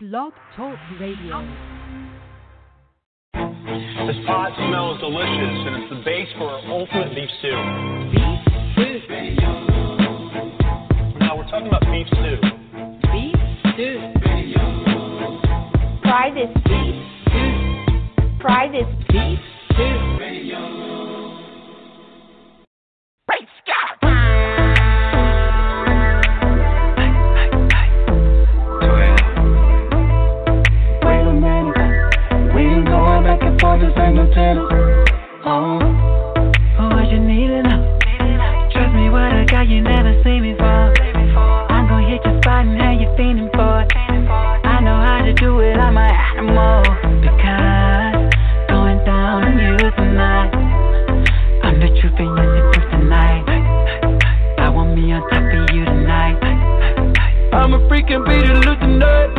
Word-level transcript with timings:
Blog 0.00 0.32
Talk 0.54 0.78
Radio. 1.00 1.40
This 3.34 4.16
pot 4.28 4.52
smells 4.54 5.00
delicious, 5.00 5.66
and 5.66 5.82
it's 5.82 5.90
the 5.90 6.02
base 6.04 6.28
for 6.38 6.44
our 6.44 6.62
ultimate 6.70 7.16
beef 7.16 7.28
stew. 7.40 7.50
Beef 8.76 9.02
stew. 9.02 9.34
Now 11.18 11.36
we're 11.36 11.50
talking 11.50 11.66
about 11.66 11.82
beef 11.90 12.06
stew. 12.06 12.38
Beef 13.10 13.34
stew. 13.74 13.98
Try 16.04 16.30
this 16.30 16.54
beef 16.62 16.94
stew. 17.26 18.38
Try 18.40 18.70
this 18.70 18.86
beef 19.10 19.40
no 34.14 34.26
tennis. 34.32 34.64
Oh, 35.44 35.78
oh, 36.78 36.88
what 36.88 37.10
you 37.10 37.20
need 37.20 37.48
to 37.48 37.62
know? 37.62 37.98
Trust 38.72 38.94
me, 38.94 39.10
what 39.10 39.32
I 39.32 39.44
got 39.44 39.68
you 39.68 39.82
never 39.82 40.22
seen 40.22 40.42
before. 40.42 40.92
I'm 41.68 41.88
gonna 41.88 42.08
hit 42.08 42.24
your 42.24 42.40
spot 42.40 42.64
and 42.66 42.80
have 42.80 43.00
you 43.00 43.08
feeling 43.16 43.50
for 43.52 43.82
it. 43.82 43.92
I 43.94 44.80
know 44.80 44.96
how 44.96 45.24
to 45.24 45.32
do 45.34 45.60
it, 45.60 45.76
I'm 45.76 45.96
an 45.96 46.10
animal. 46.10 46.82
Because 47.20 48.32
going 48.68 49.04
down 49.04 49.44
on 49.44 49.58
you 49.58 49.76
tonight. 49.92 50.54
I'm 51.64 51.80
the 51.80 51.88
truth 52.00 52.18
and 52.18 52.36
you're 52.36 52.54
the 52.56 52.70
proof 52.72 52.90
tonight. 52.90 53.44
I 54.58 54.68
want 54.70 54.94
me 54.96 55.12
on 55.12 55.28
top 55.28 55.42
of 55.42 55.74
you 55.74 55.84
tonight. 55.84 56.38
I'm 57.52 57.74
a 57.74 57.80
freaking 57.88 58.24
Peter 58.26 58.54
Luther 58.54 58.86
nut. 58.86 59.37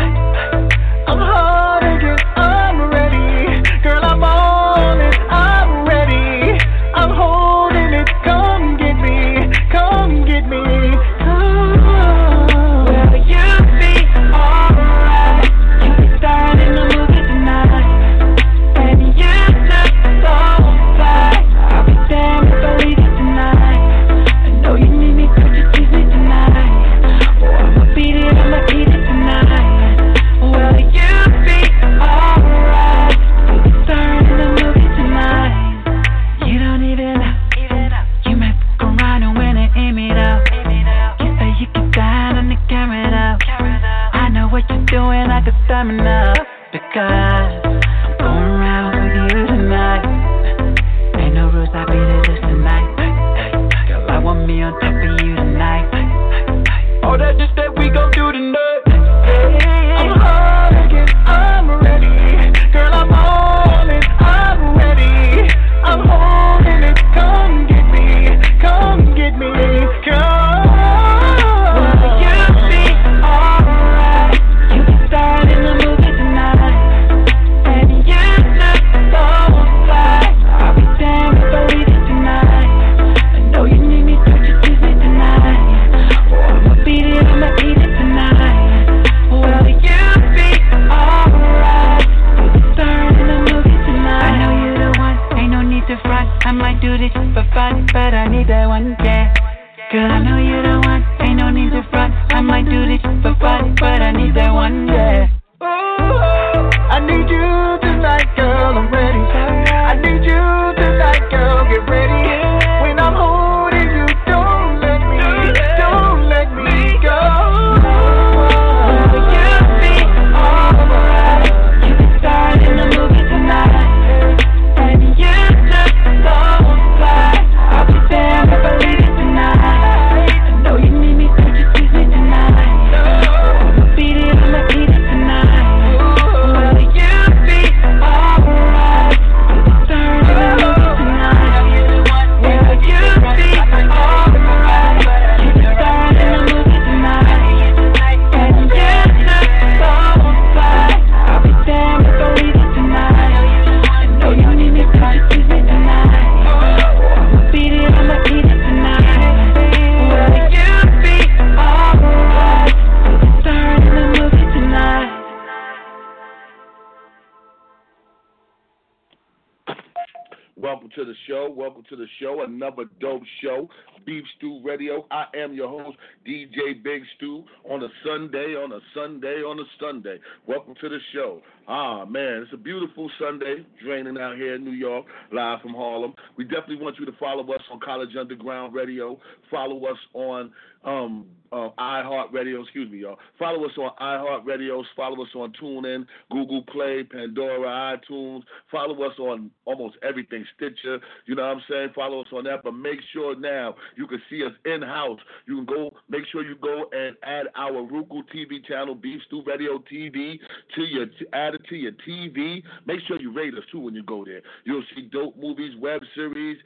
Welcome 171.80 171.98
to 171.98 172.04
the 172.04 172.10
show. 172.22 172.44
Another 172.44 172.90
dope 173.00 173.22
show. 173.42 173.70
Beef 174.06 174.26
Stew 174.36 174.60
Radio. 174.66 175.06
I 175.12 175.28
am 175.34 175.54
your 175.54 175.70
host, 175.70 175.98
DJ 176.28 176.84
Big 176.84 177.04
Stew, 177.16 177.46
on 177.64 177.82
a 177.84 177.88
Sunday, 178.06 178.54
on 178.54 178.74
a 178.74 178.80
Sunday, 178.94 179.44
on 179.44 179.58
a 179.58 179.64
Sunday. 179.80 180.20
Welcome 180.46 180.76
to 180.82 180.90
the 180.90 180.98
show. 181.14 181.42
Ah, 181.70 182.04
man, 182.04 182.42
it's 182.44 182.52
a 182.54 182.58
beautiful 182.58 183.10
Sunday, 183.18 183.66
draining 183.82 184.18
out 184.18 184.36
here 184.36 184.56
in 184.56 184.66
New 184.66 184.74
York, 184.74 185.06
live 185.32 185.62
from 185.62 185.74
Harlem. 185.74 186.14
We 186.36 186.44
definitely 186.44 186.82
want 186.82 186.98
you 187.00 187.06
to 187.06 187.14
follow 187.18 187.50
us 187.54 187.62
on 187.72 187.80
College 187.80 188.14
Underground 188.20 188.74
Radio. 188.74 189.18
Follow 189.50 189.86
us 189.86 189.98
on 190.14 190.52
um, 190.84 191.28
uh, 191.52 191.70
iHeartRadio, 191.80 192.62
excuse 192.64 192.92
me, 192.92 193.00
y'all. 193.00 193.18
Follow 193.38 193.66
us 193.66 193.72
on 193.78 193.92
iHeartRadio. 194.00 194.84
Follow 194.96 195.24
us 195.24 195.30
on 195.36 195.54
TuneIn, 195.62 196.06
Google 196.32 196.64
Play, 196.64 197.04
Pandora, 197.04 197.98
iTunes. 197.98 198.44
Follow 198.72 199.02
us 199.04 199.18
on 199.20 199.52
almost 199.66 199.96
everything, 200.04 200.46
Stitcher. 200.56 201.00
You 201.26 201.36
know 201.36 201.44
what 201.44 201.58
I'm 201.58 201.64
saying? 201.70 201.90
Follow 201.96 202.22
us 202.22 202.28
on 202.34 202.44
that. 202.46 202.64
But 202.64 202.74
make 202.74 203.00
sure 203.14 203.40
now 203.40 203.76
you 203.96 204.08
can 204.08 204.22
see 204.30 204.44
us 204.46 204.52
in 204.66 204.82
house. 204.82 205.20
You 205.48 205.58
can 205.58 205.66
go. 205.66 205.92
Make 206.10 206.24
sure 206.32 206.44
you 206.44 206.56
go 206.62 206.86
and 206.92 207.16
add 207.24 207.48
our 207.56 207.82
Roku 207.82 208.22
TV 208.34 208.66
channel, 208.68 208.96
Beef 208.96 209.22
Stew 209.28 209.44
Radio 209.46 209.80
TV, 209.92 210.40
to 210.76 210.82
your 210.84 211.08
add 211.34 211.56
it 211.56 211.62
to 211.70 211.76
your 211.76 211.94
TV. 212.08 212.62
Make 212.86 213.00
sure 213.08 213.20
you 213.20 213.34
rate 213.34 213.54
us 213.54 213.64
too 213.72 213.80
when 213.80 213.96
you 213.96 214.04
go 214.04 214.24
there. 214.26 214.42
You'll 214.66 214.84
see 214.96 215.10
dope 215.12 215.38
movies, 215.38 215.74
web 215.80 216.02
series, 216.16 216.58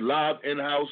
live 0.00 0.36
in 0.44 0.58
house, 0.58 0.88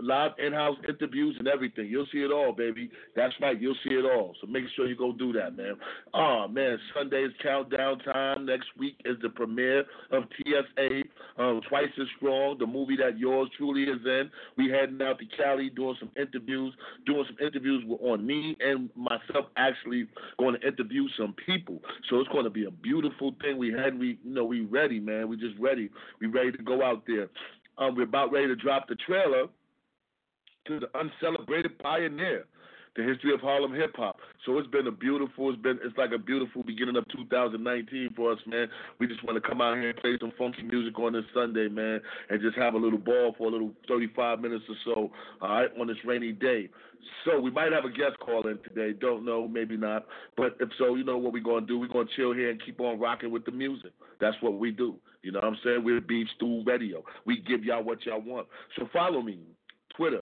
live 0.00 0.32
in 0.38 0.52
house 0.52 0.76
interviews, 0.88 1.36
and 1.38 1.48
everything. 1.48 1.86
You'll 1.86 2.06
see 2.12 2.18
it 2.18 2.32
all, 2.32 2.52
baby. 2.52 2.89
That's 3.16 3.34
right, 3.40 3.60
you'll 3.60 3.76
see 3.84 3.94
it 3.94 4.04
all. 4.04 4.34
So 4.40 4.46
make 4.46 4.64
sure 4.76 4.86
you 4.86 4.96
go 4.96 5.12
do 5.12 5.32
that, 5.34 5.56
man. 5.56 5.76
Oh 6.14 6.46
man, 6.48 6.78
Sunday 6.94 7.22
is 7.22 7.32
countdown 7.42 7.98
time. 8.00 8.46
Next 8.46 8.68
week 8.78 8.96
is 9.04 9.16
the 9.22 9.28
premiere 9.28 9.84
of 10.10 10.24
TSA, 10.36 11.02
um, 11.38 11.60
Twice 11.68 11.88
as 12.00 12.06
Strong, 12.16 12.58
the 12.58 12.66
movie 12.66 12.96
that 12.96 13.18
yours 13.18 13.48
truly 13.56 13.84
is 13.84 14.00
in. 14.04 14.30
We 14.56 14.70
heading 14.70 15.00
out 15.02 15.18
to 15.18 15.24
Cali 15.36 15.70
doing 15.70 15.96
some 16.00 16.10
interviews, 16.16 16.74
doing 17.06 17.24
some 17.26 17.46
interviews 17.46 17.84
on 18.00 18.26
me 18.26 18.56
and 18.60 18.90
myself 18.96 19.46
actually 19.56 20.06
going 20.38 20.56
to 20.60 20.66
interview 20.66 21.04
some 21.18 21.34
people. 21.46 21.80
So 22.08 22.20
it's 22.20 22.28
going 22.28 22.44
to 22.44 22.50
be 22.50 22.64
a 22.64 22.70
beautiful 22.70 23.34
thing. 23.42 23.58
We 23.58 23.72
had 23.72 23.98
we 23.98 24.18
you 24.24 24.34
know 24.34 24.44
we 24.44 24.62
ready, 24.62 25.00
man. 25.00 25.28
We 25.28 25.36
just 25.36 25.58
ready. 25.58 25.90
We 26.20 26.26
ready 26.26 26.52
to 26.52 26.62
go 26.62 26.82
out 26.82 27.04
there. 27.06 27.28
Um, 27.78 27.96
we're 27.96 28.02
about 28.02 28.30
ready 28.30 28.48
to 28.48 28.56
drop 28.56 28.88
the 28.88 28.96
trailer 28.96 29.46
to 30.66 30.80
the 30.80 30.88
uncelebrated 30.98 31.78
pioneer, 31.78 32.46
the 33.00 33.08
history 33.08 33.32
of 33.32 33.40
Harlem 33.40 33.74
hip 33.74 33.92
hop. 33.96 34.18
So 34.44 34.58
it's 34.58 34.68
been 34.68 34.86
a 34.86 34.92
beautiful, 34.92 35.50
it's 35.50 35.60
been 35.60 35.78
it's 35.82 35.96
like 35.96 36.12
a 36.14 36.18
beautiful 36.18 36.62
beginning 36.62 36.96
of 36.96 37.08
2019 37.08 38.10
for 38.14 38.32
us, 38.32 38.38
man. 38.46 38.68
We 38.98 39.06
just 39.06 39.24
want 39.24 39.42
to 39.42 39.48
come 39.48 39.60
out 39.60 39.76
here 39.76 39.90
and 39.90 39.98
play 39.98 40.16
some 40.20 40.32
funky 40.36 40.62
music 40.62 40.98
on 40.98 41.14
this 41.14 41.24
Sunday, 41.34 41.68
man, 41.68 42.00
and 42.28 42.40
just 42.40 42.56
have 42.56 42.74
a 42.74 42.78
little 42.78 42.98
ball 42.98 43.34
for 43.38 43.48
a 43.48 43.50
little 43.50 43.72
35 43.88 44.40
minutes 44.40 44.64
or 44.68 44.74
so, 44.84 45.10
all 45.40 45.48
right, 45.48 45.70
on 45.80 45.86
this 45.86 45.96
rainy 46.04 46.32
day. 46.32 46.68
So 47.24 47.40
we 47.40 47.50
might 47.50 47.72
have 47.72 47.84
a 47.84 47.90
guest 47.90 48.18
call 48.20 48.46
in 48.46 48.58
today. 48.62 48.96
Don't 48.98 49.24
know, 49.24 49.48
maybe 49.48 49.76
not. 49.76 50.06
But 50.36 50.56
if 50.60 50.68
so, 50.78 50.94
you 50.94 51.04
know 51.04 51.16
what 51.16 51.32
we're 51.32 51.42
gonna 51.42 51.66
do? 51.66 51.78
We're 51.78 51.88
gonna 51.88 52.08
chill 52.16 52.34
here 52.34 52.50
and 52.50 52.62
keep 52.64 52.80
on 52.80 53.00
rocking 53.00 53.30
with 53.30 53.46
the 53.46 53.52
music. 53.52 53.92
That's 54.20 54.36
what 54.42 54.58
we 54.58 54.70
do. 54.70 54.96
You 55.22 55.32
know 55.32 55.40
what 55.40 55.48
I'm 55.48 55.58
saying? 55.64 55.84
We're 55.84 56.00
Beef 56.00 56.28
Stew 56.36 56.62
Radio. 56.66 57.02
We 57.24 57.40
give 57.40 57.64
y'all 57.64 57.82
what 57.82 58.04
y'all 58.04 58.20
want. 58.20 58.46
So 58.78 58.88
follow 58.92 59.22
me, 59.22 59.38
Twitter. 59.96 60.22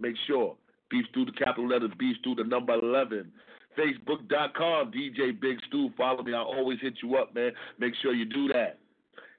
Make 0.00 0.16
sure 0.26 0.56
Beef 0.90 1.06
Stew, 1.10 1.24
the 1.24 1.32
capital 1.32 1.68
letters, 1.68 1.90
Beef 1.98 2.16
Stew, 2.20 2.34
the 2.34 2.44
number 2.44 2.74
11. 2.74 3.30
Facebook.com, 3.78 4.92
DJ 4.92 5.40
Big 5.40 5.58
Stew. 5.68 5.90
Follow 5.96 6.22
me. 6.22 6.34
I'll 6.34 6.42
always 6.42 6.80
hit 6.80 6.94
you 7.02 7.16
up, 7.16 7.34
man. 7.34 7.52
Make 7.78 7.94
sure 8.02 8.12
you 8.12 8.24
do 8.24 8.48
that. 8.48 8.78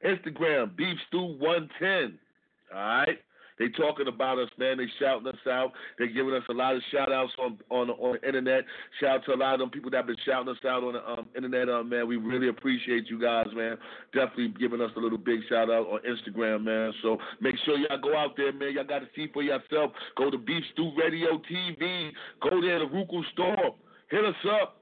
Instagram, 0.06 0.76
Beef 0.76 0.98
Stew 1.08 1.38
110. 1.40 2.18
All 2.74 2.80
right? 2.80 3.20
They 3.60 3.70
talking 3.70 4.08
about 4.08 4.40
us, 4.40 4.50
man. 4.58 4.78
They 4.78 4.88
shouting 5.00 5.28
us 5.28 5.48
out. 5.48 5.72
They 6.00 6.08
giving 6.08 6.34
us 6.34 6.44
a 6.50 6.54
lot 6.54 6.76
of 6.76 6.82
shout 6.92 7.12
outs 7.12 7.34
on 7.40 7.60
on 7.70 7.90
on 7.90 8.18
the 8.20 8.28
internet. 8.28 8.66
Shout 9.00 9.18
out 9.18 9.26
to 9.26 9.34
a 9.34 9.36
lot 9.36 9.54
of 9.56 9.60
them 9.60 9.70
people 9.70 9.92
that 9.92 10.08
been 10.08 10.16
shouting 10.26 10.50
us 10.50 10.58
out 10.66 10.84
on 10.84 10.94
the 10.94 11.10
um, 11.10 11.28
internet, 11.36 11.70
uh, 11.70 11.84
man. 11.84 12.08
We 12.08 12.18
really 12.18 12.50
appreciate 12.50 13.10
you 13.10 13.20
guys, 13.20 13.48
man. 13.54 13.78
Definitely 14.14 14.54
giving 14.60 14.82
us 14.82 14.92
a 14.96 15.00
little 15.00 15.18
big 15.18 15.42
shout 15.50 15.70
out 15.70 15.88
on 15.88 16.00
Instagram, 16.02 16.64
man. 16.64 16.94
So 17.02 17.18
make 17.40 17.56
sure 17.66 17.78
y'all 17.78 18.02
go 18.02 18.18
out 18.18 18.36
there, 18.38 18.54
man. 18.54 18.74
Y'all 18.74 18.84
got 18.84 19.00
to 19.00 19.08
see 19.16 19.28
for 19.34 19.44
yourself. 19.44 19.92
Go 20.18 20.30
to 20.30 20.38
Beef 20.38 20.64
Stew 20.74 20.92
Radio 20.98 21.42
TV. 21.52 22.12
Go 22.42 22.62
there 22.62 22.80
to 22.80 22.86
Roku 22.86 23.22
store. 23.34 23.76
Hit 24.10 24.26
us 24.26 24.36
up. 24.62 24.78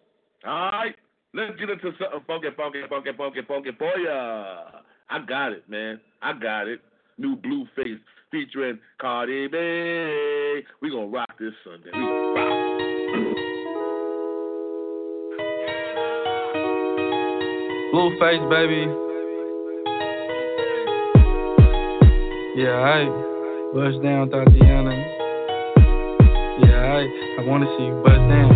All 0.45 0.71
right. 0.71 0.95
Let's 1.33 1.59
get 1.59 1.69
into 1.69 1.91
something 1.99 2.21
funky, 2.25 2.47
funky, 2.57 2.81
funky, 2.89 3.11
funky, 3.15 3.41
funky 3.47 3.69
for 3.77 3.97
ya. 3.99 4.81
I 5.09 5.19
got 5.27 5.51
it, 5.51 5.69
man. 5.69 5.99
I 6.21 6.33
got 6.33 6.67
it. 6.67 6.81
New 7.17 7.35
Blueface 7.35 7.99
featuring 8.31 8.79
Cardi 8.99 9.47
B. 9.47 9.57
We 10.81 10.89
gonna 10.89 11.07
rock 11.07 11.37
this 11.39 11.53
Sunday. 11.63 11.89
We 11.93 11.99
gonna 11.99 12.33
rock. 12.33 12.69
Blueface, 17.93 18.49
baby. 18.49 18.85
Yeah, 22.55 22.77
I 22.77 23.05
bust 23.73 24.03
down, 24.03 24.29
Tatiana. 24.29 24.93
Yeah, 26.61 26.97
I 26.97 27.41
I 27.41 27.45
wanna 27.47 27.65
see 27.77 27.85
you 27.85 28.01
bust 28.03 28.23
down. 28.29 28.49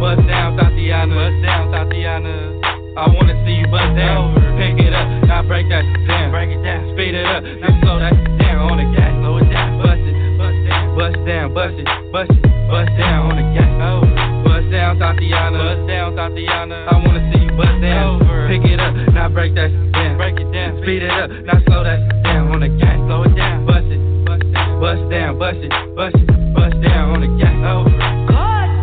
Bust 0.00 0.28
down, 0.28 0.56
Tatiana. 0.56 1.14
Bust 1.14 1.42
down, 1.42 1.72
Tatiana. 1.72 2.60
I 2.96 3.08
wanna 3.08 3.44
see 3.44 3.54
you 3.54 3.66
bust 3.66 3.96
down. 3.96 4.45
Pick 4.76 4.86
it 4.86 4.92
up, 4.92 5.08
now 5.24 5.42
break 5.42 5.68
that 5.72 5.88
down. 6.06 6.30
Break 6.30 6.52
it 6.52 6.60
down, 6.60 6.92
speed 6.92 7.14
it 7.16 7.24
up, 7.24 7.40
now 7.42 7.72
slow 7.80 7.96
that 7.96 8.12
down 8.36 8.68
on 8.68 8.76
the 8.76 8.84
gas. 8.92 9.08
Slow 9.24 9.40
it 9.40 9.48
down, 9.48 9.80
bust 9.80 10.04
it, 10.04 10.16
bust 10.36 10.60
down, 10.68 10.84
bust 10.92 11.16
down, 11.24 11.46
bust 11.56 11.74
it, 11.80 11.88
bust 12.12 12.30
it, 12.30 12.42
bust 12.68 12.92
down 13.00 13.32
on 13.32 13.36
the 13.40 13.46
gas. 13.56 13.72
Oh. 13.80 14.04
Bust 14.44 14.68
down, 14.68 15.00
Tatiana. 15.00 15.56
Bust 15.56 15.88
down, 15.88 16.12
Tatiana. 16.12 16.92
I 16.92 16.94
wanna 17.00 17.24
see 17.32 17.40
you 17.40 17.56
bust 17.56 17.80
down. 17.80 18.20
Pick 18.52 18.68
it 18.68 18.76
up, 18.76 18.92
now 19.16 19.32
break 19.32 19.56
that 19.56 19.72
down. 19.96 20.20
Break 20.20 20.36
it 20.36 20.52
down, 20.52 20.76
speed 20.84 21.02
it 21.02 21.10
up, 21.10 21.32
now 21.48 21.56
slow 21.64 21.80
that 21.80 21.96
down 22.20 22.52
on 22.52 22.60
the 22.60 22.68
gas. 22.76 23.00
Slow 23.08 23.24
it 23.24 23.32
down, 23.32 23.64
bust 23.64 23.88
it, 23.88 24.00
bust 24.28 24.44
down, 24.52 24.76
bust 24.76 25.02
down, 25.08 25.38
bust 25.40 25.56
it, 25.64 25.72
bust 25.96 26.20
it, 26.20 26.28
bust 26.52 26.76
down 26.84 27.16
on 27.16 27.20
the 27.24 27.32
gas. 27.40 27.56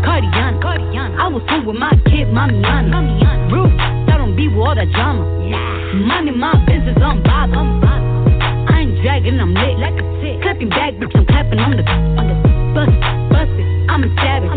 Cardiana, 0.04 0.58
Cardiana. 0.58 1.22
I 1.22 1.28
was 1.30 1.44
home 1.48 1.66
with 1.66 1.78
my 1.78 1.94
kid, 2.10 2.34
Mamiana. 2.34 2.90
Mamiana. 2.90 3.52
Rude, 3.54 3.78
I 4.10 4.18
don't 4.18 4.36
be 4.36 4.48
with 4.48 4.58
all 4.58 4.76
that 4.76 4.90
drama. 4.92 5.22
Yeah. 5.48 5.83
Minding 5.94 6.40
my 6.42 6.58
business, 6.66 6.98
I'm 6.98 7.22
bothered. 7.22 7.54
I 7.54 8.82
ain't 8.82 8.98
dragging, 9.06 9.38
I'm 9.38 9.54
lit 9.54 9.78
like 9.78 9.94
a 9.94 10.06
tick. 10.26 10.42
Clapping 10.42 10.70
back, 10.74 10.98
bitch, 10.98 11.14
I'm 11.14 11.22
clapping 11.30 11.62
on 11.62 11.78
the 11.78 11.86
on 11.86 12.26
the 12.26 12.36
bust 13.30 13.54
it. 13.54 13.68
I'm 13.94 14.02
a 14.02 14.10
savage. 14.18 14.50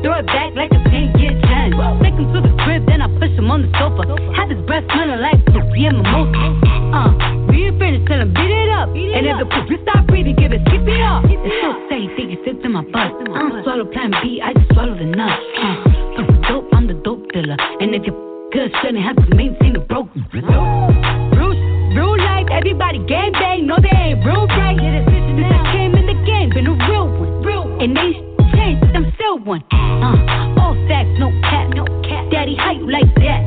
Throw 0.00 0.16
it 0.16 0.26
back 0.32 0.56
like 0.56 0.72
a 0.72 0.80
10 0.88 1.20
year 1.20 1.36
challenge. 1.44 1.76
Take 2.00 2.16
him 2.16 2.32
to 2.32 2.40
the 2.40 2.56
crib, 2.64 2.88
then 2.88 3.04
I 3.04 3.08
push 3.20 3.36
him 3.36 3.52
on 3.52 3.68
the 3.68 3.70
sofa. 3.76 4.08
Have 4.32 4.48
his 4.48 4.64
breath 4.64 4.88
smelling 4.88 5.20
like 5.20 5.36
pussy 5.52 5.92
and 5.92 6.00
mimosa. 6.00 6.56
Uh, 6.96 7.12
we 7.52 7.68
ain't 7.68 7.76
finished, 7.76 8.08
tell 8.08 8.24
him 8.24 8.32
beat 8.32 8.48
it 8.48 8.72
up. 8.72 8.88
and 8.88 9.28
if 9.28 9.36
the 9.44 9.48
pussy 9.52 9.76
stop 9.84 10.08
breathing, 10.08 10.40
give 10.40 10.56
it, 10.56 10.64
keep 10.72 10.88
it 10.88 11.04
up. 11.04 11.20
It's 11.28 11.52
so 11.60 11.76
safe, 11.92 12.08
think 12.16 12.32
you 12.32 12.40
sit 12.48 12.64
to 12.64 12.68
my 12.72 12.80
butt. 12.80 13.12
I 13.12 13.44
don't 13.44 13.60
swallow 13.60 13.84
plan 13.92 14.16
B, 14.24 14.40
I 14.40 14.56
just 14.56 14.72
swallow 14.72 14.96
the 14.96 15.04
nut. 15.04 15.36
Uh, 15.36 16.24
dope, 16.48 16.72
I'm 16.72 16.88
the 16.88 16.96
dope 17.04 17.28
dealer. 17.36 17.60
And 17.76 17.92
if 17.92 18.08
you 18.08 18.16
good, 18.56 18.72
shouldn't 18.80 19.04
have 19.04 19.20
to 19.20 19.36
maintain 19.36 19.76
the 19.76 19.84
broke. 19.84 20.07
Bruce, 20.42 21.60
real 21.96 22.16
life, 22.18 22.46
everybody 22.52 22.98
gang 23.06 23.32
bang, 23.32 23.66
no 23.66 23.76
they 23.80 23.90
ain't 23.90 24.24
real 24.24 24.46
right. 24.46 24.78
Since 24.78 25.50
I 25.50 25.60
came 25.72 25.94
in 25.94 26.06
the 26.06 26.18
game, 26.26 26.50
been 26.50 26.66
a 26.66 26.74
real 26.86 27.08
one. 27.10 27.42
Real 27.42 27.64
and 27.80 27.96
they 27.96 28.12
changed, 28.54 28.80
but 28.80 28.94
I'm 28.94 29.12
still 29.14 29.38
one. 29.40 29.62
Uh, 29.72 30.60
all 30.62 30.74
facts, 30.86 31.10
no 31.18 31.30
cap, 31.42 31.70
no 31.74 31.84
cap. 32.06 32.30
Daddy, 32.30 32.54
how 32.54 32.72
you 32.72 32.90
like 32.90 33.10
that? 33.18 33.40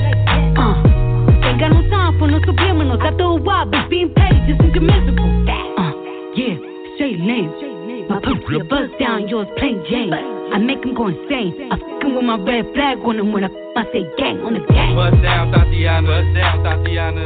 Uh, 0.60 0.76
ain't 1.48 1.60
got 1.60 1.72
no 1.72 1.82
time 1.90 2.20
for 2.20 2.28
no 2.28 2.40
subliminals. 2.40 3.00
After 3.00 3.24
a 3.24 3.36
while, 3.36 3.66
bitch 3.66 3.90
being 3.90 4.14
petty 4.14 4.40
just 4.48 4.60
miserable. 4.60 5.32
Uh, 5.48 5.92
yeah, 6.36 6.56
straight 6.96 7.20
lane. 7.20 7.52
My 8.10 8.20
pussy 8.20 8.60
a 8.60 8.64
buzz 8.66 8.90
down, 9.00 9.28
yours 9.30 9.48
plain 9.58 9.84
Jane. 9.90 10.12
I 10.12 10.58
make 10.58 10.84
him 10.84 10.94
go 10.94 11.08
insane. 11.08 11.72
I 11.72 11.78
with 12.22 12.28
my 12.30 12.38
red 12.46 12.66
flag 12.74 12.98
on 13.02 13.18
him 13.18 13.34
when 13.34 13.44
I, 13.44 13.50
I 13.76 13.84
say 13.90 14.06
gang 14.18 14.38
on 14.46 14.54
the 14.54 14.62
gang. 14.70 14.94
Bust 14.94 15.18
down, 15.26 15.50
Tatiana. 15.50 16.06
Bust 16.06 16.30
down, 16.38 16.56
Tatiana. 16.62 17.26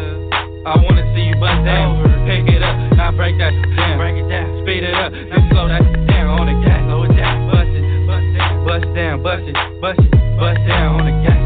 I 0.65 0.79
wanna 0.79 1.03
see 1.11 1.27
you 1.27 1.35
bust 1.35 1.61
down. 1.67 1.99
Pick 2.23 2.47
it 2.47 2.63
up, 2.63 2.75
now 2.95 3.11
break 3.11 3.37
that 3.37 3.51
shit 3.51 3.75
down. 3.75 3.99
Break 3.99 4.15
it 4.15 4.27
down, 4.31 4.47
speed 4.63 4.83
it 4.87 4.95
up, 4.95 5.11
now 5.11 5.41
slow 5.51 5.67
that 5.67 5.83
shit 5.83 6.07
down 6.07 6.39
on 6.39 6.47
the 6.47 6.55
gas. 6.63 6.79
Slow 6.87 7.03
it 7.03 7.13
down, 7.13 7.35
bust 7.51 7.75
it, 7.75 7.83
bust 8.07 8.27
down, 8.39 8.53
bust 8.63 8.87
down, 8.95 9.15
bust 9.21 9.43
it, 9.45 9.55
bust 9.83 9.99
it, 9.99 10.11
bust 10.39 10.59
down 10.63 10.89
on 10.95 11.03
the 11.05 11.13
gas. 11.27 11.43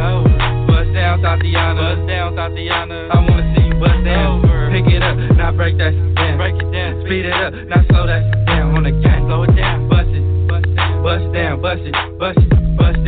Bust 0.70 0.90
down, 0.94 1.16
Tatiana. 1.20 1.82
Bust 1.82 2.06
down, 2.06 2.28
Tatiana. 2.38 2.98
I 3.10 3.18
wanna 3.18 3.46
see 3.58 3.66
you 3.66 3.76
bust 3.82 4.00
down. 4.06 4.46
Over. 4.46 4.70
Pick 4.70 4.88
it 4.94 5.02
up, 5.02 5.18
now 5.36 5.52
break 5.52 5.76
that 5.82 5.92
shit 5.98 6.16
down. 6.16 6.38
Break 6.38 6.56
it 6.56 6.70
down, 6.70 7.02
speed 7.02 7.26
it 7.26 7.34
up, 7.34 7.52
now 7.66 7.82
slow 7.90 8.06
that 8.06 8.22
shit 8.30 8.46
down 8.46 8.78
on 8.78 8.84
the 8.86 8.94
gas. 9.02 9.20
Slow 9.26 9.44
it 9.44 9.58
down, 9.58 9.90
bust 9.90 10.14
it, 10.14 10.24
bust 10.48 10.70
down, 10.78 11.02
bust 11.02 11.26
down, 11.34 11.54
bust 11.60 11.82
it, 11.82 11.98
bust 12.22 12.38
it, 12.38 12.50
bust 12.50 12.59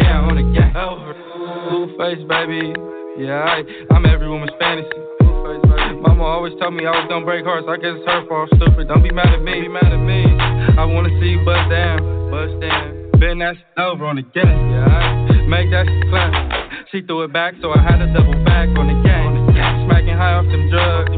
down 0.01 0.29
on 0.29 0.35
the 0.35 0.45
gas. 0.53 0.73
Blueface, 1.69 2.23
baby. 2.27 2.73
Yeah, 3.17 3.43
I, 3.43 3.63
I'm 3.93 4.05
every 4.05 4.29
woman's 4.29 4.51
fantasy. 4.59 4.89
Mama 6.01 6.23
always 6.23 6.53
told 6.59 6.73
me 6.73 6.85
I 6.85 6.91
was 6.91 7.05
gonna 7.09 7.25
break 7.25 7.45
hearts. 7.45 7.67
I 7.69 7.77
guess 7.77 7.93
it's 7.93 8.07
her 8.07 8.25
fault. 8.27 8.49
Stupid. 8.57 8.87
Don't 8.87 9.03
be 9.03 9.11
mad 9.11 9.29
at 9.29 9.41
me. 9.43 9.61
Be 9.61 9.67
mad 9.67 9.91
at 9.91 10.01
me. 10.01 10.25
I 10.77 10.85
wanna 10.85 11.13
see 11.21 11.37
you 11.37 11.45
bust 11.45 11.69
down, 11.69 12.01
bust 12.31 12.57
down. 12.61 13.11
Bend 13.21 13.41
that 13.41 13.53
shit 13.55 13.77
over 13.77 14.05
on 14.09 14.15
the 14.17 14.25
gas. 14.33 14.49
Yeah, 14.49 14.89
I 14.89 15.45
make 15.45 15.69
that 15.69 15.85
shit 15.85 16.09
clap. 16.09 16.33
She 16.89 17.01
threw 17.05 17.23
it 17.23 17.33
back, 17.33 17.53
so 17.61 17.69
I 17.71 17.79
had 17.79 18.01
to 18.01 18.07
double 18.11 18.33
back 18.43 18.67
on 18.73 18.89
the 18.89 18.97
game. 19.05 19.31
Smacking 19.85 20.17
high 20.17 20.41
off 20.41 20.47
them 20.49 20.69
drugs. 20.71 21.11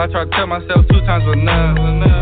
I 0.00 0.06
tried 0.08 0.30
to 0.30 0.30
tell 0.32 0.46
myself 0.46 0.86
two 0.88 1.00
times 1.04 1.28
enough. 1.28 1.76
enough. 1.76 2.19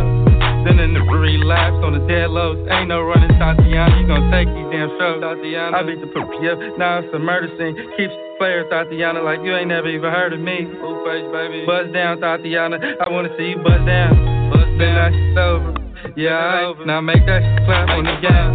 Relapse 1.09 1.81
on 1.85 1.97
the 1.97 2.05
dead 2.05 2.31
lows. 2.31 2.61
Ain't 2.69 2.88
no 2.88 3.00
running, 3.00 3.33
Tatiana. 3.41 4.00
You 4.00 4.07
gon' 4.07 4.31
take 4.31 4.49
these 4.49 4.69
damn 4.69 4.93
strokes. 4.97 5.25
Tatiana. 5.25 5.77
I 5.77 5.83
beat 5.83 6.00
the 6.00 6.11
puppy 6.12 6.49
up. 6.49 6.61
Now 6.77 7.00
it's 7.00 7.09
a 7.15 7.19
murder 7.19 7.49
scene. 7.57 7.75
Keeps 7.97 8.12
players, 8.37 8.69
Tatiana, 8.71 9.23
like 9.23 9.41
you 9.41 9.57
ain't 9.57 9.69
never 9.69 9.88
even 9.88 10.11
heard 10.12 10.33
of 10.33 10.41
me. 10.41 10.69
Blueface, 10.69 11.33
baby. 11.33 11.65
Buzz 11.67 11.93
down, 11.93 12.21
Tatiana. 12.21 12.79
I 13.00 13.09
wanna 13.09 13.33
see 13.37 13.57
you 13.57 13.59
buzz 13.59 13.81
down. 13.88 14.15
Buzz 14.53 14.69
then 14.79 14.95
that 14.95 15.12
shit's 15.12 15.38
over. 15.38 15.75
Yeah, 16.15 16.37
I, 16.37 16.85
now 16.85 17.00
make 17.00 17.25
that 17.27 17.43
shit 17.43 17.67
clap 17.67 17.88
on 17.91 18.05
the 18.05 18.17
gas. 18.23 18.53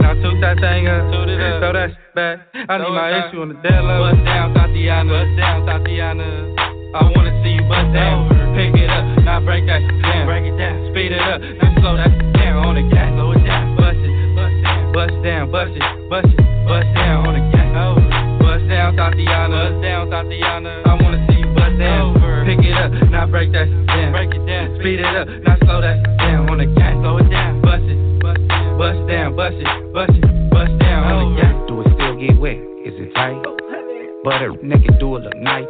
Now 0.00 0.14
toot 0.14 0.40
that 0.40 0.58
thing 0.58 0.88
up, 0.88 1.12
throw 1.12 1.72
that 1.72 1.90
shit 1.90 2.14
back. 2.14 2.40
I 2.54 2.78
need 2.78 2.90
my 2.90 3.28
issue 3.28 3.42
on 3.42 3.48
the 3.48 3.58
dead 3.62 3.84
low. 3.84 4.10
Buzz 4.10 4.24
down, 4.24 4.54
Tatiana. 4.54 5.12
Buzz 5.12 5.36
down, 5.36 5.66
Tatiana. 5.66 6.71
I 6.92 7.08
wanna 7.16 7.32
see 7.42 7.56
you 7.56 7.64
bust 7.64 7.88
down. 7.96 8.28
Pick 8.52 8.76
it 8.76 8.90
up, 8.90 9.24
now 9.24 9.40
break 9.40 9.64
that 9.66 9.80
shit 9.80 10.02
down. 10.02 10.26
Break 10.28 10.44
it 10.44 10.56
down, 10.60 10.76
speed 10.92 11.12
it 11.12 11.24
up, 11.24 11.40
now 11.40 11.72
slow 11.80 11.96
that 11.96 12.12
shit 12.12 12.32
down 12.36 12.68
on 12.68 12.74
the 12.76 12.84
gas. 12.92 13.08
Slow 13.16 13.32
it 13.32 13.40
down, 13.48 13.76
bust 13.80 13.96
it, 13.96 14.12
bust 14.92 15.16
down, 15.24 15.50
bust 15.50 15.72
it, 15.72 15.84
bust 16.12 16.28
it, 16.28 16.36
bust 16.68 16.88
down 16.92 17.24
on 17.24 17.32
the 17.32 17.44
gang. 17.48 17.72
Bust 18.44 18.68
down, 18.68 18.92
Tatiana, 18.96 19.56
bust 19.56 19.80
down, 19.80 20.10
Tatiana. 20.12 20.82
I 20.84 20.92
wanna 21.00 21.24
see 21.32 21.40
you 21.40 21.48
bust 21.56 21.78
down. 21.80 22.12
Pick 22.44 22.60
it 22.60 22.76
up, 22.76 22.92
now 23.08 23.24
break 23.24 23.52
that 23.52 23.72
down. 23.88 24.12
Break 24.12 24.34
it 24.36 24.44
down. 24.44 24.76
Speed 24.76 25.00
it 25.00 25.08
up, 25.16 25.28
now 25.48 25.56
slow 25.64 25.80
that 25.80 25.96
down 26.20 26.50
on 26.52 26.58
the 26.60 26.68
gang. 26.76 27.00
Slow 27.00 27.16
it 27.16 27.30
down, 27.32 27.62
bust 27.64 27.88
it, 27.88 28.20
bust 28.20 29.00
down, 29.08 29.32
bust 29.32 29.56
it, 29.56 29.68
bust 29.96 30.12
it, 30.12 30.28
bust 30.52 30.76
down 30.76 31.08
on 31.08 31.16
the 31.24 31.40
gang. 31.40 31.56
Do 31.72 31.80
it 31.80 31.88
still 31.96 32.20
get 32.20 32.36
wet? 32.36 32.60
Is 32.84 33.00
it 33.00 33.14
tight? 33.16 33.40
Butter 34.24 34.52
naked, 34.60 35.00
do 35.00 35.16
it 35.16 35.24
look 35.24 35.36
nice. 35.40 35.64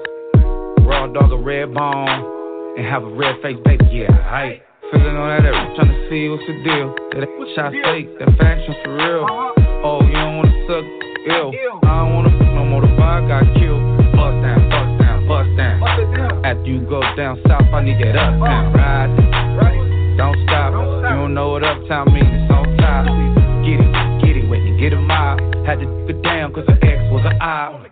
Raw 0.84 1.06
dog 1.06 1.32
a 1.32 1.36
red 1.36 1.72
bone 1.74 2.76
and 2.76 2.86
have 2.86 3.04
a 3.04 3.10
red 3.14 3.36
face, 3.42 3.56
baby. 3.64 3.84
Yeah, 3.90 4.10
hype. 4.28 4.62
Feeling 4.90 5.16
on 5.16 5.28
that 5.30 5.46
every 5.46 5.76
trying 5.76 5.88
to 5.88 5.98
see 6.10 6.28
what's 6.28 6.42
the 6.44 6.58
deal. 6.66 6.92
That 7.16 7.28
shot 7.54 7.72
fake, 7.72 8.18
that 8.18 8.28
faction 8.36 8.74
for 8.84 8.92
real. 8.92 9.24
Oh, 9.86 10.02
you 10.04 10.12
don't 10.12 10.36
wanna 10.42 10.52
suck 10.66 10.84
ill. 11.32 11.50
I 11.86 12.02
don't 12.02 12.14
wanna 12.14 12.30
fuck 12.36 12.52
no 12.52 12.64
more. 12.66 12.82
The 12.82 12.92
vibe 12.98 13.28
got 13.28 13.46
killed. 13.56 13.80
Bust 14.12 14.36
down, 14.42 14.68
bust 14.68 14.92
down, 15.00 15.18
bust 15.28 15.50
down. 15.56 16.44
After 16.44 16.66
you 16.66 16.80
go 16.84 17.00
down 17.16 17.40
south, 17.46 17.72
I 17.72 17.80
need 17.82 18.02
that 18.02 18.16
up 18.16 18.36
down. 18.42 18.72
Ride, 18.74 20.16
don't 20.18 20.36
stop. 20.44 20.72
You 20.74 21.14
don't 21.16 21.34
know 21.34 21.56
what 21.56 21.64
uptown 21.64 22.12
means. 22.12 22.26
It's 22.26 22.52
on 22.52 22.76
top. 22.76 23.06
Get 23.64 23.80
it, 23.80 23.92
get 24.20 24.36
it 24.36 24.48
when 24.50 24.60
you 24.66 24.76
get 24.78 24.92
a 24.92 25.00
mile. 25.00 25.38
Had 25.64 25.80
to 25.80 25.86
get 26.10 26.22
down 26.22 26.52
cause 26.52 26.66
the 26.66 26.74
ex 26.84 27.00
was 27.14 27.24
an 27.24 27.40
eye. 27.40 27.91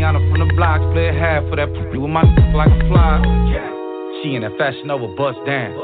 Tatiana 0.00 0.32
from 0.32 0.48
the 0.48 0.54
blocks, 0.56 0.80
play 0.96 1.08
a 1.08 1.12
half 1.12 1.44
for 1.52 1.56
that 1.60 1.68
with 1.68 2.08
my 2.08 2.24
like 2.56 2.72
a 2.72 2.88
fly. 2.88 3.20
She 4.22 4.32
in 4.32 4.40
that 4.40 4.56
fashion 4.56 4.90
over 4.90 5.12
bust 5.12 5.36
down. 5.44 5.76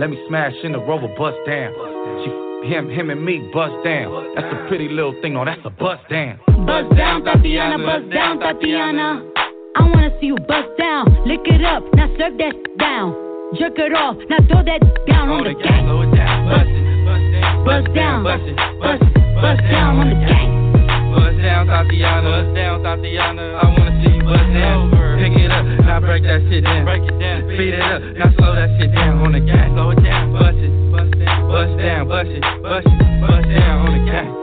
Let 0.00 0.10
me 0.10 0.18
smash 0.26 0.54
in 0.64 0.72
the 0.72 0.82
rover 0.82 1.06
bust 1.14 1.38
down. 1.46 1.70
She 2.26 2.66
him 2.66 2.90
him 2.90 3.10
and 3.10 3.22
me 3.22 3.38
bust 3.54 3.70
down. 3.86 4.10
That's 4.34 4.50
a 4.50 4.66
pretty 4.66 4.88
little 4.88 5.14
thing, 5.22 5.34
no, 5.34 5.44
that's 5.44 5.62
a 5.62 5.70
bust 5.70 6.02
down. 6.10 6.40
Bust 6.66 6.90
down, 6.98 7.22
Tatiana, 7.22 7.78
bust 7.78 8.10
down, 8.10 8.40
Tatiana. 8.40 9.22
I 9.78 9.86
wanna 9.86 10.10
see 10.18 10.34
you 10.34 10.36
bust 10.50 10.74
down. 10.76 11.06
Lick 11.22 11.46
it 11.46 11.62
up, 11.62 11.86
now 11.94 12.10
serve 12.18 12.42
that 12.42 12.58
down. 12.74 13.14
Jerk 13.54 13.78
it 13.78 13.94
off, 13.94 14.18
now 14.26 14.42
throw 14.50 14.66
that 14.66 14.82
down 15.06 15.30
on 15.30 15.46
the 15.46 15.54
gang. 15.54 15.86
Slow 15.86 16.10
down, 16.10 16.50
bust 16.50 16.74
it, 16.74 17.06
bust 17.06 17.22
down, 17.38 17.64
Bust 17.64 17.86
down, 17.94 18.18
bust 18.26 18.42
bust, 18.82 19.14
bust 19.38 19.62
down 19.70 19.98
on 20.02 20.10
the 20.10 20.18
gang. 20.26 20.59
Bust 21.40 21.48
down, 21.48 21.66
Tatiana. 21.68 22.28
Bust 22.28 22.54
down, 22.54 22.82
Tatiana. 22.82 23.56
I 23.56 23.64
wanna 23.64 24.04
see 24.04 24.12
you 24.12 24.22
bust 24.22 24.52
down. 24.52 24.90
Pick 25.16 25.32
it 25.40 25.50
up, 25.50 25.64
now 25.64 26.00
break 26.00 26.22
that 26.24 26.44
shit 26.50 26.64
down. 26.64 26.84
Break 26.84 27.02
it 27.02 27.18
down. 27.18 27.48
Speed 27.48 27.72
it 27.72 27.80
up, 27.80 28.02
now 28.12 28.28
slow 28.36 28.54
that 28.54 28.68
shit 28.78 28.92
down 28.92 29.24
on 29.24 29.32
the 29.32 29.40
gang. 29.40 29.72
Slow 29.72 29.90
it 29.90 30.04
down, 30.04 30.32
bust 30.34 30.58
it, 30.60 30.92
bust 30.92 31.16
down, 31.16 31.48
bust 31.48 31.78
down, 31.80 32.08
bust 32.08 32.28
it, 32.28 32.42
bust 32.60 32.86
it, 32.86 33.20
bust 33.24 33.48
down 33.48 33.88
on 33.88 33.92
the 33.96 34.04
gang. 34.04 34.36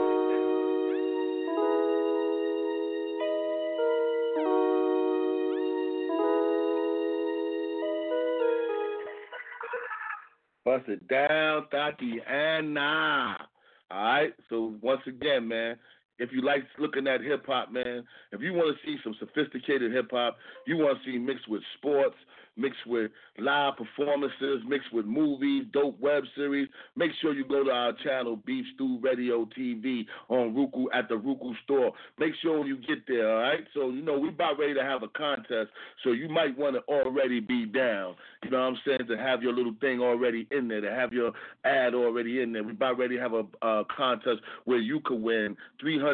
Bust 10.64 10.88
it 10.88 11.06
down, 11.06 11.68
Tatiana. 11.70 13.46
All 13.90 14.02
right. 14.02 14.32
So 14.50 14.74
once 14.82 15.00
again, 15.06 15.46
man, 15.48 15.76
if 16.18 16.30
you 16.32 16.42
like 16.42 16.64
looking 16.78 17.06
at 17.06 17.20
hip 17.20 17.44
hop, 17.46 17.72
man, 17.72 18.04
if 18.32 18.40
you 18.40 18.52
want 18.52 18.76
to 18.76 18.86
see 18.86 18.98
some 19.02 19.14
sophisticated 19.18 19.92
hip 19.92 20.10
hop, 20.10 20.36
you 20.66 20.76
want 20.76 20.98
to 20.98 21.10
see 21.10 21.18
mixed 21.18 21.48
with 21.48 21.62
sports, 21.78 22.16
mixed 22.58 22.86
with 22.86 23.10
live 23.38 23.74
performances, 23.76 24.62
mixed 24.66 24.92
with 24.92 25.06
movies, 25.06 25.64
dope 25.72 25.98
web 26.00 26.24
series, 26.34 26.68
make 26.96 27.12
sure 27.22 27.32
you 27.32 27.44
go 27.46 27.62
to 27.62 27.70
our 27.70 27.92
channel, 28.04 28.36
Beef 28.44 28.64
Stew 28.74 28.98
Radio 29.00 29.48
TV 29.56 30.04
on 30.28 30.54
Roku 30.54 30.86
at 30.92 31.08
the 31.08 31.16
Roku 31.16 31.54
store. 31.64 31.92
Make 32.18 32.32
sure 32.42 32.66
you 32.66 32.76
get 32.76 33.06
there, 33.06 33.30
all 33.30 33.42
right? 33.42 33.64
So, 33.74 33.90
you 33.90 34.02
know, 34.02 34.18
we 34.18 34.28
about 34.28 34.58
ready 34.58 34.74
to 34.74 34.82
have 34.82 35.02
a 35.04 35.08
contest, 35.08 35.70
so 36.02 36.10
you 36.10 36.28
might 36.28 36.58
want 36.58 36.74
to 36.74 36.82
already 36.92 37.40
be 37.40 37.64
down. 37.64 38.16
You 38.44 38.50
know 38.50 38.58
what 38.58 38.66
I'm 38.66 38.78
saying? 38.84 39.08
To 39.08 39.16
have 39.16 39.42
your 39.42 39.52
little 39.52 39.74
thing 39.80 40.00
already 40.00 40.48
in 40.50 40.68
there, 40.68 40.80
to 40.80 40.90
have 40.90 41.12
your 41.12 41.32
ad 41.64 41.94
already 41.94 42.42
in 42.42 42.52
there. 42.52 42.64
We 42.64 42.72
about 42.72 42.98
ready 42.98 43.16
to 43.16 43.22
have 43.22 43.32
a, 43.34 43.44
a 43.62 43.84
contest 43.96 44.40
where 44.64 44.78
you 44.78 45.00
could 45.04 45.22
win 45.22 45.56
$300 45.84 46.07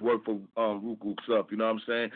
worth 0.00 0.26
of 0.28 0.40
um, 0.56 0.86
Roku 0.86 1.14
stuff. 1.24 1.46
You 1.50 1.56
know 1.56 1.66
what 1.66 1.74
I'm 1.74 1.82
saying? 1.86 2.10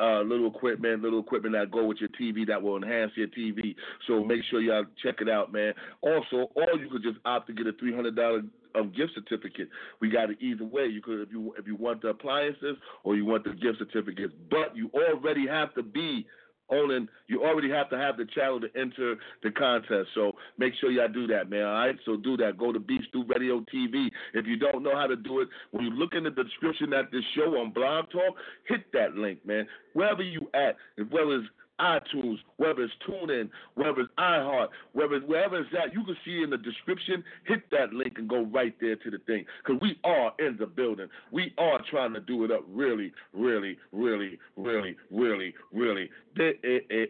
Uh, 0.00 0.20
little 0.22 0.48
equipment, 0.48 1.02
little 1.02 1.20
equipment 1.20 1.54
that 1.54 1.70
go 1.70 1.84
with 1.84 1.98
your 1.98 2.10
TV 2.10 2.46
that 2.46 2.62
will 2.62 2.76
enhance 2.76 3.12
your 3.16 3.28
TV. 3.28 3.74
So 4.06 4.24
make 4.24 4.42
sure 4.50 4.60
y'all 4.60 4.84
check 5.02 5.16
it 5.20 5.28
out, 5.28 5.52
man. 5.52 5.74
Also, 6.00 6.50
or 6.54 6.78
you 6.78 6.88
could 6.90 7.02
just 7.02 7.18
opt 7.24 7.48
to 7.48 7.52
get 7.52 7.66
a 7.66 7.72
$300 7.72 8.48
um, 8.74 8.92
gift 8.96 9.12
certificate. 9.14 9.68
We 10.00 10.10
got 10.10 10.30
it 10.30 10.38
either 10.40 10.64
way. 10.64 10.86
You 10.86 11.02
could 11.02 11.20
if 11.20 11.30
you 11.30 11.54
if 11.58 11.66
you 11.66 11.76
want 11.76 12.02
the 12.02 12.08
appliances 12.08 12.76
or 13.04 13.16
you 13.16 13.24
want 13.24 13.44
the 13.44 13.50
gift 13.50 13.78
certificates, 13.78 14.32
but 14.50 14.76
you 14.76 14.90
already 14.94 15.46
have 15.46 15.74
to 15.74 15.82
be 15.82 16.26
owning. 16.70 17.08
You 17.28 17.42
already 17.42 17.70
have 17.70 17.90
to 17.90 17.98
have 17.98 18.16
the 18.16 18.26
channel 18.34 18.60
to 18.60 18.68
enter 18.78 19.16
the 19.42 19.50
contest. 19.50 20.08
So 20.14 20.32
make 20.58 20.74
sure 20.80 20.90
y'all 20.90 21.08
do 21.08 21.26
that, 21.28 21.50
man. 21.50 21.64
All 21.64 21.74
right. 21.74 21.96
So 22.04 22.16
do 22.16 22.36
that. 22.38 22.58
Go 22.58 22.72
to 22.72 22.80
Beef 22.80 23.02
Stew 23.08 23.24
Radio 23.28 23.60
TV. 23.72 24.08
If 24.34 24.46
you 24.46 24.56
don't 24.56 24.82
know 24.82 24.96
how 24.96 25.06
to 25.06 25.16
do 25.16 25.40
it, 25.40 25.48
when 25.70 25.84
you 25.84 25.90
look 25.90 26.14
in 26.14 26.24
the 26.24 26.30
description 26.30 26.92
at 26.92 27.10
this 27.10 27.24
show 27.36 27.58
on 27.58 27.72
Blog 27.72 28.10
Talk, 28.10 28.34
hit 28.68 28.90
that 28.92 29.14
link, 29.14 29.44
man. 29.46 29.66
Wherever 29.94 30.22
you 30.22 30.48
at, 30.54 30.76
as 30.98 31.06
well 31.10 31.32
as 31.32 31.42
iTunes, 31.80 32.38
whether 32.56 32.82
it's 32.82 32.92
TuneIn, 33.08 33.48
whether 33.74 34.00
it's 34.00 34.12
iHeart, 34.18 34.68
whether 34.92 35.18
wherever 35.20 35.60
it's 35.60 35.70
at, 35.82 35.92
you 35.92 36.04
can 36.04 36.16
see 36.24 36.42
in 36.42 36.50
the 36.50 36.58
description. 36.58 37.24
Hit 37.46 37.70
that 37.70 37.92
link 37.92 38.14
and 38.16 38.28
go 38.28 38.44
right 38.44 38.74
there 38.80 38.96
to 38.96 39.10
the 39.10 39.18
thing, 39.26 39.44
because 39.64 39.80
we 39.80 39.98
are 40.04 40.32
in 40.38 40.56
the 40.58 40.66
building. 40.66 41.08
We 41.30 41.52
are 41.58 41.80
trying 41.90 42.14
to 42.14 42.20
do 42.20 42.44
it 42.44 42.50
up 42.50 42.64
really, 42.68 43.12
really, 43.32 43.78
really, 43.92 44.38
really, 44.56 44.96
really, 45.10 45.54
really. 45.72 46.10
Eh, 46.38 46.52
eh, 46.64 47.06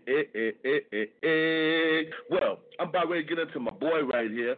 eh, 1.23 2.03
well, 2.31 2.59
I'm 2.81 2.89
about 2.89 3.09
ready 3.09 3.25
to 3.25 3.29
get 3.29 3.39
into 3.39 3.61
my 3.61 3.71
boy 3.71 4.03
right 4.03 4.31
here. 4.31 4.57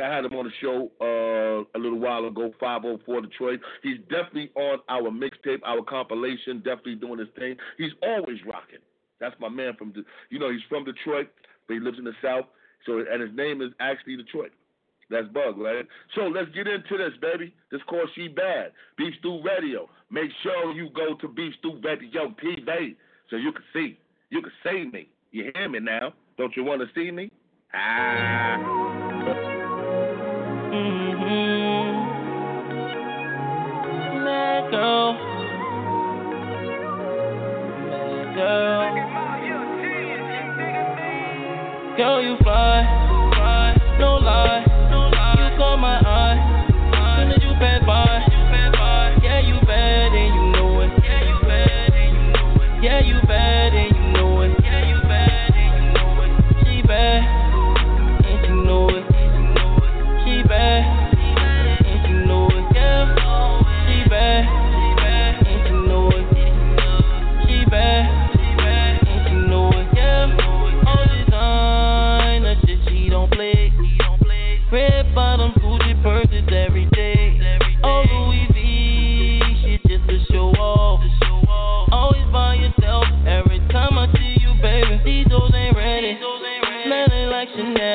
I 0.00 0.14
had 0.14 0.24
him 0.24 0.34
on 0.34 0.46
the 0.46 0.52
show 0.60 0.90
uh, 1.00 1.78
a 1.78 1.78
little 1.78 1.98
while 1.98 2.24
ago, 2.26 2.52
504 2.60 3.20
Detroit. 3.22 3.60
He's 3.82 3.98
definitely 4.08 4.50
on 4.54 4.78
our 4.88 5.10
mixtape, 5.10 5.60
our 5.64 5.82
compilation, 5.82 6.58
definitely 6.58 6.94
doing 6.96 7.18
his 7.18 7.28
thing. 7.36 7.56
He's 7.78 7.92
always 8.02 8.38
rocking. 8.46 8.78
That's 9.22 9.38
my 9.38 9.48
man 9.48 9.74
from, 9.78 9.94
you 10.30 10.40
know, 10.40 10.50
he's 10.50 10.60
from 10.68 10.84
Detroit, 10.84 11.28
but 11.68 11.74
he 11.74 11.80
lives 11.80 11.96
in 11.96 12.04
the 12.04 12.12
South. 12.20 12.46
So, 12.84 12.98
and 12.98 13.22
his 13.22 13.30
name 13.36 13.62
is 13.62 13.70
actually 13.78 14.16
Detroit. 14.16 14.50
That's 15.10 15.28
Bug, 15.28 15.58
right? 15.58 15.86
So 16.16 16.22
let's 16.22 16.50
get 16.50 16.66
into 16.66 16.98
this, 16.98 17.12
baby. 17.20 17.54
This 17.70 17.80
called 17.88 18.08
She 18.16 18.26
Bad. 18.26 18.72
Beef 18.98 19.14
Stew 19.20 19.40
Radio. 19.44 19.88
Make 20.10 20.30
sure 20.42 20.72
you 20.72 20.88
go 20.96 21.14
to 21.20 21.28
Beef 21.28 21.54
Stew 21.60 21.80
Radio 21.84 22.34
TV 22.42 22.96
so 23.30 23.36
you 23.36 23.52
can 23.52 23.62
see. 23.72 23.96
You 24.30 24.42
can 24.42 24.52
see 24.64 24.90
me. 24.92 25.08
You 25.30 25.52
hear 25.54 25.68
me 25.68 25.78
now? 25.78 26.14
Don't 26.36 26.56
you 26.56 26.64
want 26.64 26.80
to 26.80 26.88
see 26.94 27.12
me? 27.12 27.30
Ah. 27.72 28.56
Mm-hmm. 30.72 31.51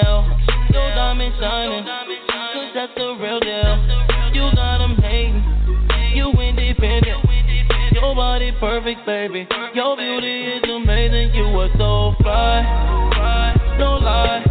Chanel. 0.07 0.39
Your 0.71 0.89
diamond 0.95 1.33
shining. 1.39 1.83
Cause 1.83 2.71
that's 2.73 2.93
the 2.95 3.17
real 3.19 3.39
deal. 3.39 3.75
You 4.33 4.55
got 4.55 4.79
got 4.79 4.81
'em 4.81 4.95
hating. 4.97 5.43
You 6.15 6.31
independent. 6.31 7.25
Your 7.91 8.15
body 8.15 8.51
perfect, 8.59 9.05
baby. 9.05 9.47
Your 9.73 9.97
beauty 9.97 10.45
is 10.45 10.63
amazing. 10.63 11.33
You 11.35 11.45
are 11.59 11.69
so 11.77 12.15
fly. 12.21 12.63
No 13.79 13.97
lie. 13.97 14.43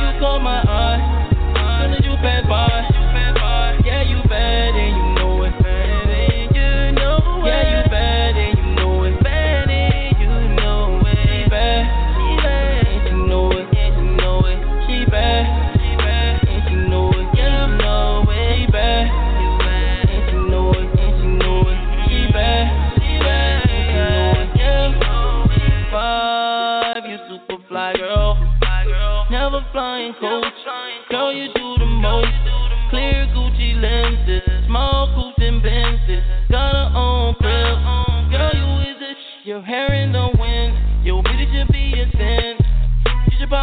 You 0.00 0.20
caught 0.20 0.42
my 0.42 0.60
eye. 0.62 1.29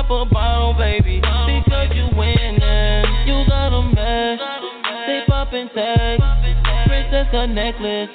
Pop 0.07 0.25
a 0.25 0.33
bottle, 0.33 0.73
baby, 0.73 1.19
because 1.19 1.91
you 1.93 2.07
winning. 2.15 2.61
You 3.27 3.43
got 3.45 3.75
a 3.75 3.81
mess. 3.91 4.39
They 5.05 5.19
poppin' 5.27 5.69
tags. 5.75 6.23
Princess 6.87 7.27
a 7.33 7.47
necklace. 7.47 8.09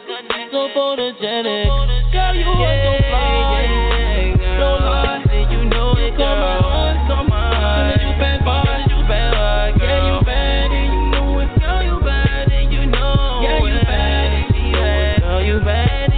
So 0.50 0.68
photogenic. 0.74 1.68
Girl, 2.12 2.34
you 2.34 2.48
are 2.48 2.78
so 2.80 2.92
fly. 3.10 4.36
No 4.58 4.70
lie, 4.80 5.48
you 5.50 5.64
know 5.68 5.92
it, 5.98 6.16
girl. 6.16 6.96
Come 7.08 7.30
on, 7.30 8.00
you 8.00 8.12
bad 8.18 8.40
you 8.88 9.04
bad 9.06 9.34
boy. 9.76 9.84
Yeah, 9.84 10.06
you 10.06 10.24
bad 10.24 10.72
and 10.72 10.94
you 10.94 11.10
know 11.10 11.40
it. 11.40 11.60
Girl, 11.60 11.82
you 11.82 12.00
bad 12.00 12.52
and 12.52 12.72
you 12.72 12.86
know 12.86 13.12
it. 13.12 13.44
Yeah, 13.44 13.58
you 13.68 13.84
bad 13.84 14.32
and 14.32 14.54
she 14.54 14.72
bad. 14.72 15.20
Girl, 15.20 15.42
you 15.44 15.60
bad 15.60 16.11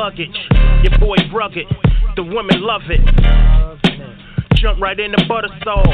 luggage. 0.00 0.48
Your 0.82 0.98
boy 0.98 1.16
rugged, 1.30 1.66
the 2.16 2.22
women 2.22 2.62
love 2.62 2.80
it. 2.88 3.04
Jump 4.54 4.80
right 4.80 4.98
in 4.98 5.12
the 5.12 5.22
butter 5.28 5.48
sauce. 5.62 5.86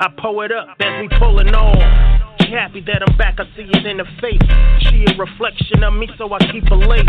I 0.00 0.08
pull 0.20 0.42
it 0.42 0.50
up 0.50 0.76
as 0.80 1.00
we 1.00 1.18
pulling 1.20 1.54
on. 1.54 2.11
Happy 2.52 2.84
that 2.84 3.00
I'm 3.00 3.16
back, 3.16 3.40
I 3.40 3.48
see 3.56 3.64
it 3.64 3.86
in 3.88 3.96
her 3.96 4.12
face. 4.20 4.44
She 4.84 5.08
a 5.08 5.16
reflection 5.16 5.80
of 5.80 5.96
me, 5.96 6.04
so 6.20 6.28
I 6.28 6.38
keep 6.52 6.68
her 6.68 6.76
late. 6.76 7.08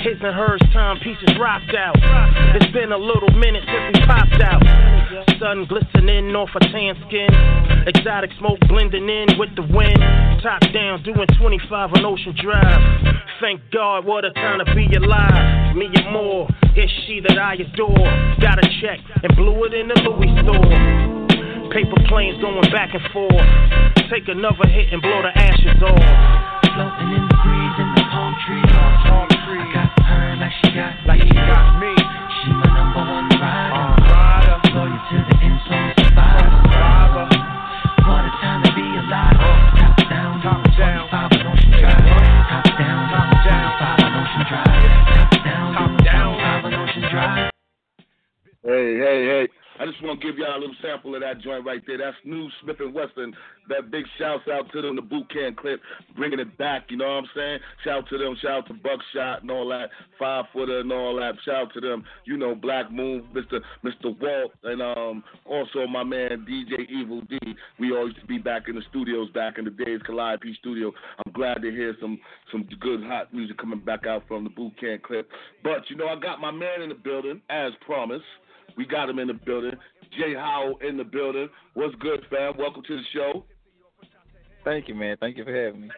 His 0.00 0.16
and 0.24 0.32
hers 0.32 0.64
timepieces 0.72 1.36
rocked 1.36 1.76
out. 1.76 1.92
It's 2.56 2.72
been 2.72 2.88
a 2.88 2.96
little 2.96 3.28
minute 3.36 3.68
since 3.68 4.00
we 4.00 4.06
popped 4.08 4.40
out. 4.40 4.64
Sun 5.36 5.68
glistening 5.68 6.32
off 6.32 6.48
her 6.56 6.64
tan 6.72 6.96
skin. 7.04 7.28
Exotic 7.84 8.32
smoke 8.40 8.64
blending 8.64 9.04
in 9.12 9.36
with 9.36 9.52
the 9.60 9.66
wind. 9.68 10.00
Top 10.40 10.64
down, 10.72 11.04
doing 11.04 11.28
25 11.36 11.92
on 11.92 12.04
Ocean 12.08 12.32
Drive. 12.40 12.80
Thank 13.44 13.60
God, 13.76 14.08
what 14.08 14.24
a 14.24 14.32
time 14.32 14.64
to 14.64 14.68
be 14.72 14.88
alive. 14.96 15.76
Me 15.76 15.92
and 15.92 16.08
more, 16.16 16.48
it's 16.72 16.88
she 17.04 17.20
that 17.20 17.36
I 17.36 17.60
adore. 17.60 18.08
Got 18.40 18.56
a 18.56 18.64
check 18.80 19.04
and 19.20 19.36
blew 19.36 19.68
it 19.68 19.76
in 19.76 19.92
the 19.92 20.00
Louis 20.00 20.32
store. 20.40 20.64
Paper 21.76 22.00
planes 22.08 22.40
going 22.40 22.72
back 22.72 22.96
and 22.96 23.04
forth. 23.12 24.01
Take 24.12 24.28
another 24.28 24.68
hit 24.68 24.92
and 24.92 25.00
blow 25.00 25.24
the 25.24 25.32
ashes 25.32 25.80
off. 25.80 25.96
Floating 25.96 27.16
in 27.16 27.24
the 27.32 27.36
breeze 27.40 27.76
in 27.80 27.88
the 27.96 28.04
palm 28.12 28.36
tree. 28.44 28.60
Palm 29.08 29.24
tree. 29.48 29.56
I 29.56 29.72
got 29.72 29.88
her 30.04 30.36
like 30.36 30.52
she 30.60 30.68
got 30.76 30.92
Like 31.08 31.24
she 31.24 31.32
got 31.32 31.80
me. 31.80 31.96
She 31.96 32.52
my 32.52 32.68
number 32.76 33.08
one 33.08 33.32
rider. 33.40 33.72
Uh, 33.72 33.96
rider. 34.12 34.56
Loyal 34.76 35.00
to 35.00 35.16
the 35.16 35.36
end, 35.40 35.56
so 35.64 35.72
survivor. 36.04 37.24
What 38.04 38.28
a 38.28 38.32
time 38.36 38.60
to 38.60 38.70
be 38.76 38.84
alive. 38.84 39.32
Top 39.80 39.96
down, 40.04 40.44
Top 40.44 40.60
down. 40.76 41.08
25 41.08 41.32
on 41.32 41.48
Ocean 41.48 41.72
Drive. 41.72 42.04
Top 42.52 42.68
down, 42.68 43.00
doing 43.16 43.32
25 43.48 43.96
on 43.96 44.12
Ocean 44.12 44.44
Drive. 44.44 44.76
Top 45.08 45.32
down, 45.40 45.72
Top 45.72 45.88
down. 46.04 46.36
25 46.36 46.68
on 46.68 46.74
Ocean 46.84 47.04
Drive. 47.08 47.48
Hey, 48.60 48.88
hey, 48.92 49.18
hey. 49.24 49.44
I 49.80 49.88
just 49.88 50.04
want 50.04 50.11
to 50.11 50.11
give 50.22 50.38
y'all 50.38 50.56
a 50.56 50.60
little 50.60 50.76
sample 50.80 51.14
of 51.14 51.20
that 51.20 51.40
joint 51.40 51.66
right 51.66 51.82
there. 51.86 51.98
That's 51.98 52.16
new 52.24 52.48
Smith 52.62 52.76
and 52.80 52.94
Wesson. 52.94 53.34
That 53.68 53.90
big 53.90 54.04
shouts 54.18 54.44
out 54.50 54.70
to 54.72 54.82
them, 54.82 54.96
the 54.96 55.02
boot 55.02 55.30
camp 55.32 55.56
clip, 55.56 55.80
bringing 56.16 56.40
it 56.40 56.56
back. 56.58 56.86
You 56.88 56.96
know 56.96 57.06
what 57.06 57.24
I'm 57.24 57.28
saying? 57.34 57.58
Shout 57.84 58.08
to 58.10 58.18
them, 58.18 58.36
shout 58.42 58.66
to 58.68 58.74
Buckshot 58.74 59.42
and 59.42 59.50
all 59.50 59.68
that, 59.68 59.90
five 60.18 60.46
footer 60.52 60.80
and 60.80 60.92
all 60.92 61.16
that. 61.16 61.34
Shout 61.44 61.72
to 61.74 61.80
them, 61.80 62.04
you 62.24 62.36
know, 62.36 62.54
Black 62.54 62.90
Moon, 62.90 63.24
Mr. 63.34 63.60
Mr. 63.84 64.18
Walt, 64.20 64.52
and 64.64 64.82
um 64.82 65.22
also 65.44 65.86
my 65.86 66.02
man 66.02 66.46
DJ 66.48 66.88
Evil 66.88 67.20
Dee. 67.22 67.54
We 67.78 67.92
all 67.92 68.06
used 68.06 68.20
to 68.20 68.26
be 68.26 68.38
back 68.38 68.68
in 68.68 68.74
the 68.74 68.82
studios 68.90 69.30
back 69.30 69.58
in 69.58 69.64
the 69.64 69.70
days, 69.70 70.00
Calliope 70.06 70.54
Studio. 70.60 70.92
I'm 71.24 71.32
glad 71.32 71.62
to 71.62 71.70
hear 71.70 71.96
some 72.00 72.18
some 72.50 72.68
good 72.80 73.02
hot 73.02 73.32
music 73.32 73.58
coming 73.58 73.80
back 73.80 74.06
out 74.06 74.24
from 74.28 74.44
the 74.44 74.50
boot 74.50 74.72
camp 74.80 75.02
clip. 75.02 75.28
But 75.62 75.88
you 75.88 75.96
know, 75.96 76.08
I 76.08 76.18
got 76.18 76.40
my 76.40 76.50
man 76.50 76.82
in 76.82 76.88
the 76.88 76.94
building 76.94 77.40
as 77.50 77.72
promised. 77.84 78.24
We 78.76 78.86
got 78.86 79.08
him 79.08 79.18
in 79.18 79.28
the 79.28 79.34
building. 79.34 79.72
J 80.18 80.34
Howell 80.34 80.78
in 80.86 80.96
the 80.96 81.04
building. 81.04 81.48
What's 81.74 81.94
good, 81.96 82.20
fam? 82.30 82.54
Welcome 82.58 82.82
to 82.86 82.96
the 82.96 83.02
show. 83.12 83.44
Thank 84.64 84.88
you, 84.88 84.94
man. 84.94 85.16
Thank 85.18 85.36
you 85.36 85.44
for 85.44 85.54
having 85.54 85.82
me. 85.82 85.90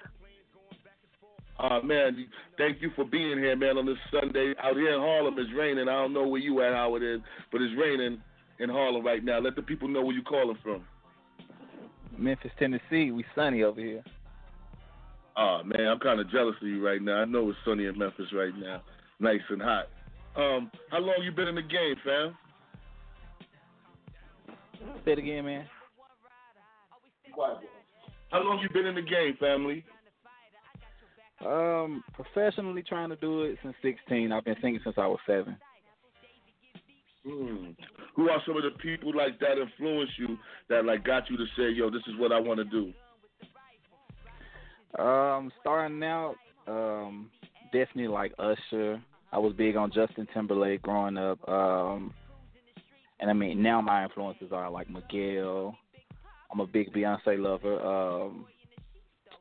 Uh, 1.59 1.81
man, 1.83 2.27
thank 2.59 2.83
you 2.83 2.91
for 2.97 3.05
being 3.05 3.39
here, 3.39 3.57
man, 3.57 3.79
on 3.79 3.87
this 3.87 3.97
Sunday. 4.11 4.55
Out 4.63 4.75
here 4.75 4.95
in 4.95 5.01
Harlem, 5.01 5.35
it's 5.39 5.51
raining. 5.57 5.89
I 5.89 5.93
don't 5.93 6.13
know 6.13 6.27
where 6.27 6.41
you 6.41 6.63
at, 6.63 6.73
how 6.73 6.97
it 6.97 7.03
is, 7.03 7.21
but 7.53 7.63
it's 7.63 7.75
raining 7.79 8.21
in 8.59 8.69
Harlem 8.69 9.05
right 9.05 9.23
now. 9.23 9.39
Let 9.39 9.55
the 9.55 9.63
people 9.63 9.87
know 9.89 10.03
where 10.03 10.15
you're 10.15 10.25
calling 10.25 10.59
from. 10.63 10.85
Memphis, 12.19 12.51
Tennessee. 12.59 13.11
We 13.11 13.25
sunny 13.35 13.63
over 13.63 13.81
here. 13.81 14.03
Oh, 15.37 15.63
man, 15.65 15.87
I'm 15.87 15.99
kind 15.99 16.21
of 16.21 16.31
jealous 16.31 16.55
of 16.61 16.69
you 16.69 16.85
right 16.85 17.03
now. 17.03 17.19
I 17.19 17.25
know 17.25 17.49
it's 17.51 17.59
sunny 17.65 17.87
in 17.87 17.99
Memphis 17.99 18.27
right 18.33 18.53
now. 18.57 18.83
Nice 19.21 19.41
and 19.51 19.63
hot. 19.63 19.87
Um, 20.37 20.71
how 20.91 20.99
long 20.99 21.17
you 21.23 21.31
been 21.33 21.49
in 21.49 21.55
the 21.55 21.63
game, 21.63 21.95
fam? 22.05 22.37
Say 25.05 25.13
it 25.13 25.19
again, 25.19 25.45
man. 25.45 25.67
How 28.31 28.43
long 28.43 28.59
you 28.63 28.69
been 28.71 28.87
in 28.87 28.95
the 28.95 29.03
game, 29.03 29.37
family? 29.39 29.85
Um, 31.45 32.03
professionally 32.15 32.83
trying 32.83 33.11
to 33.11 33.17
do 33.17 33.43
it 33.43 33.59
since 33.63 33.75
16. 33.83 34.33
I've 34.33 34.45
been 34.45 34.57
singing 34.63 34.81
since 34.83 34.97
I 34.99 35.07
was 35.07 35.19
seven. 35.27 35.57
Hmm. 37.27 37.71
Who 38.17 38.29
are 38.29 38.43
some 38.47 38.57
of 38.57 38.63
the 38.63 38.79
people 38.83 39.15
like 39.15 39.39
that 39.41 39.59
influence 39.59 40.11
you 40.19 40.39
that 40.69 40.85
like 40.85 41.05
got 41.05 41.29
you 41.31 41.37
to 41.37 41.45
say, 41.57 41.71
yo, 41.71 41.91
this 41.91 42.03
is 42.07 42.15
what 42.19 42.33
I 42.33 42.39
want 42.39 42.59
to 42.59 42.65
do? 42.65 42.93
Um, 45.03 45.51
starting 45.61 46.03
out, 46.05 46.37
um, 46.69 47.31
definitely 47.73 48.09
like 48.09 48.33
Usher. 48.39 49.03
I 49.33 49.39
was 49.39 49.53
big 49.55 49.77
on 49.77 49.91
Justin 49.93 50.29
Timberlake 50.33 50.83
growing 50.83 51.17
up. 51.17 51.47
Um, 51.49 52.15
and 53.21 53.31
I 53.31 53.33
mean 53.33 53.63
now 53.63 53.81
my 53.81 54.05
influences 54.05 54.53
are 54.53 54.71
like 54.71 54.89
Miguel. 54.91 55.77
I'm 56.53 56.61
a 56.61 56.67
big 56.67 56.93
Beyonce 56.93 57.39
lover. 57.39 57.81
Um, 57.81 58.47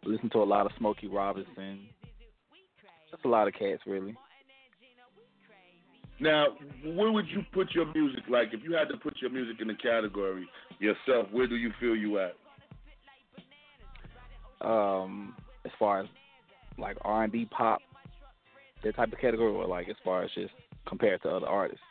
listen 0.04 0.30
to 0.32 0.40
a 0.40 0.44
lot 0.44 0.66
of 0.66 0.72
Smokey 0.78 1.08
Robinson. 1.08 1.88
Just 3.12 3.26
a 3.26 3.30
lot 3.30 3.48
of 3.48 3.54
cats, 3.54 3.84
really. 3.86 4.16
Now, 6.20 6.48
where 6.84 7.12
would 7.12 7.28
you 7.28 7.44
put 7.54 7.72
your 7.76 7.92
music? 7.94 8.24
Like, 8.30 8.50
if 8.54 8.64
you 8.64 8.74
had 8.74 8.88
to 8.90 8.98
put 8.98 9.18
your 9.22 9.30
music 9.30 9.58
in 9.62 9.68
the 9.68 9.76
category 9.76 10.48
yourself, 10.80 11.28
where 11.32 11.48
do 11.48 11.56
you 11.56 11.72
feel 11.80 11.96
you 11.96 12.20
at? 12.20 12.34
Um, 14.66 15.36
as 15.66 15.72
far 15.78 16.02
as 16.02 16.08
like 16.78 16.98
R 17.02 17.24
and 17.24 17.32
B, 17.32 17.48
pop, 17.52 17.82
that 18.84 18.96
type 18.96 19.12
of 19.12 19.20
category, 19.20 19.52
or 19.52 19.68
like 19.68 19.90
as 19.90 19.96
far 20.04 20.24
as 20.24 20.32
just 20.34 20.54
compared 20.88 21.22
to 21.24 21.30
other 21.30 21.48
artists. 21.48 21.84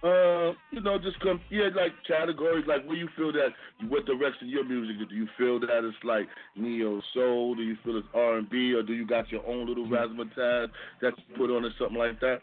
Uh, 0.00 0.52
you 0.70 0.80
know, 0.80 0.96
just 0.96 1.18
come, 1.18 1.40
yeah, 1.50 1.68
like 1.74 1.90
categories, 2.06 2.64
like 2.68 2.86
where 2.86 2.96
you 2.96 3.08
feel 3.16 3.32
that, 3.32 3.48
what 3.88 4.06
direction 4.06 4.48
your 4.48 4.64
music. 4.64 5.08
Do 5.08 5.14
you 5.14 5.26
feel 5.36 5.58
that 5.58 5.84
it's 5.84 5.96
like 6.04 6.28
neo 6.54 7.02
soul? 7.12 7.56
Do 7.56 7.62
you 7.62 7.76
feel 7.84 7.96
it's 7.96 8.06
R 8.14 8.38
and 8.38 8.48
B, 8.48 8.74
or 8.74 8.84
do 8.84 8.92
you 8.92 9.04
got 9.04 9.28
your 9.32 9.44
own 9.44 9.66
little 9.66 9.88
razzmatazz 9.88 10.68
that 11.02 11.14
you 11.16 11.36
put 11.36 11.50
on 11.50 11.64
or 11.64 11.70
something 11.80 11.98
like 11.98 12.20
that? 12.20 12.42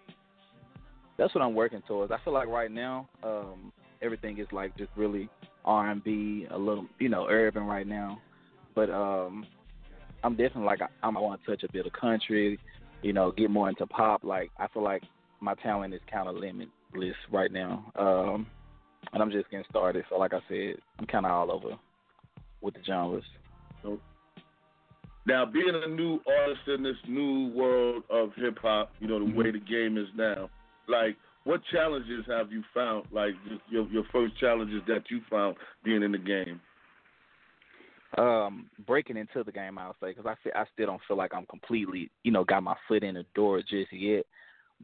That's 1.17 1.33
what 1.33 1.41
I'm 1.41 1.55
working 1.55 1.81
towards. 1.87 2.11
I 2.11 2.17
feel 2.25 2.33
like 2.33 2.49
right 2.49 2.69
now, 2.69 3.07
um, 3.23 3.71
everything 4.01 4.37
is 4.37 4.47
like 4.51 4.77
just 4.77 4.91
really 4.97 5.29
R 5.63 5.89
and 5.91 6.03
B, 6.03 6.47
a 6.51 6.57
little 6.57 6.87
you 6.99 7.07
know 7.07 7.27
urban 7.29 7.63
right 7.63 7.87
now. 7.87 8.19
But 8.75 8.89
um, 8.89 9.45
I'm 10.25 10.33
definitely 10.35 10.65
like 10.65 10.81
I, 10.81 10.87
I 11.01 11.09
want 11.09 11.39
to 11.41 11.51
touch 11.51 11.63
a 11.63 11.71
bit 11.71 11.85
of 11.85 11.93
country, 11.93 12.59
you 13.01 13.13
know, 13.13 13.31
get 13.31 13.49
more 13.49 13.69
into 13.69 13.87
pop. 13.87 14.25
Like 14.25 14.51
I 14.59 14.67
feel 14.67 14.83
like 14.83 15.03
my 15.39 15.53
talent 15.55 15.93
is 15.93 16.01
kind 16.11 16.27
of 16.27 16.35
limitless 16.95 17.17
right 17.31 17.51
now, 17.51 17.91
um, 17.95 18.47
and 19.13 19.21
I'm 19.21 19.31
just 19.31 19.49
getting 19.49 19.65
started. 19.69 20.05
So 20.09 20.17
like 20.17 20.33
I 20.33 20.39
said, 20.49 20.75
I'm 20.99 21.05
kind 21.05 21.25
of 21.25 21.31
all 21.31 21.51
over 21.51 21.77
with 22.61 22.73
the 22.73 22.81
genres. 22.85 23.23
Now, 25.27 25.43
being 25.43 25.71
a 25.73 25.87
new 25.87 26.19
artist 26.27 26.61
in 26.67 26.83
this 26.83 26.97
new 27.07 27.51
world 27.55 28.03
of 28.11 28.29
hip 28.35 28.59
hop, 28.61 28.91
you 28.99 29.07
know, 29.07 29.19
the 29.19 29.33
way 29.35 29.51
the 29.51 29.59
game 29.59 29.97
is 29.97 30.07
now, 30.15 30.49
like, 30.87 31.17
what 31.45 31.61
challenges 31.71 32.25
have 32.27 32.51
you 32.51 32.63
found? 32.73 33.07
Like, 33.11 33.33
your 33.69 33.87
your 33.89 34.03
first 34.11 34.37
challenges 34.39 34.81
that 34.87 35.03
you 35.09 35.21
found 35.29 35.55
being 35.83 36.03
in 36.03 36.11
the 36.11 36.17
game? 36.17 36.61
um 38.17 38.69
breaking 38.85 39.17
into 39.17 39.43
the 39.43 39.51
game 39.51 39.77
I 39.77 39.87
would 39.87 39.95
say 40.01 40.13
because 40.13 40.25
I 40.25 40.35
feel, 40.41 40.53
I 40.55 40.63
still 40.73 40.85
don't 40.85 41.01
feel 41.05 41.17
like 41.17 41.33
I'm 41.33 41.45
completely 41.47 42.09
you 42.23 42.31
know 42.31 42.45
got 42.45 42.63
my 42.63 42.75
foot 42.87 43.03
in 43.03 43.15
the 43.15 43.25
door 43.35 43.59
just 43.59 43.91
yet 43.91 44.25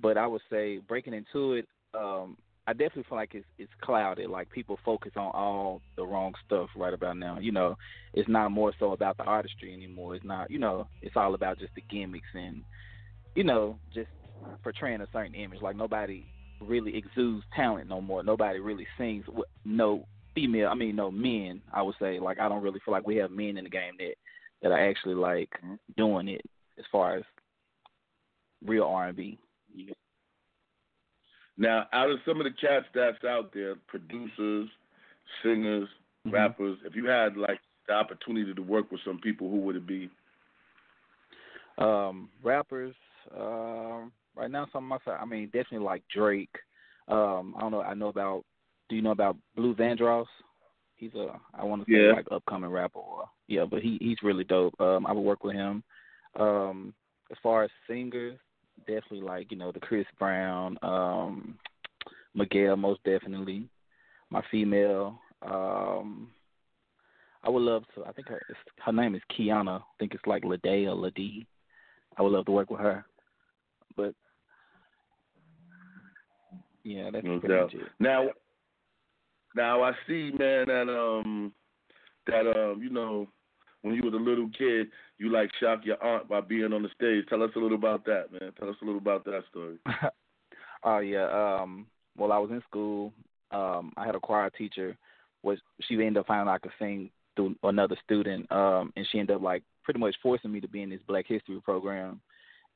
but 0.01 0.17
I 0.17 0.27
would 0.27 0.41
say 0.49 0.79
breaking 0.79 1.13
into 1.13 1.53
it 1.53 1.67
um 1.93 2.37
I 2.67 2.73
definitely 2.73 3.05
feel 3.09 3.17
like 3.17 3.33
it's 3.33 3.45
it's 3.57 3.71
clouded 3.81 4.29
like 4.29 4.49
people 4.49 4.77
focus 4.85 5.11
on 5.15 5.31
all 5.33 5.81
the 5.97 6.05
wrong 6.05 6.33
stuff 6.45 6.69
right 6.75 6.93
about 6.93 7.17
now 7.17 7.39
you 7.39 7.51
know 7.51 7.75
it's 8.13 8.29
not 8.29 8.51
more 8.51 8.73
so 8.79 8.91
about 8.91 9.17
the 9.17 9.23
artistry 9.23 9.73
anymore 9.73 10.15
it's 10.15 10.25
not 10.25 10.49
you 10.51 10.59
know 10.59 10.87
it's 11.01 11.15
all 11.17 11.33
about 11.33 11.59
just 11.59 11.73
the 11.75 11.83
gimmicks 11.89 12.27
and 12.33 12.63
you 13.35 13.43
know 13.43 13.77
just 13.93 14.09
portraying 14.63 15.01
a 15.01 15.07
certain 15.11 15.33
image 15.33 15.61
like 15.61 15.75
nobody 15.75 16.27
really 16.59 16.95
exudes 16.95 17.43
talent 17.55 17.89
no 17.89 17.99
more 17.99 18.23
nobody 18.23 18.59
really 18.59 18.87
sings 18.97 19.25
no 19.65 20.05
female, 20.33 20.69
I 20.69 20.75
mean, 20.75 20.95
no 20.95 21.11
men. 21.11 21.61
I 21.73 21.81
would 21.81 21.95
say 21.99 22.19
like 22.19 22.39
I 22.39 22.49
don't 22.49 22.63
really 22.63 22.79
feel 22.83 22.93
like 22.93 23.07
we 23.07 23.17
have 23.17 23.31
men 23.31 23.57
in 23.57 23.63
the 23.63 23.69
game 23.69 23.93
that 23.99 24.13
that 24.61 24.71
are 24.71 24.89
actually 24.89 25.15
like 25.15 25.49
Mm-hmm. 25.63 25.75
doing 25.97 26.27
it 26.27 26.41
as 26.79 26.85
far 26.91 27.17
as 27.17 27.23
real 28.65 28.83
R 28.83 29.07
and 29.07 29.17
B. 29.17 29.37
Now, 31.61 31.85
out 31.93 32.09
of 32.09 32.17
some 32.25 32.41
of 32.41 32.45
the 32.45 32.51
cats 32.59 32.87
that's 32.95 33.23
out 33.23 33.53
there, 33.53 33.75
producers, 33.87 34.67
singers, 35.43 35.87
Mm-hmm. 36.23 36.35
rappers, 36.35 36.77
if 36.85 36.95
you 36.95 37.07
had 37.07 37.35
like 37.35 37.59
the 37.87 37.93
opportunity 37.95 38.53
to 38.53 38.61
work 38.61 38.91
with 38.91 39.01
some 39.03 39.17
people, 39.17 39.49
who 39.49 39.57
would 39.61 39.75
it 39.75 39.87
be? 39.87 40.07
Um, 41.79 42.29
rappers, 42.43 42.93
um, 43.35 44.11
right 44.35 44.51
now, 44.51 44.67
some 44.71 44.91
of 44.91 45.01
my, 45.03 45.13
I 45.13 45.25
mean, 45.25 45.47
definitely 45.47 45.79
like 45.79 46.03
Drake. 46.15 46.55
Um, 47.07 47.55
I 47.57 47.61
don't 47.61 47.71
know. 47.71 47.81
I 47.81 47.95
know 47.95 48.09
about. 48.09 48.45
Do 48.87 48.95
you 48.95 49.01
know 49.01 49.09
about 49.09 49.35
Blue 49.55 49.73
Vandross? 49.73 50.27
He's 50.95 51.15
a, 51.15 51.39
I 51.55 51.63
want 51.63 51.87
to 51.87 51.91
say 51.91 52.05
Yeah. 52.05 52.11
like 52.11 52.27
upcoming 52.29 52.69
rapper. 52.69 52.99
Or, 52.99 53.25
yeah, 53.47 53.65
but 53.65 53.81
he 53.81 53.97
he's 53.99 54.21
really 54.21 54.43
dope. 54.43 54.79
Um, 54.79 55.07
I 55.07 55.11
would 55.11 55.21
work 55.21 55.43
with 55.43 55.55
him. 55.55 55.83
Um, 56.39 56.93
as 57.31 57.37
far 57.41 57.63
as 57.63 57.71
singers, 57.87 58.37
definitely 58.85 59.21
like 59.21 59.51
you 59.51 59.57
know 59.57 59.71
the 59.71 59.79
Chris 59.79 60.05
Brown, 60.19 60.77
um, 60.81 61.57
Miguel, 62.33 62.75
most 62.77 63.03
definitely. 63.03 63.67
My 64.29 64.41
female, 64.49 65.19
um, 65.41 66.29
I 67.43 67.49
would 67.49 67.61
love 67.61 67.83
to. 67.95 68.05
I 68.05 68.11
think 68.11 68.27
her 68.29 68.41
her 68.85 68.91
name 68.91 69.15
is 69.15 69.21
Kiana. 69.37 69.79
I 69.79 69.83
think 69.99 70.13
it's 70.13 70.25
like 70.25 70.43
Ledé 70.43 70.87
or 70.87 70.95
Ledé. 70.95 71.45
I 72.17 72.21
would 72.21 72.31
love 72.31 72.45
to 72.45 72.51
work 72.51 72.69
with 72.69 72.79
her. 72.79 73.05
But 73.95 74.13
yeah, 76.83 77.09
that's 77.11 77.25
No 77.25 77.39
pretty 77.39 77.55
much 77.55 77.73
it. 77.73 77.87
Now, 77.99 78.29
now 79.55 79.83
I 79.83 79.91
see, 80.07 80.31
man, 80.37 80.67
that 80.67 80.89
um, 80.89 81.53
that 82.27 82.47
um, 82.47 82.81
you 82.81 82.89
know, 82.89 83.27
when 83.81 83.95
you 83.95 84.03
was 84.03 84.13
a 84.13 84.17
little 84.17 84.49
kid, 84.57 84.87
you 85.17 85.31
like 85.31 85.49
shocked 85.59 85.85
your 85.85 86.03
aunt 86.03 86.29
by 86.29 86.41
being 86.41 86.73
on 86.73 86.83
the 86.83 86.89
stage. 86.95 87.25
Tell 87.29 87.43
us 87.43 87.51
a 87.55 87.59
little 87.59 87.77
about 87.77 88.05
that, 88.05 88.31
man. 88.31 88.51
Tell 88.59 88.69
us 88.69 88.75
a 88.81 88.85
little 88.85 88.99
about 88.99 89.25
that 89.25 89.43
story. 89.49 89.77
Oh 90.83 90.99
yeah. 90.99 91.59
Um 91.61 91.87
while 92.15 92.31
I 92.31 92.37
was 92.37 92.51
in 92.51 92.61
school, 92.67 93.13
um, 93.51 93.93
I 93.97 94.05
had 94.05 94.15
a 94.15 94.19
choir 94.19 94.49
teacher 94.49 94.97
which 95.41 95.59
she 95.87 95.95
ended 95.95 96.17
up 96.17 96.27
finding 96.27 96.47
out 96.47 96.55
I 96.55 96.59
could 96.59 96.71
sing 96.77 97.09
through 97.35 97.55
another 97.63 97.95
student, 98.03 98.51
um, 98.51 98.93
and 98.95 99.07
she 99.11 99.19
ended 99.19 99.37
up 99.37 99.41
like 99.41 99.63
pretty 99.83 99.99
much 99.99 100.15
forcing 100.21 100.51
me 100.51 100.59
to 100.61 100.67
be 100.67 100.83
in 100.83 100.89
this 100.89 100.99
black 101.07 101.25
history 101.27 101.59
program. 101.61 102.21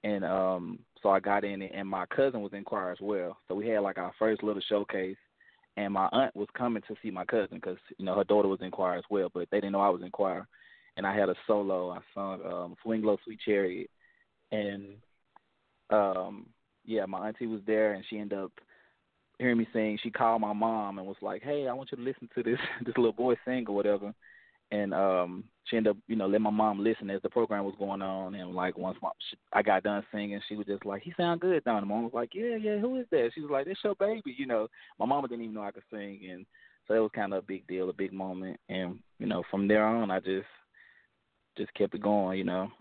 And 0.04 0.24
um 0.24 0.80
so 1.02 1.10
I 1.10 1.20
got 1.20 1.44
in 1.44 1.62
it 1.62 1.72
and 1.76 1.88
my 1.88 2.06
cousin 2.08 2.42
was 2.42 2.54
in 2.54 2.64
choir 2.64 2.92
as 2.92 2.98
well. 3.02 3.38
So 3.48 3.56
we 3.56 3.68
had 3.68 3.82
like 3.82 3.98
our 3.98 4.14
first 4.18 4.44
little 4.44 4.62
showcase 4.68 5.18
and 5.78 5.94
my 5.94 6.08
aunt 6.12 6.36
was 6.36 6.48
coming 6.58 6.84
to 6.88 6.96
see 7.02 7.12
my 7.12 7.26
cousin 7.26 7.58
because 7.58 7.78
you 7.98 8.06
know 8.06 8.16
her 8.16 8.24
daughter 8.24 8.48
was 8.48 8.62
in 8.62 8.72
choir 8.72 8.98
as 8.98 9.04
well, 9.10 9.30
but 9.34 9.48
they 9.52 9.58
didn't 9.58 9.74
know 9.74 9.82
I 9.82 9.90
was 9.90 10.02
in 10.02 10.12
choir. 10.12 10.48
And 10.98 11.06
I 11.06 11.16
had 11.16 11.30
a 11.30 11.36
solo. 11.46 11.92
I 11.92 12.00
sung 12.14 12.40
um, 12.46 12.76
"Swing 12.84 13.02
Low, 13.02 13.18
Sweet 13.26 13.40
Chariot," 13.46 13.90
and 14.52 14.96
um, 15.90 16.48
yeah, 16.86 17.06
my 17.06 17.28
auntie 17.28 17.48
was 17.48 17.62
there, 17.66 17.94
and 17.94 18.06
she 18.10 18.18
ended 18.18 18.40
up 18.40 18.52
hearing 19.40 19.58
me 19.58 19.68
sing. 19.74 20.00
She 20.02 20.12
called 20.12 20.42
my 20.42 20.54
mom 20.54 20.98
and 20.98 21.08
was 21.08 21.18
like, 21.22 21.44
"Hey, 21.44 21.68
I 21.68 21.74
want 21.74 21.90
you 21.92 21.98
to 21.98 22.04
listen 22.04 22.30
to 22.36 22.44
this 22.44 22.60
this 22.86 22.96
little 22.98 23.14
boy 23.14 23.36
sing 23.46 23.66
or 23.68 23.76
whatever." 23.76 24.14
And 24.72 24.96
um, 24.96 25.44
she 25.66 25.78
ended 25.78 25.92
up, 25.92 25.98
you 26.08 26.16
know, 26.16 26.26
let 26.26 26.42
my 26.42 26.50
mom 26.50 26.84
listen 26.84 27.12
as 27.12 27.22
the 27.22 27.30
program 27.30 27.66
was 27.66 27.76
going 27.78 28.02
on. 28.02 28.34
And 28.34 28.56
like 28.56 28.78
once 28.78 28.98
my, 29.00 29.10
she, 29.30 29.38
I 29.54 29.62
got 29.62 29.84
done 29.84 30.04
singing, 30.12 30.42
she 30.50 30.56
was 30.56 30.66
just 30.66 30.86
like, 30.86 31.04
"He 31.04 31.14
sound 31.18 31.42
good." 31.42 31.64
Down 31.64 31.82
the 31.82 31.88
mom 31.88 32.04
was 32.04 32.14
like, 32.14 32.32
"Yeah, 32.34 32.56
yeah, 32.56 32.80
who 32.80 32.98
is 32.98 33.06
that?" 33.12 33.32
She 33.34 33.42
was 33.42 33.52
like, 33.52 33.66
"That's 33.68 33.80
your 33.84 33.96
baby." 33.96 34.36
You 34.38 34.48
know, 34.48 34.68
my 35.00 35.06
mama 35.06 35.28
didn't 35.28 35.44
even 35.44 35.56
know 35.56 35.64
I 35.64 35.72
could 35.72 35.84
sing, 35.92 36.22
and 36.32 36.46
so 36.88 36.94
it 36.94 37.00
was 37.00 37.12
kind 37.14 37.34
of 37.34 37.40
a 37.40 37.48
big 37.48 37.68
deal, 37.68 37.90
a 37.90 37.94
big 37.94 38.14
moment. 38.14 38.60
And 38.70 39.00
you 39.20 39.28
know, 39.28 39.44
from 39.52 39.68
there 39.68 39.86
on, 39.86 40.12
I 40.12 40.20
just 40.20 40.48
just 41.58 41.74
kept 41.74 41.96
it 41.96 42.02
going. 42.02 42.38
You 42.38 42.44
know. 42.46 42.72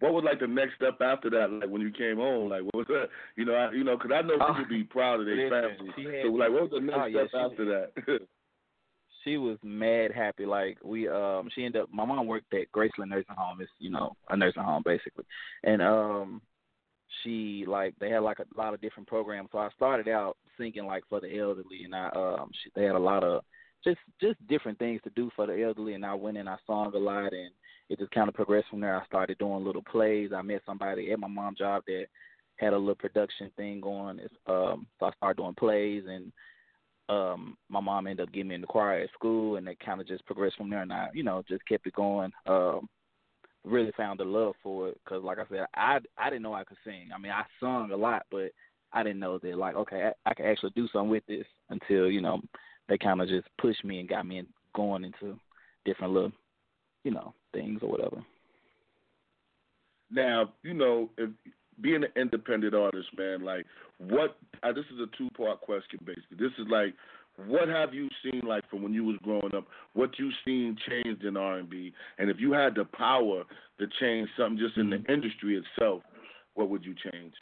What 0.00 0.12
was 0.12 0.22
like 0.24 0.38
the 0.38 0.46
next 0.46 0.76
step 0.76 1.00
after 1.00 1.28
that? 1.30 1.50
Like 1.50 1.68
when 1.70 1.80
you 1.82 1.90
came 1.90 2.16
home, 2.16 2.50
like 2.50 2.62
what 2.62 2.74
was 2.76 2.86
that? 2.88 3.08
You 3.36 3.44
know, 3.44 3.54
I, 3.54 3.72
you 3.72 3.82
know, 3.82 3.96
because 3.96 4.12
I 4.14 4.22
know 4.22 4.36
Oh, 4.40 4.54
people 4.54 4.68
be 4.68 4.84
proud 4.84 5.18
of 5.20 5.26
their 5.26 5.50
family. 5.50 5.90
had- 5.96 6.22
So 6.22 6.28
like, 6.28 6.50
what 6.52 6.62
was 6.62 6.70
the 6.70 6.80
next 6.80 6.98
Oh, 7.00 7.06
yeah, 7.06 7.26
step 7.26 7.40
after 7.50 7.64
that? 7.64 8.20
she 9.24 9.36
was 9.38 9.58
mad 9.64 10.12
happy. 10.12 10.46
Like 10.46 10.78
we 10.84 11.08
um 11.08 11.48
she 11.54 11.64
ended 11.64 11.82
up 11.82 11.88
my 11.92 12.04
mom 12.04 12.26
worked 12.28 12.54
at 12.54 12.70
Graceland 12.70 13.08
Nursing 13.08 13.34
Home, 13.36 13.60
it's 13.60 13.70
you 13.80 13.90
know, 13.90 14.16
a 14.30 14.36
nursing 14.36 14.62
home 14.62 14.82
basically. 14.84 15.24
And 15.64 15.82
um 15.82 16.40
she 17.24 17.64
like 17.66 17.94
they 17.98 18.10
had 18.10 18.20
like 18.22 18.38
a 18.38 18.46
lot 18.56 18.74
of 18.74 18.80
different 18.80 19.08
programs. 19.08 19.48
So 19.50 19.58
I 19.58 19.68
started 19.74 20.06
out 20.08 20.36
singing 20.56 20.86
like 20.86 21.02
for 21.08 21.20
the 21.20 21.36
elderly 21.38 21.82
and 21.84 21.94
I 21.94 22.08
um 22.10 22.50
she, 22.62 22.70
they 22.76 22.84
had 22.84 22.94
a 22.94 22.98
lot 23.00 23.24
of 23.24 23.42
just 23.84 23.98
just 24.20 24.44
different 24.48 24.78
things 24.78 25.00
to 25.04 25.10
do 25.10 25.30
for 25.36 25.46
the 25.46 25.62
elderly 25.62 25.94
and 25.94 26.04
I 26.04 26.14
went 26.14 26.36
and 26.36 26.48
I 26.48 26.56
sung 26.66 26.92
a 26.94 26.98
lot 26.98 27.32
and 27.32 27.50
it 27.88 27.98
just 27.98 28.10
kind 28.10 28.28
of 28.28 28.34
progressed 28.34 28.68
from 28.68 28.80
there. 28.80 29.00
I 29.00 29.06
started 29.06 29.38
doing 29.38 29.64
little 29.64 29.82
plays. 29.82 30.30
I 30.34 30.42
met 30.42 30.62
somebody 30.66 31.10
at 31.10 31.18
my 31.18 31.28
mom's 31.28 31.58
job 31.58 31.82
that 31.86 32.06
had 32.56 32.72
a 32.72 32.78
little 32.78 32.94
production 32.96 33.50
thing 33.56 33.80
going. 33.80 34.18
It's, 34.18 34.34
um 34.46 34.86
so 34.98 35.06
I 35.06 35.12
started 35.12 35.40
doing 35.40 35.54
plays 35.54 36.04
and 36.08 36.32
um 37.08 37.56
my 37.68 37.80
mom 37.80 38.06
ended 38.06 38.26
up 38.26 38.32
getting 38.32 38.48
me 38.48 38.56
in 38.56 38.60
the 38.60 38.66
choir 38.66 39.00
at 39.00 39.12
school 39.12 39.56
and 39.56 39.66
it 39.68 39.78
kind 39.80 40.00
of 40.00 40.06
just 40.06 40.26
progressed 40.26 40.56
from 40.56 40.70
there 40.70 40.82
and 40.82 40.92
I 40.92 41.08
you 41.14 41.22
know 41.22 41.42
just 41.48 41.66
kept 41.66 41.86
it 41.86 41.94
going 41.94 42.32
um 42.46 42.88
really 43.64 43.92
found 43.96 44.20
the 44.20 44.24
love 44.24 44.54
for 44.62 44.88
it 44.88 45.00
cuz 45.08 45.22
like 45.22 45.38
I 45.38 45.44
said 45.48 45.66
I 45.74 46.00
I 46.18 46.30
didn't 46.30 46.42
know 46.42 46.54
I 46.54 46.64
could 46.64 46.76
sing 46.84 47.08
I 47.14 47.18
mean 47.18 47.32
I 47.32 47.44
sung 47.60 47.90
a 47.92 47.96
lot 47.96 48.24
but 48.30 48.50
I 48.92 49.02
didn't 49.02 49.20
know 49.20 49.38
that 49.38 49.56
like 49.56 49.76
okay 49.76 50.10
I, 50.10 50.30
I 50.30 50.34
could 50.34 50.46
actually 50.46 50.70
do 50.70 50.88
something 50.88 51.10
with 51.10 51.24
this 51.26 51.46
until 51.70 52.10
you 52.10 52.20
know 52.20 52.40
they 52.88 52.98
kind 52.98 53.20
of 53.20 53.28
just 53.28 53.46
pushed 53.58 53.84
me 53.84 54.00
and 54.00 54.08
got 54.08 54.26
me 54.26 54.44
going 54.74 55.04
into 55.04 55.38
different 55.84 56.12
little 56.12 56.32
you 57.04 57.10
know 57.10 57.34
things 57.52 57.80
or 57.82 57.90
whatever 57.90 58.22
Now, 60.10 60.52
you 60.62 60.74
know, 60.74 61.10
if 61.18 61.30
being 61.80 62.02
an 62.04 62.10
independent 62.16 62.74
artist, 62.74 63.08
man, 63.16 63.44
like 63.44 63.66
what? 63.98 64.36
Uh, 64.62 64.72
this 64.72 64.84
is 64.92 65.00
a 65.00 65.16
two-part 65.16 65.60
question, 65.60 66.00
basically. 66.04 66.36
This 66.38 66.52
is 66.58 66.66
like, 66.70 66.94
what 67.46 67.68
have 67.68 67.94
you 67.94 68.08
seen, 68.22 68.42
like 68.46 68.68
from 68.68 68.82
when 68.82 68.92
you 68.92 69.04
was 69.04 69.16
growing 69.22 69.54
up? 69.54 69.66
What 69.92 70.18
you 70.18 70.30
seen 70.44 70.76
changed 70.88 71.24
in 71.24 71.36
R 71.36 71.58
and 71.58 71.70
B, 71.70 71.92
and 72.18 72.30
if 72.30 72.38
you 72.40 72.52
had 72.52 72.74
the 72.74 72.84
power 72.84 73.44
to 73.78 73.86
change 74.00 74.28
something 74.36 74.58
just 74.58 74.76
in 74.76 74.90
the 74.90 75.04
industry 75.12 75.60
itself, 75.62 76.02
what 76.54 76.68
would 76.68 76.84
you 76.84 76.94
change? 77.12 77.34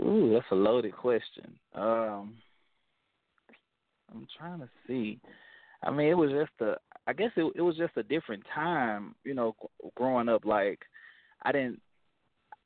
Ooh, 0.00 0.30
that's 0.32 0.46
a 0.50 0.54
loaded 0.54 0.96
question. 0.96 1.54
Um, 1.74 2.36
I'm 4.12 4.26
trying 4.38 4.60
to 4.60 4.68
see. 4.86 5.20
I 5.82 5.90
mean, 5.90 6.08
it 6.08 6.14
was 6.16 6.30
just 6.30 6.52
a. 6.60 6.76
I 7.06 7.12
guess 7.12 7.30
it 7.36 7.52
it 7.56 7.62
was 7.62 7.76
just 7.76 7.96
a 7.96 8.02
different 8.02 8.44
time, 8.54 9.14
you 9.24 9.34
know, 9.34 9.54
growing 9.96 10.28
up. 10.28 10.44
Like, 10.44 10.80
I 11.42 11.52
didn't, 11.52 11.80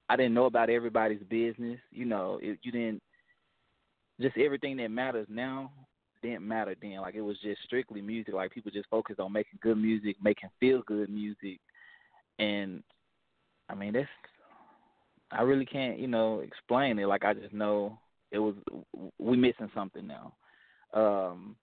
I 0.09 0.17
didn't 0.17 0.35
know 0.35 0.47
about 0.47 0.71
everybody's 0.71 1.23
business. 1.31 1.79
You 1.91 2.05
know, 2.05 2.39
it, 2.43 2.59
you 2.63 2.73
didn't. 2.73 3.03
Just 4.21 4.37
everything 4.39 4.77
that 4.79 4.91
matters 4.91 5.27
now 5.29 5.71
didn't 6.23 6.47
matter 6.47 6.75
then. 6.81 7.01
Like 7.01 7.15
it 7.15 7.21
was 7.21 7.37
just 7.43 7.63
strictly 7.65 8.01
music. 8.01 8.35
Like 8.35 8.51
people 8.51 8.71
just 8.71 8.89
focused 8.89 9.21
on 9.21 9.33
making 9.33 9.59
good 9.63 9.79
music, 9.79 10.17
making 10.23 10.51
feel 10.61 10.83
good 10.87 11.09
music, 11.09 11.61
and 12.39 12.83
I 13.69 13.75
mean 13.75 13.93
that's 13.93 14.09
I 15.31 15.43
really 15.43 15.67
can't, 15.67 15.99
you 15.99 16.07
know, 16.07 16.41
explain 16.41 16.99
it. 16.99 17.07
Like 17.07 17.25
I 17.25 17.35
just 17.35 17.53
know 17.53 17.99
it 18.31 18.39
was 18.39 18.55
we 19.19 19.37
missing 19.37 19.71
something 19.75 20.07
now. 20.07 20.33
Um, 20.97 21.55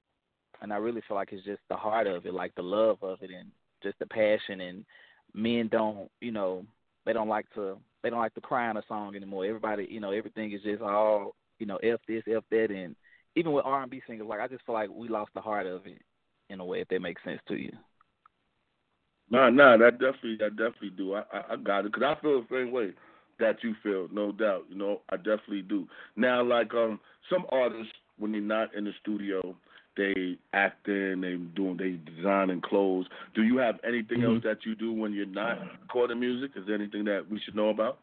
and 0.62 0.72
I 0.72 0.78
really 0.78 1.02
feel 1.08 1.18
like 1.18 1.34
it's 1.34 1.46
just 1.46 1.62
the 1.70 1.76
heart 1.76 2.08
of 2.08 2.26
it, 2.26 2.34
like 2.34 2.56
the 2.56 2.62
love 2.62 2.98
of 3.02 3.22
it, 3.22 3.32
and 3.32 3.52
just 3.82 4.00
the 4.00 4.06
passion. 4.06 4.62
And 4.62 4.86
men 5.34 5.68
don't, 5.70 6.10
you 6.22 6.32
know, 6.32 6.66
they 7.06 7.14
don't 7.14 7.28
like 7.28 7.50
to 7.56 7.78
they 8.02 8.10
don't 8.10 8.20
like 8.20 8.34
to 8.36 8.42
cry 8.42 8.70
on 8.70 8.78
a 8.78 8.84
song 8.88 9.16
anymore. 9.16 9.46
Everybody, 9.46 9.88
you 9.90 10.00
know, 10.00 10.12
everything 10.12 10.52
is 10.52 10.62
just 10.62 10.82
all, 10.82 11.36
you 11.60 11.66
know, 11.66 11.78
f 11.78 12.00
this, 12.08 12.24
f 12.28 12.44
that, 12.52 12.72
and 12.72 12.96
even 13.36 13.52
with 13.52 13.66
R 13.66 13.82
and 13.82 13.92
B 13.92 14.02
singers, 14.08 14.28
like 14.28 14.40
I 14.40 14.48
just 14.48 14.66
feel 14.66 14.76
like 14.76 14.90
we 14.90 15.08
lost 15.08 15.32
the 15.34 15.42
heart 15.42 15.66
of 15.66 15.86
it 15.86 16.02
in 16.50 16.60
a 16.60 16.66
way, 16.66 16.82
if 16.82 16.88
that 16.90 17.02
makes 17.02 17.24
sense 17.24 17.42
to 17.48 17.56
you. 17.56 17.72
Nah, 19.30 19.50
nah, 19.50 19.78
that 19.78 19.94
definitely, 19.94 20.38
that 20.40 20.56
definitely 20.58 20.92
do. 20.92 21.16
I, 21.16 21.24
I, 21.34 21.54
I 21.54 21.56
got 21.56 21.86
it 21.86 21.94
because 21.94 22.04
I 22.04 22.22
feel 22.22 22.42
the 22.42 22.48
same 22.56 22.72
way 22.72 22.92
that 23.40 23.64
you 23.64 23.74
feel, 23.82 24.08
no 24.12 24.32
doubt. 24.32 24.66
You 24.70 24.76
know, 24.76 25.02
I 25.10 25.18
definitely 25.18 25.64
do. 25.64 25.88
Now, 26.16 26.44
like 26.44 26.74
um, 26.74 27.00
some 27.32 27.46
artists, 27.50 27.94
when 28.24 28.32
they're 28.32 28.40
not 28.40 28.74
in 28.74 28.86
the 28.86 28.94
studio, 29.02 29.54
they 29.98 30.38
acting, 30.54 31.20
they 31.20 31.36
doing, 31.58 31.76
they 31.76 32.00
designing 32.16 32.62
clothes. 32.62 33.06
Do 33.36 33.44
you 33.44 33.58
have 33.58 33.76
anything 33.86 34.20
mm-hmm. 34.20 34.36
else 34.36 34.44
that 34.46 34.60
you 34.66 34.76
do 34.76 34.94
when 34.94 35.12
you're 35.12 35.26
not 35.26 35.58
recording 35.82 36.22
music? 36.22 36.52
Is 36.56 36.66
there 36.66 36.76
anything 36.76 37.04
that 37.04 37.30
we 37.30 37.42
should 37.44 37.54
know 37.54 37.68
about? 37.68 38.00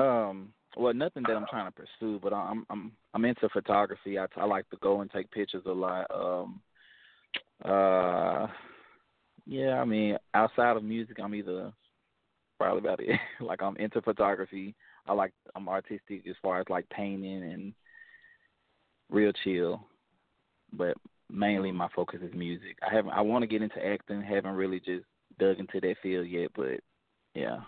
Um, 0.00 0.52
well, 0.76 0.92
nothing 0.92 1.22
that 1.28 1.36
I'm 1.36 1.46
trying 1.48 1.70
to 1.70 1.72
pursue, 1.72 2.18
but 2.20 2.32
I'm 2.32 2.66
I'm 2.68 2.90
I'm 3.14 3.24
into 3.24 3.48
photography. 3.50 4.18
I, 4.18 4.26
I 4.36 4.44
like 4.44 4.68
to 4.70 4.76
go 4.82 5.02
and 5.02 5.10
take 5.12 5.30
pictures 5.30 5.62
a 5.66 5.70
lot. 5.70 6.06
Um, 6.12 6.60
uh, 7.64 8.48
yeah, 9.46 9.80
I 9.80 9.84
mean, 9.84 10.16
outside 10.34 10.76
of 10.76 10.82
music, 10.82 11.18
I'm 11.22 11.36
either 11.36 11.72
probably 12.58 12.80
about 12.80 12.98
it. 12.98 13.20
like 13.40 13.62
I'm 13.62 13.76
into 13.76 14.02
photography. 14.02 14.74
I 15.06 15.12
like 15.12 15.32
I'm 15.54 15.68
artistic 15.68 16.26
as 16.28 16.34
far 16.42 16.58
as 16.58 16.66
like 16.68 16.88
painting 16.88 17.44
and 17.44 17.72
real 19.10 19.32
chill, 19.44 19.84
but 20.72 20.96
mainly 21.30 21.72
my 21.72 21.88
focus 21.94 22.20
is 22.22 22.34
music. 22.34 22.76
I 22.88 22.94
haven't 22.94 23.12
I 23.12 23.20
want 23.20 23.42
to 23.42 23.46
get 23.46 23.62
into 23.62 23.84
acting. 23.84 24.22
Haven't 24.22 24.54
really 24.54 24.80
just 24.80 25.04
dug 25.38 25.58
into 25.58 25.80
that 25.80 25.96
field 26.02 26.28
yet, 26.28 26.50
but 26.54 26.80
yeah. 27.34 27.60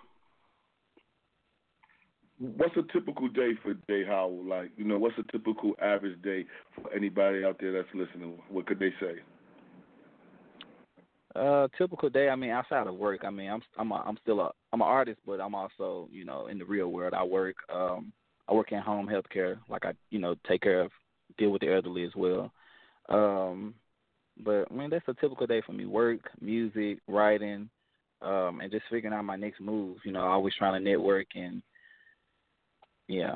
What's 2.39 2.77
a 2.77 2.93
typical 2.93 3.29
day 3.29 3.53
for 3.63 3.75
J 3.89 4.05
Howell? 4.05 4.45
Like, 4.45 4.71
you 4.77 4.85
know, 4.85 4.99
what's 4.99 5.15
a 5.19 5.33
typical 5.33 5.75
average 5.81 6.21
day 6.23 6.45
for 6.75 6.93
anybody 6.93 7.45
out 7.45 7.59
there 7.61 7.73
that's 7.73 7.95
listening? 7.95 8.39
What 8.49 8.67
could 8.67 8.81
they 8.81 8.93
say? 9.01 9.21
Uh, 11.37 11.69
typical 11.79 12.11
day. 12.11 12.29
I 12.29 12.37
mean, 12.37 12.51
outside 12.51 12.87
of 12.87 12.97
work, 12.97 13.25
I 13.25 13.31
mean, 13.31 13.49
I'm 13.49 13.63
I'm 13.79 13.93
a, 13.93 14.03
I'm 14.07 14.19
still 14.23 14.41
a 14.41 14.51
I'm 14.73 14.83
an 14.83 14.89
artist, 14.89 15.21
but 15.25 15.41
I'm 15.41 15.55
also 15.55 16.09
you 16.11 16.25
know 16.25 16.49
in 16.49 16.59
the 16.59 16.65
real 16.65 16.89
world. 16.89 17.15
I 17.15 17.23
work 17.23 17.57
um 17.73 18.13
I 18.49 18.55
work 18.55 18.73
in 18.73 18.81
home 18.81 19.07
healthcare. 19.07 19.59
Like 19.69 19.85
I 19.85 19.93
you 20.11 20.19
know 20.19 20.35
take 20.49 20.63
care 20.63 20.81
of 20.81 20.91
deal 21.39 21.51
with 21.51 21.63
the 21.63 21.73
elderly 21.73 22.05
as 22.05 22.13
well. 22.15 22.53
Um, 23.09 23.75
but 24.43 24.67
I 24.71 24.75
mean 24.75 24.91
that's 24.91 25.09
a 25.09 25.15
typical 25.15 25.47
day 25.47 25.63
for 25.65 25.73
me. 25.73 25.85
Work, 25.85 26.21
music, 26.41 26.99
writing, 27.07 27.69
um, 28.23 28.61
and 28.61 28.71
just 28.71 28.85
figuring 28.91 29.15
out 29.15 29.25
my 29.25 29.37
next 29.37 29.61
move. 29.61 29.99
You 30.05 30.13
know, 30.13 30.21
always 30.21 30.55
trying 30.55 30.83
to 30.83 30.91
network 30.91 31.27
and 31.35 31.63
yeah. 33.09 33.35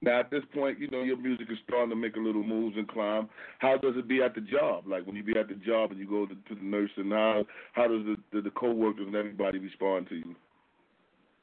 Now 0.00 0.20
at 0.20 0.30
this 0.30 0.42
point, 0.54 0.78
you 0.78 0.90
know 0.90 1.02
your 1.02 1.18
music 1.18 1.46
is 1.50 1.58
starting 1.66 1.90
to 1.90 1.96
make 1.96 2.16
a 2.16 2.20
little 2.20 2.42
moves 2.42 2.76
and 2.76 2.88
climb. 2.88 3.28
How 3.58 3.76
does 3.76 3.94
it 3.96 4.08
be 4.08 4.22
at 4.22 4.34
the 4.34 4.40
job? 4.40 4.84
Like 4.86 5.06
when 5.06 5.16
you 5.16 5.22
be 5.22 5.38
at 5.38 5.48
the 5.48 5.54
job 5.54 5.90
and 5.90 6.00
you 6.00 6.08
go 6.08 6.26
to, 6.26 6.34
to 6.34 6.54
the 6.54 6.62
nursing, 6.64 7.10
how 7.10 7.44
how 7.72 7.88
does 7.88 8.04
the, 8.04 8.16
the 8.32 8.42
the 8.42 8.50
coworkers 8.50 9.06
and 9.06 9.16
everybody 9.16 9.58
respond 9.58 10.08
to 10.08 10.16
you? 10.16 10.34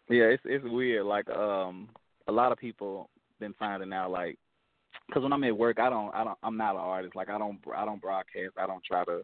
Yeah, 0.09 0.25
it's 0.25 0.43
it's 0.45 0.65
weird. 0.65 1.05
Like 1.05 1.29
um, 1.29 1.89
a 2.27 2.31
lot 2.31 2.51
of 2.51 2.57
people 2.57 3.09
been 3.41 3.53
finding 3.59 3.91
out 3.91 4.11
like, 4.11 4.37
because 5.07 5.23
when 5.23 5.33
I'm 5.33 5.43
at 5.43 5.57
work, 5.57 5.79
I 5.79 5.89
don't 5.89 6.13
I 6.15 6.23
don't 6.23 6.37
I'm 6.41 6.55
not 6.55 6.75
an 6.75 6.81
artist. 6.81 7.15
Like 7.15 7.29
I 7.29 7.37
don't 7.37 7.59
I 7.75 7.83
don't 7.83 8.01
broadcast. 8.01 8.53
I 8.57 8.65
don't 8.65 8.83
try 8.83 9.03
to, 9.05 9.21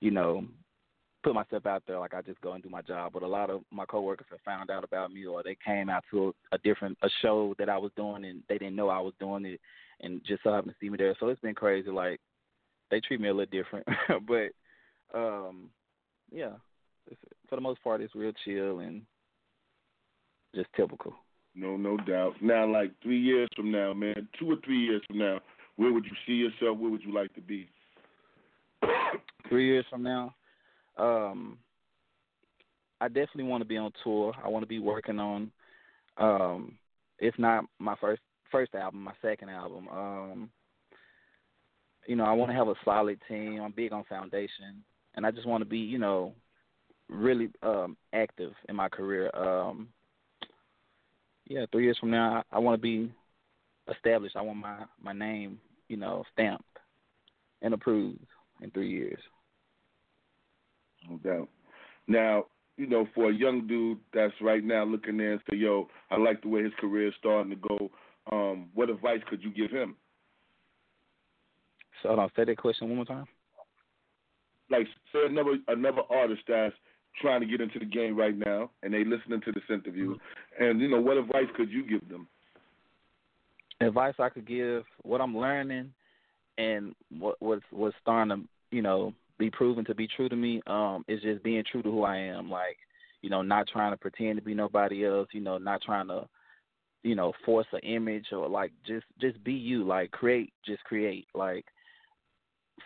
you 0.00 0.10
know, 0.10 0.44
put 1.22 1.34
myself 1.34 1.66
out 1.66 1.82
there 1.86 1.98
like 1.98 2.14
I 2.14 2.22
just 2.22 2.40
go 2.40 2.52
and 2.52 2.62
do 2.62 2.68
my 2.70 2.82
job. 2.82 3.12
But 3.12 3.22
a 3.22 3.28
lot 3.28 3.50
of 3.50 3.62
my 3.70 3.84
coworkers 3.84 4.26
have 4.30 4.40
found 4.44 4.70
out 4.70 4.82
about 4.82 5.12
me, 5.12 5.26
or 5.26 5.42
they 5.42 5.56
came 5.64 5.88
out 5.88 6.02
to 6.10 6.28
a, 6.52 6.56
a 6.56 6.58
different 6.58 6.98
a 7.02 7.08
show 7.22 7.54
that 7.58 7.68
I 7.68 7.78
was 7.78 7.92
doing, 7.96 8.24
and 8.24 8.42
they 8.48 8.58
didn't 8.58 8.76
know 8.76 8.88
I 8.88 9.00
was 9.00 9.14
doing 9.20 9.44
it, 9.44 9.60
and 10.00 10.20
just 10.26 10.42
so 10.42 10.52
happened 10.52 10.72
to 10.72 10.84
see 10.84 10.90
me 10.90 10.96
there. 10.96 11.14
So 11.20 11.28
it's 11.28 11.40
been 11.40 11.54
crazy. 11.54 11.90
Like 11.90 12.20
they 12.90 13.00
treat 13.00 13.20
me 13.20 13.28
a 13.28 13.34
little 13.34 13.50
different, 13.50 13.86
but 14.26 14.50
um, 15.16 15.70
yeah, 16.32 16.52
for 17.48 17.56
the 17.56 17.62
most 17.62 17.82
part, 17.82 18.00
it's 18.00 18.14
real 18.14 18.32
chill 18.44 18.80
and 18.80 19.02
just 20.54 20.68
typical. 20.76 21.14
No, 21.54 21.76
no 21.76 21.96
doubt. 21.96 22.34
Now, 22.40 22.70
like 22.70 22.92
three 23.02 23.20
years 23.20 23.48
from 23.56 23.70
now, 23.70 23.92
man, 23.92 24.28
two 24.38 24.50
or 24.50 24.56
three 24.64 24.78
years 24.78 25.02
from 25.06 25.18
now, 25.18 25.40
where 25.76 25.92
would 25.92 26.04
you 26.04 26.12
see 26.26 26.34
yourself? 26.34 26.78
Where 26.78 26.90
would 26.90 27.02
you 27.02 27.12
like 27.12 27.34
to 27.34 27.40
be? 27.40 27.68
three 29.48 29.66
years 29.66 29.84
from 29.90 30.02
now, 30.02 30.34
um, 30.96 31.58
I 33.00 33.08
definitely 33.08 33.44
want 33.44 33.62
to 33.62 33.68
be 33.68 33.76
on 33.76 33.92
tour. 34.04 34.34
I 34.44 34.48
want 34.48 34.62
to 34.62 34.68
be 34.68 34.78
working 34.78 35.18
on, 35.18 35.50
um, 36.18 36.78
if 37.18 37.38
not 37.38 37.64
my 37.78 37.94
first 38.00 38.22
first 38.50 38.74
album, 38.74 39.02
my 39.02 39.14
second 39.22 39.48
album. 39.48 39.88
Um, 39.88 40.50
you 42.06 42.16
know, 42.16 42.24
I 42.24 42.32
want 42.32 42.50
to 42.50 42.56
have 42.56 42.68
a 42.68 42.74
solid 42.84 43.20
team. 43.28 43.60
I'm 43.62 43.72
big 43.72 43.92
on 43.92 44.04
foundation, 44.04 44.82
and 45.14 45.24
I 45.24 45.30
just 45.30 45.46
want 45.46 45.62
to 45.62 45.68
be, 45.68 45.78
you 45.78 45.98
know, 45.98 46.34
really 47.08 47.48
um, 47.62 47.96
active 48.12 48.52
in 48.68 48.76
my 48.76 48.88
career. 48.88 49.34
Um, 49.34 49.88
yeah, 51.50 51.66
three 51.72 51.82
years 51.82 51.98
from 51.98 52.12
now, 52.12 52.44
I, 52.52 52.56
I 52.56 52.58
want 52.60 52.80
to 52.80 52.80
be 52.80 53.12
established. 53.92 54.36
I 54.36 54.40
want 54.42 54.58
my 54.58 54.84
my 55.02 55.12
name, 55.12 55.58
you 55.88 55.96
know, 55.96 56.24
stamped 56.32 56.64
and 57.60 57.74
approved 57.74 58.24
in 58.62 58.70
three 58.70 58.88
years. 58.88 59.18
No 61.08 61.16
doubt. 61.18 61.48
Now, 62.06 62.44
you 62.76 62.86
know, 62.86 63.08
for 63.14 63.30
a 63.30 63.34
young 63.34 63.66
dude 63.66 63.98
that's 64.14 64.32
right 64.40 64.62
now 64.62 64.84
looking 64.84 65.16
there 65.16 65.32
and 65.32 65.40
say, 65.50 65.56
"Yo, 65.56 65.88
I 66.12 66.18
like 66.18 66.40
the 66.40 66.48
way 66.48 66.62
his 66.62 66.72
career 66.78 67.08
is 67.08 67.14
starting 67.18 67.50
to 67.50 67.68
go." 67.68 67.90
Um, 68.30 68.68
what 68.74 68.88
advice 68.88 69.20
could 69.28 69.42
you 69.42 69.50
give 69.50 69.72
him? 69.72 69.96
So, 72.02 72.10
hold 72.10 72.20
on, 72.20 72.30
say 72.36 72.44
that 72.44 72.58
question 72.58 72.88
one 72.88 72.96
more 72.96 73.04
time. 73.04 73.26
Like, 74.70 74.86
say 75.12 75.26
another 75.26 75.58
another 75.66 76.02
artist 76.10 76.42
that's 76.46 76.76
trying 77.20 77.40
to 77.40 77.46
get 77.46 77.60
into 77.60 77.78
the 77.78 77.84
game 77.84 78.16
right 78.16 78.36
now, 78.36 78.70
and 78.82 78.94
they 78.94 79.04
listening 79.04 79.40
to 79.40 79.52
this 79.52 79.64
interview, 79.68 80.10
mm-hmm. 80.10 80.39
And 80.58 80.80
you 80.80 80.88
know, 80.88 81.00
what 81.00 81.16
advice 81.16 81.46
could 81.56 81.70
you 81.70 81.86
give 81.86 82.08
them? 82.08 82.26
Advice 83.80 84.14
I 84.18 84.28
could 84.28 84.46
give, 84.46 84.84
what 85.02 85.20
I'm 85.20 85.36
learning, 85.36 85.92
and 86.58 86.94
what 87.18 87.36
what's 87.40 87.62
what's 87.70 87.96
starting 88.02 88.36
to, 88.36 88.76
you 88.76 88.82
know, 88.82 89.14
be 89.38 89.50
proven 89.50 89.84
to 89.86 89.94
be 89.94 90.06
true 90.06 90.28
to 90.28 90.36
me 90.36 90.60
um 90.66 91.04
is 91.08 91.22
just 91.22 91.42
being 91.42 91.64
true 91.70 91.82
to 91.82 91.90
who 91.90 92.02
I 92.02 92.16
am. 92.16 92.50
Like 92.50 92.76
you 93.22 93.30
know 93.30 93.42
not 93.42 93.68
trying 93.68 93.92
to 93.92 93.96
pretend 93.96 94.38
to 94.38 94.44
be 94.44 94.54
nobody 94.54 95.04
else 95.04 95.28
you 95.32 95.40
know 95.40 95.58
not 95.58 95.82
trying 95.82 96.08
to 96.08 96.26
you 97.02 97.14
know 97.14 97.32
force 97.44 97.66
an 97.72 97.80
image 97.80 98.26
or 98.32 98.48
like 98.48 98.72
just 98.86 99.06
just 99.20 99.42
be 99.42 99.52
you. 99.52 99.84
Like 99.84 100.10
create 100.10 100.52
just 100.64 100.84
create. 100.84 101.26
Like 101.34 101.64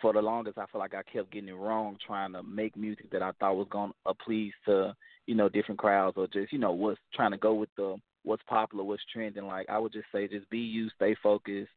for 0.01 0.13
the 0.13 0.21
longest 0.21 0.57
I 0.57 0.65
feel 0.67 0.79
like 0.79 0.93
I 0.93 1.03
kept 1.03 1.31
getting 1.31 1.49
it 1.49 1.53
wrong 1.53 1.97
trying 2.05 2.33
to 2.33 2.43
make 2.43 2.75
music 2.75 3.11
that 3.11 3.21
I 3.21 3.31
thought 3.39 3.57
was 3.57 3.67
going 3.69 3.91
to 4.05 4.13
please 4.13 4.53
to 4.65 4.95
you 5.27 5.35
know 5.35 5.49
different 5.49 5.79
crowds 5.79 6.17
or 6.17 6.27
just 6.27 6.53
you 6.53 6.59
know 6.59 6.71
what's 6.71 6.99
trying 7.13 7.31
to 7.31 7.37
go 7.37 7.53
with 7.53 7.69
the 7.77 7.97
what's 8.23 8.43
popular 8.47 8.83
what's 8.83 9.03
trending 9.11 9.45
like 9.45 9.69
I 9.69 9.77
would 9.77 9.93
just 9.93 10.07
say 10.11 10.27
just 10.27 10.49
be 10.49 10.59
you 10.59 10.89
stay 10.95 11.15
focused 11.21 11.71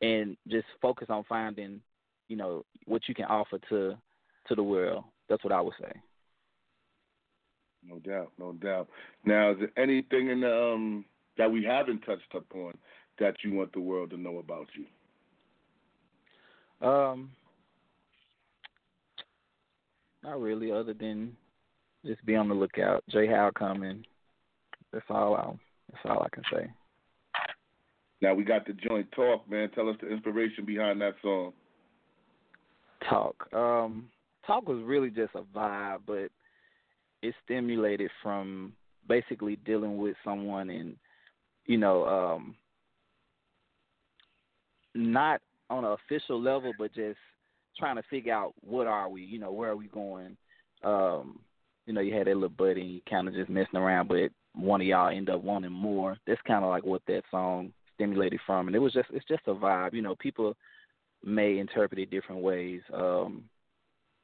and 0.00 0.36
just 0.48 0.66
focus 0.80 1.08
on 1.10 1.24
finding 1.28 1.80
you 2.28 2.36
know 2.36 2.64
what 2.86 3.02
you 3.08 3.14
can 3.14 3.26
offer 3.26 3.58
to 3.68 3.96
to 4.48 4.54
the 4.54 4.62
world. 4.62 5.04
That's 5.28 5.42
what 5.44 5.52
I 5.52 5.60
would 5.60 5.74
say. 5.80 5.92
No 7.88 7.98
doubt, 7.98 8.32
no 8.38 8.52
doubt. 8.52 8.88
Now, 9.24 9.52
is 9.52 9.58
there 9.58 9.72
anything 9.76 10.28
in 10.28 10.40
the, 10.40 10.72
um, 10.72 11.04
that 11.36 11.50
we 11.50 11.64
haven't 11.64 12.00
touched 12.02 12.32
upon 12.34 12.74
that 13.18 13.34
you 13.42 13.52
want 13.54 13.72
the 13.72 13.80
world 13.80 14.10
to 14.10 14.16
know 14.16 14.38
about 14.38 14.68
you? 14.74 14.86
Um, 16.86 17.30
not 20.24 20.40
really, 20.40 20.70
other 20.70 20.94
than 20.94 21.36
just 22.04 22.24
be 22.24 22.36
on 22.36 22.48
the 22.48 22.54
lookout. 22.54 23.04
J 23.10 23.26
Howell 23.26 23.52
coming. 23.52 24.04
That's 24.92 25.04
all. 25.08 25.34
I, 25.34 25.52
that's 25.90 26.04
all 26.04 26.22
I 26.22 26.28
can 26.34 26.44
say. 26.52 26.70
Now 28.20 28.34
we 28.34 28.44
got 28.44 28.66
the 28.66 28.72
joint 28.72 29.10
talk, 29.12 29.48
man. 29.50 29.70
Tell 29.74 29.88
us 29.88 29.96
the 30.00 30.08
inspiration 30.08 30.64
behind 30.64 31.00
that 31.00 31.14
song. 31.22 31.52
Talk. 33.08 33.52
Um, 33.52 34.08
talk 34.46 34.68
was 34.68 34.80
really 34.84 35.10
just 35.10 35.34
a 35.34 35.42
vibe, 35.56 36.00
but 36.06 36.28
it 37.22 37.34
stimulated 37.44 38.10
from 38.22 38.72
basically 39.08 39.56
dealing 39.64 39.98
with 39.98 40.16
someone 40.24 40.70
and 40.70 40.96
you 41.66 41.78
know 41.78 42.04
um 42.06 42.54
not 44.94 45.40
on 45.70 45.84
an 45.84 45.96
official 46.04 46.40
level 46.40 46.72
but 46.78 46.94
just 46.94 47.18
trying 47.78 47.96
to 47.96 48.02
figure 48.10 48.34
out 48.34 48.52
what 48.60 48.86
are 48.86 49.08
we 49.08 49.22
you 49.22 49.38
know 49.38 49.52
where 49.52 49.70
are 49.70 49.76
we 49.76 49.86
going 49.88 50.36
um 50.84 51.38
you 51.86 51.92
know 51.92 52.00
you 52.00 52.14
had 52.14 52.26
that 52.26 52.34
little 52.34 52.48
buddy 52.48 52.80
and 52.80 52.90
you 52.90 53.00
kind 53.08 53.28
of 53.28 53.34
just 53.34 53.50
messing 53.50 53.76
around 53.76 54.08
but 54.08 54.30
one 54.54 54.80
of 54.80 54.86
y'all 54.86 55.08
end 55.08 55.30
up 55.30 55.42
wanting 55.42 55.72
more 55.72 56.16
that's 56.26 56.40
kind 56.46 56.64
of 56.64 56.70
like 56.70 56.84
what 56.84 57.02
that 57.06 57.22
song 57.30 57.72
stimulated 58.02 58.40
from, 58.46 58.66
and 58.66 58.76
it 58.76 58.80
was 58.80 58.92
just 58.92 59.08
it's 59.12 59.26
just 59.26 59.42
a 59.46 59.54
vibe. 59.54 59.94
You 59.94 60.02
know, 60.02 60.14
people 60.16 60.56
may 61.24 61.58
interpret 61.58 62.00
it 62.00 62.10
different 62.10 62.42
ways, 62.42 62.80
um, 62.92 63.44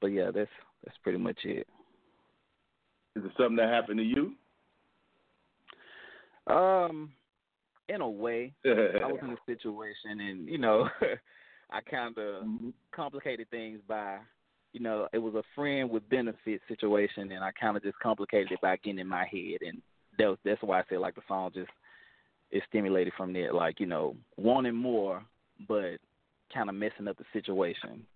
but 0.00 0.08
yeah, 0.08 0.30
that's 0.34 0.50
that's 0.84 0.96
pretty 1.02 1.18
much 1.18 1.38
it. 1.44 1.66
Is 3.16 3.24
it 3.24 3.32
something 3.36 3.56
that 3.56 3.72
happened 3.72 3.98
to 3.98 4.04
you? 4.04 4.34
Um, 6.52 7.12
in 7.88 8.00
a 8.00 8.08
way, 8.08 8.52
I 8.64 9.06
was 9.06 9.20
in 9.22 9.30
a 9.30 9.36
situation, 9.46 10.20
and 10.20 10.48
you 10.48 10.58
know, 10.58 10.88
I 11.70 11.80
kind 11.80 12.16
of 12.18 12.44
Mm-hmm. 12.44 12.70
complicated 12.92 13.48
things 13.50 13.80
by, 13.86 14.18
you 14.72 14.80
know, 14.80 15.08
it 15.12 15.18
was 15.18 15.34
a 15.34 15.42
friend 15.54 15.90
with 15.90 16.08
benefit 16.08 16.60
situation, 16.68 17.32
and 17.32 17.44
I 17.44 17.50
kind 17.52 17.76
of 17.76 17.82
just 17.82 17.98
complicated 18.00 18.52
it 18.52 18.60
by 18.60 18.76
getting 18.76 18.98
in 18.98 19.06
my 19.06 19.26
head, 19.26 19.62
and 19.66 19.80
that 20.18 20.28
was, 20.28 20.38
that's 20.44 20.62
why 20.62 20.80
I 20.80 20.84
said 20.88 20.98
like 20.98 21.14
the 21.14 21.22
song 21.28 21.50
just 21.54 21.70
is 22.50 22.62
stimulated 22.68 23.12
from 23.16 23.32
that, 23.34 23.54
like 23.54 23.80
you 23.80 23.86
know, 23.86 24.16
wanting 24.36 24.74
more, 24.74 25.22
but 25.68 25.98
kind 26.52 26.68
of 26.68 26.74
messing 26.74 27.08
up 27.08 27.18
the 27.18 27.24
situation 27.32 28.06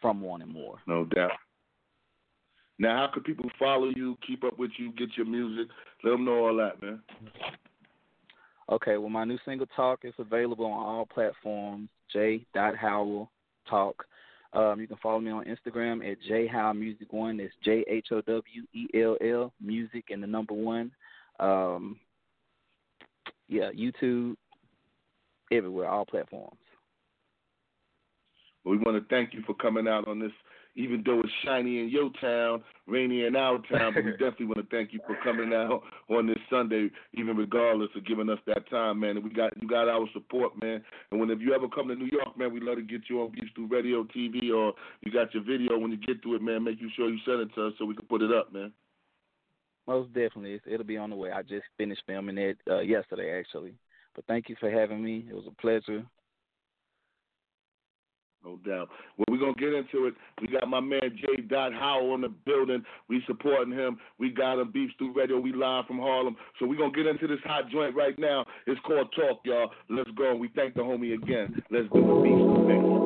from 0.00 0.20
wanting 0.20 0.52
more. 0.52 0.78
No 0.86 1.04
doubt. 1.04 1.32
Now, 2.78 2.96
how 2.96 3.12
could 3.12 3.24
people 3.24 3.50
follow 3.58 3.90
you, 3.94 4.16
keep 4.26 4.42
up 4.42 4.58
with 4.58 4.70
you, 4.78 4.92
get 4.92 5.10
your 5.16 5.26
music? 5.26 5.68
Let 6.02 6.12
them 6.12 6.24
know 6.24 6.46
all 6.46 6.56
that, 6.56 6.80
man. 6.82 7.00
Okay, 8.70 8.96
well, 8.96 9.10
my 9.10 9.24
new 9.24 9.38
single 9.44 9.66
"Talk" 9.76 10.00
is 10.04 10.14
available 10.18 10.64
on 10.64 10.86
all 10.86 11.06
platforms. 11.06 11.90
J. 12.12 12.46
Howell 12.54 13.30
Talk. 13.68 14.04
Um, 14.52 14.80
you 14.80 14.88
can 14.88 14.96
follow 15.02 15.20
me 15.20 15.30
on 15.30 15.44
Instagram 15.44 16.08
at 16.10 16.18
J 16.26 16.46
Howell 16.46 16.74
Music 16.74 17.12
One. 17.12 17.38
It's 17.38 17.54
J 17.64 17.84
H 17.88 18.08
O 18.10 18.20
W 18.20 18.62
E 18.74 18.86
L 18.94 19.16
L 19.20 19.52
Music 19.60 20.06
and 20.10 20.22
the 20.22 20.26
number 20.26 20.54
one. 20.54 20.90
Um, 21.38 21.98
yeah, 23.48 23.70
YouTube, 23.70 24.34
everywhere, 25.52 25.88
all 25.88 26.04
platforms. 26.04 26.58
We 28.64 28.76
want 28.76 29.02
to 29.02 29.14
thank 29.14 29.32
you 29.34 29.42
for 29.46 29.54
coming 29.54 29.88
out 29.88 30.06
on 30.06 30.18
this, 30.18 30.32
even 30.76 31.02
though 31.04 31.20
it's 31.20 31.32
shiny 31.44 31.80
in 31.80 31.88
your 31.88 32.10
town, 32.20 32.62
rainy 32.86 33.24
in 33.24 33.36
our 33.36 33.58
town. 33.70 33.92
but 33.94 34.04
we 34.04 34.10
definitely 34.12 34.46
want 34.46 34.58
to 34.58 34.76
thank 34.76 34.92
you 34.92 35.00
for 35.06 35.16
coming 35.22 35.52
out 35.52 35.82
on 36.08 36.26
this 36.26 36.38
Sunday, 36.48 36.90
even 37.14 37.36
regardless 37.36 37.90
of 37.96 38.06
giving 38.06 38.30
us 38.30 38.38
that 38.46 38.68
time, 38.70 39.00
man. 39.00 39.16
And 39.16 39.24
we 39.24 39.30
got 39.30 39.50
you 39.60 39.68
got 39.68 39.88
our 39.88 40.06
support, 40.12 40.52
man. 40.62 40.82
And 41.10 41.20
when 41.20 41.30
if 41.30 41.40
you 41.40 41.54
ever 41.54 41.68
come 41.68 41.88
to 41.88 41.94
New 41.94 42.08
York, 42.10 42.38
man, 42.38 42.52
we 42.52 42.60
love 42.60 42.76
to 42.76 42.82
get 42.82 43.02
you 43.08 43.22
on 43.22 43.32
Beef 43.32 43.50
Stew 43.52 43.68
Radio, 43.70 44.04
TV, 44.04 44.52
or 44.54 44.72
you 45.02 45.12
got 45.12 45.34
your 45.34 45.42
video. 45.42 45.78
When 45.78 45.90
you 45.90 45.98
get 45.98 46.22
to 46.22 46.34
it, 46.34 46.42
man, 46.42 46.64
make 46.64 46.80
you 46.80 46.90
sure 46.96 47.10
you 47.10 47.18
send 47.24 47.40
it 47.40 47.54
to 47.54 47.68
us 47.68 47.72
so 47.78 47.84
we 47.84 47.94
can 47.94 48.06
put 48.06 48.22
it 48.22 48.32
up, 48.32 48.52
man. 48.52 48.72
Most 49.86 50.12
definitely, 50.12 50.52
it's, 50.52 50.64
it'll 50.68 50.86
be 50.86 50.96
on 50.96 51.10
the 51.10 51.16
way. 51.16 51.32
I 51.32 51.42
just 51.42 51.64
finished 51.76 52.02
filming 52.06 52.38
it 52.38 52.58
uh, 52.70 52.80
yesterday, 52.80 53.36
actually. 53.38 53.74
But 54.14 54.24
thank 54.26 54.48
you 54.48 54.56
for 54.60 54.70
having 54.70 55.02
me. 55.02 55.26
It 55.28 55.34
was 55.34 55.46
a 55.46 55.60
pleasure. 55.60 56.04
No 58.50 58.56
doubt. 58.70 58.88
Well, 59.16 59.26
we're 59.30 59.38
to 59.54 59.60
get 59.60 59.72
into 59.72 60.06
it. 60.06 60.14
We 60.40 60.48
got 60.48 60.68
my 60.68 60.80
man 60.80 61.16
J. 61.20 61.42
Dot 61.42 61.72
Howell 61.72 62.14
in 62.16 62.20
the 62.22 62.28
building. 62.28 62.82
We 63.08 63.22
supporting 63.26 63.72
him. 63.72 63.98
We 64.18 64.30
got 64.30 64.58
him 64.58 64.72
Beef 64.72 64.90
Stew 64.94 65.12
Radio. 65.14 65.38
We 65.38 65.52
live 65.52 65.86
from 65.86 65.98
Harlem. 65.98 66.36
So 66.58 66.66
we're 66.66 66.76
to 66.92 66.96
get 66.96 67.06
into 67.06 67.28
this 67.28 67.38
hot 67.44 67.70
joint 67.70 67.94
right 67.94 68.18
now. 68.18 68.44
It's 68.66 68.80
called 68.86 69.14
Talk, 69.14 69.40
y'all. 69.44 69.70
Let's 69.88 70.10
go. 70.16 70.34
We 70.34 70.48
thank 70.56 70.74
the 70.74 70.80
homie 70.80 71.14
again. 71.14 71.62
Let's 71.70 71.88
do 71.92 71.98
it. 71.98 72.22
Beef 72.24 72.32
Stew 72.32 72.66
Radio. 72.66 72.99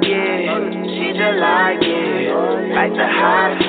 Like 0.00 0.08
it, 0.08 0.86
she 0.96 1.12
just 1.12 1.38
like 1.38 1.82
it. 1.82 2.32
Like 2.74 2.92
the 2.92 3.04
hot 3.04 3.60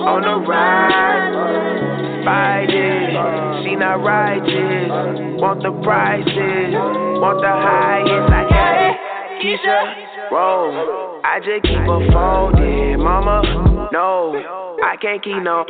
on 0.00 0.22
the 0.22 0.46
ride. 0.46 2.24
Fight 2.24 2.70
it, 2.70 3.64
she 3.64 3.74
not 3.76 4.02
righteous. 4.04 5.40
Want 5.40 5.62
the 5.62 5.72
prices, 5.82 6.74
want 7.18 7.40
the 7.40 7.50
highest. 7.50 8.30
I 8.30 8.42
got 8.48 8.76
it, 8.78 8.96
Keisha, 9.42 10.30
roll. 10.30 11.20
I 11.24 11.40
just 11.40 11.62
keep 11.64 11.78
her 11.78 12.12
folded, 12.12 12.98
mama. 12.98 13.88
No, 13.92 14.36
I 14.84 14.96
can't 15.00 15.22
keep 15.22 15.42
no. 15.42 15.64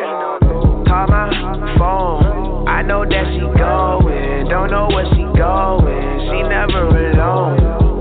Call 0.87 1.07
my 1.07 1.77
phone. 1.79 2.69
I 2.69 2.83
know 2.83 3.05
that 3.05 3.25
she 3.33 3.41
going, 3.41 4.49
don't 4.49 4.71
know 4.71 4.89
where 4.89 5.07
she 5.15 5.23
going. 5.39 6.21
She 6.29 6.43
never 6.49 6.89
alone. 6.89 7.60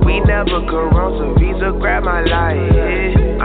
We 0.10 0.20
never 0.22 0.66
corona, 0.66 1.22
so 1.22 1.38
Visa 1.38 1.70
grab 1.78 2.02
my 2.02 2.26
life. 2.26 2.58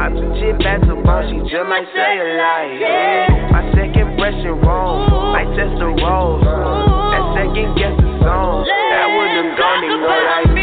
I'm 0.00 0.16
the 0.16 0.24
chip 0.40 0.56
to 0.64 0.96
bone, 0.96 1.28
she 1.28 1.36
just 1.52 1.68
might 1.68 1.84
say 1.92 2.16
a 2.16 2.40
lie. 2.40 3.52
My 3.52 3.68
second 3.76 4.16
impression 4.16 4.64
wrong, 4.64 5.04
might 5.36 5.52
test 5.60 5.76
the 5.76 5.92
roles. 5.92 6.40
That 6.40 7.24
second 7.36 7.76
guess 7.76 7.92
the 8.00 8.08
song, 8.24 8.64
that 8.64 9.06
would've 9.12 9.60
gone 9.60 9.84
and 9.84 10.00
go 10.08 10.08
like 10.08 10.53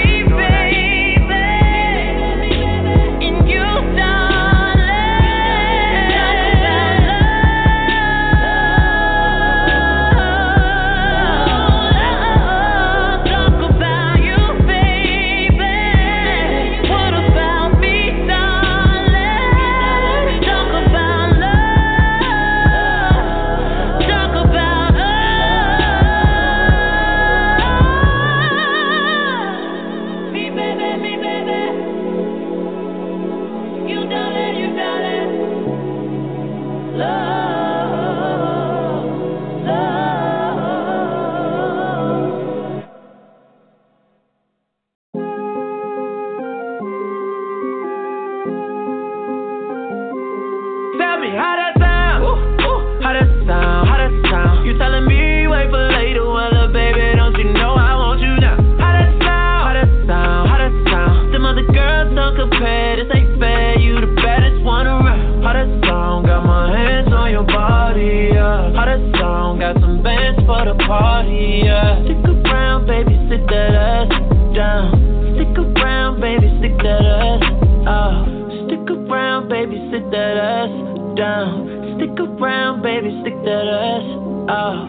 for 70.62 70.74
the 70.74 70.78
party. 70.86 71.62
Yeah. 71.66 72.04
Stick 72.06 72.22
around, 72.22 72.86
baby, 72.86 73.18
sit 73.30 73.42
that 73.50 73.74
ass 73.74 74.10
down. 74.54 74.94
Stick 75.36 75.58
around, 75.58 76.22
baby, 76.22 76.48
stick 76.60 76.78
that 76.86 77.02
ass 77.02 77.42
out. 77.90 78.26
Stick 78.68 78.86
around, 78.90 79.50
baby, 79.50 79.78
sit 79.90 80.06
that 80.12 80.38
ass 80.38 80.70
down. 81.18 81.98
Stick 81.98 82.14
around, 82.20 82.82
baby, 82.84 83.10
stick 83.22 83.34
that 83.44 83.66
ass 83.66 84.06
out. 84.50 84.86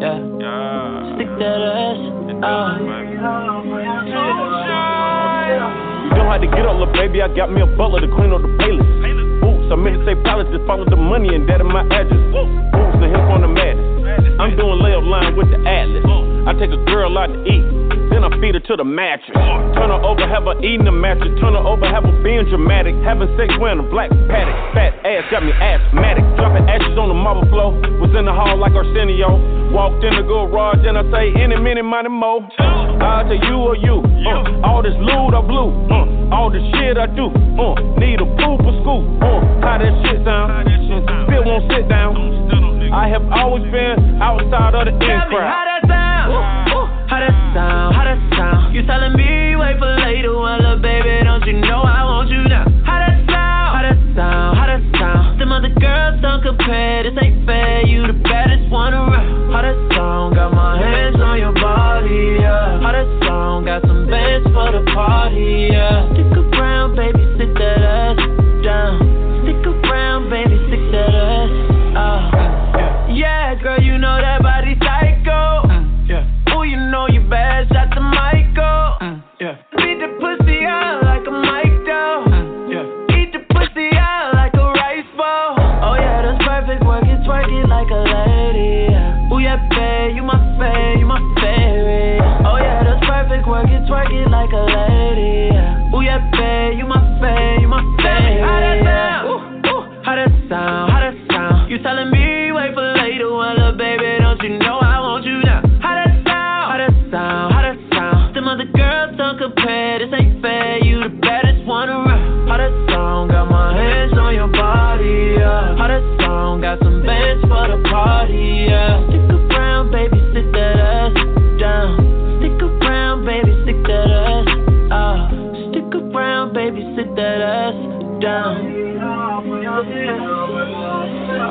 Yeah. 0.00 0.20
Stick 1.16 1.32
that 1.40 1.60
ass 1.72 2.00
out. 2.44 2.80
You 2.84 3.16
know 6.20 6.28
how 6.28 6.36
to 6.36 6.46
get 6.46 6.66
up, 6.68 6.76
little 6.76 6.92
baby. 6.92 7.22
I 7.22 7.28
got 7.34 7.50
me 7.50 7.62
a 7.62 7.66
butler 7.66 8.00
to 8.00 8.08
clean 8.12 8.32
up 8.32 8.42
the 8.42 8.48
playlist. 8.60 9.40
Boots, 9.40 9.72
I'm 9.72 9.86
in 9.86 9.98
the 9.98 10.04
same 10.04 10.22
palace, 10.24 10.48
just 10.52 10.66
follow 10.66 10.84
the 10.84 10.96
money 10.96 11.34
and 11.34 11.48
that 11.48 11.60
in 11.60 11.68
my 11.68 11.80
address. 11.88 12.20
Boots, 12.28 13.00
the 13.00 13.08
hip 13.08 13.24
on 13.32 13.40
the 13.40 13.48
layup 15.04 15.10
line 15.10 15.36
with 15.36 15.50
the 15.50 15.60
atlas. 15.68 16.04
I 16.44 16.52
take 16.60 16.72
a 16.72 16.82
girl 16.84 17.16
out 17.16 17.28
to 17.32 17.40
eat, 17.44 17.64
then 18.12 18.24
I 18.24 18.28
feed 18.40 18.54
her 18.54 18.60
to 18.60 18.76
the 18.76 18.84
mattress. 18.84 19.32
Turn 19.76 19.88
her 19.88 20.00
over, 20.04 20.24
have 20.28 20.44
her 20.44 20.56
eating 20.60 20.84
the 20.84 20.92
mattress. 20.92 21.32
Turn 21.40 21.54
her 21.54 21.64
over, 21.64 21.88
have 21.88 22.04
her 22.04 22.16
being 22.22 22.44
dramatic. 22.48 22.94
Having 23.04 23.32
sex 23.36 23.52
wearing 23.60 23.80
a 23.80 23.88
black 23.88 24.10
paddock. 24.28 24.56
Fat 24.76 24.92
ass 25.04 25.24
got 25.30 25.44
me 25.44 25.52
asthmatic. 25.52 26.24
Dropping 26.36 26.68
ashes 26.68 26.96
on 27.00 27.08
the 27.08 27.16
marble 27.16 27.48
floor. 27.48 27.72
Was 28.00 28.12
in 28.12 28.28
the 28.28 28.32
hall 28.32 28.60
like 28.60 28.76
Arsenio. 28.76 29.72
Walked 29.72 30.04
in 30.04 30.14
the 30.14 30.22
garage 30.22 30.84
and 30.84 31.00
I 31.00 31.04
say, 31.10 31.32
any 31.40 31.56
minute, 31.56 31.82
money 31.82 32.12
mo. 32.12 32.44
I 32.60 33.24
to 33.24 33.36
you 33.48 33.56
or 33.56 33.76
you. 33.76 34.04
Uh, 34.04 34.68
all 34.68 34.84
this 34.84 34.94
loot 35.00 35.32
I 35.32 35.40
blew. 35.40 35.72
Uh, 35.88 36.34
all 36.34 36.52
the 36.52 36.60
shit 36.76 37.00
I 37.00 37.08
do. 37.08 37.32
Uh, 37.32 37.74
need 37.96 38.20
a 38.20 38.28
poop 38.36 38.60
for 38.60 38.74
school. 38.84 39.02
Uh, 39.18 39.64
how 39.64 39.80
that 39.80 39.92
shit 40.04 40.20
sound? 40.24 40.68
Still 41.26 41.44
won't 41.44 41.64
sit 41.72 41.88
down. 41.88 42.33
I 42.92 43.08
have 43.08 43.24
always 43.32 43.64
been 43.72 44.20
outside 44.22 44.74
of 44.74 44.84
the 44.86 44.92
in 44.92 45.00
me 45.00 45.36
crowd. 45.36 45.50
how 45.50 45.64
that 45.64 45.82
sound? 45.88 46.28
Ooh, 46.32 46.76
ooh, 46.78 46.86
How 47.08 47.18
that 47.20 47.34
sound? 47.54 47.94
How 47.94 48.04
that 48.04 48.20
sound? 48.36 48.74
You 48.74 48.82
telling 48.86 49.14
me 49.16 49.56
wait 49.56 49.78
for 49.78 49.90
later? 50.02 50.34
Well, 50.36 50.60
uh, 50.64 50.76
baby, 50.78 51.24
don't 51.24 51.44
you 51.46 51.54
know 51.60 51.82
I 51.82 52.04
want 52.04 52.30
you 52.30 52.42
now? 52.48 52.64
How 52.84 52.98
that 53.02 53.16
sound? 53.30 53.68
How 53.74 53.82
that 53.82 53.98
sound? 54.16 54.50
How 54.58 54.66
that 54.66 54.82
sound? 54.98 55.40
Them 55.40 55.52
other 55.52 55.72
girls 55.80 56.20
don't 56.22 56.42
compare. 56.42 57.02
This 57.04 57.14
ain't 57.22 57.46
fair. 57.46 57.86
You 57.86 58.06
the 58.06 58.18
baddest 58.26 58.70
one 58.70 58.94
around. 58.94 59.52
How 59.52 59.62
that 59.62 59.78
sound? 59.94 60.34
Got 60.36 60.52
my 60.54 60.78
hands 60.78 61.16
on 61.20 61.38
your 61.38 61.54
body. 61.54 62.38
Yeah. 62.42 62.80
How 62.82 62.92
that 62.92 63.08
sound? 63.26 63.66
Got 63.66 63.82
some 63.86 64.06
bands 64.10 64.46
for 64.54 64.70
the 64.72 64.82
party. 64.92 65.70
Yeah. 65.72 66.10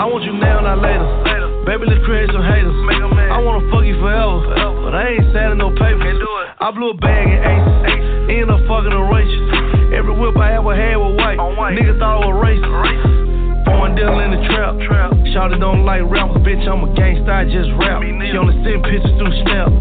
I 0.04 0.06
want 0.12 0.28
you 0.28 0.36
now, 0.36 0.60
not 0.60 0.84
later. 0.84 0.99
Baby, 1.64 1.88
let's 1.88 2.04
create 2.04 2.28
some 2.28 2.43
haters. 2.43 2.76
I 3.32 3.39
wanna 3.39 3.64
fuck 3.72 3.88
you 3.88 3.95
forever, 4.04 4.51
but 4.84 4.91
I 4.91 5.16
ain't 5.16 5.32
signing 5.32 5.64
no 5.64 5.72
paper. 5.72 6.04
I 6.60 6.76
blew 6.76 6.91
a 6.91 6.97
bag 6.99 7.24
in 7.24 7.39
aces, 7.39 8.28
ended 8.28 8.51
up 8.51 8.60
fucking 8.68 8.91
a 8.91 8.99
race. 9.08 9.32
Every 9.95 10.12
whip 10.12 10.36
I 10.36 10.60
ever 10.60 10.76
had 10.76 10.99
was 10.99 11.16
white. 11.16 11.39
Niggas 11.80 12.04
thought 12.04 12.20
I 12.20 12.28
was 12.28 12.36
racist. 12.36 13.64
Foreign 13.64 13.95
deal 13.95 14.20
in 14.20 14.36
the 14.36 14.43
trap. 14.51 14.76
Shawty 15.32 15.56
don't 15.64 15.88
like 15.88 16.04
rappers, 16.04 16.43
bitch. 16.43 16.68
I'm 16.68 16.84
a 16.84 16.91
gangsta, 16.99 17.32
I 17.32 17.47
just 17.47 17.72
rap. 17.80 18.04
She 18.04 18.36
only 18.36 18.60
send 18.60 18.84
pictures 18.84 19.08
through 19.16 19.32
Snap. 19.47 19.72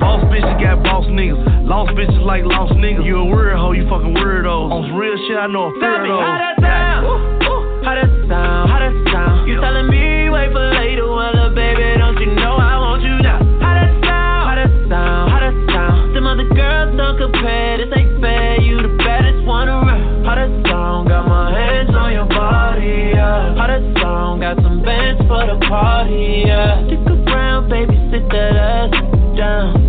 Boss 0.00 0.24
bitches 0.32 0.56
got 0.56 0.80
boss 0.88 1.04
niggas. 1.12 1.68
Lost 1.68 1.92
bitches 1.92 2.24
like 2.24 2.48
lost 2.48 2.72
niggas. 2.80 3.04
You 3.04 3.20
a 3.20 3.28
weird 3.28 3.60
hoe, 3.60 3.76
you 3.76 3.84
fucking 3.92 4.16
weirdos. 4.16 4.72
On 4.72 4.88
some 4.88 4.96
real 4.96 5.20
shit, 5.28 5.36
I 5.36 5.44
know 5.52 5.68
a 5.68 5.72
Tell 5.76 6.00
of. 6.16 7.45
How 7.86 7.94
sound? 8.26 8.66
How 8.66 8.82
sound? 9.14 9.48
You 9.48 9.60
telling 9.60 9.86
me 9.86 10.28
wait 10.28 10.50
for 10.50 10.66
later? 10.74 11.06
Well, 11.06 11.38
uh, 11.38 11.54
baby, 11.54 11.94
don't 12.02 12.18
you 12.18 12.34
know 12.34 12.58
I 12.58 12.74
want 12.82 13.02
you 13.06 13.14
now? 13.22 13.38
How 13.62 13.78
sound? 14.02 14.42
How 14.50 14.66
sound? 14.90 15.30
How 15.30 15.54
sound? 15.70 16.16
Them 16.16 16.26
other 16.26 16.50
girls 16.50 16.96
don't 16.98 17.14
compare. 17.14 17.78
This 17.78 17.94
ain't 17.94 18.20
fair. 18.20 18.60
You 18.60 18.82
the 18.82 18.90
baddest 18.98 19.46
one 19.46 19.68
around. 19.68 20.26
How 20.26 20.34
sound? 20.66 21.08
Got 21.08 21.28
my 21.28 21.54
hands 21.54 21.94
on 21.94 22.10
your 22.10 22.26
body. 22.26 23.14
Yeah. 23.14 23.54
How 23.54 23.70
sound? 24.02 24.40
Got 24.42 24.56
some 24.66 24.82
bands 24.82 25.22
for 25.30 25.46
the 25.46 25.54
party. 25.70 26.42
Yeah. 26.42 26.82
Stick 26.90 27.06
around, 27.06 27.70
baby, 27.70 27.94
sit 28.10 28.26
that 28.34 28.56
ass 28.58 28.90
down. 29.38 29.85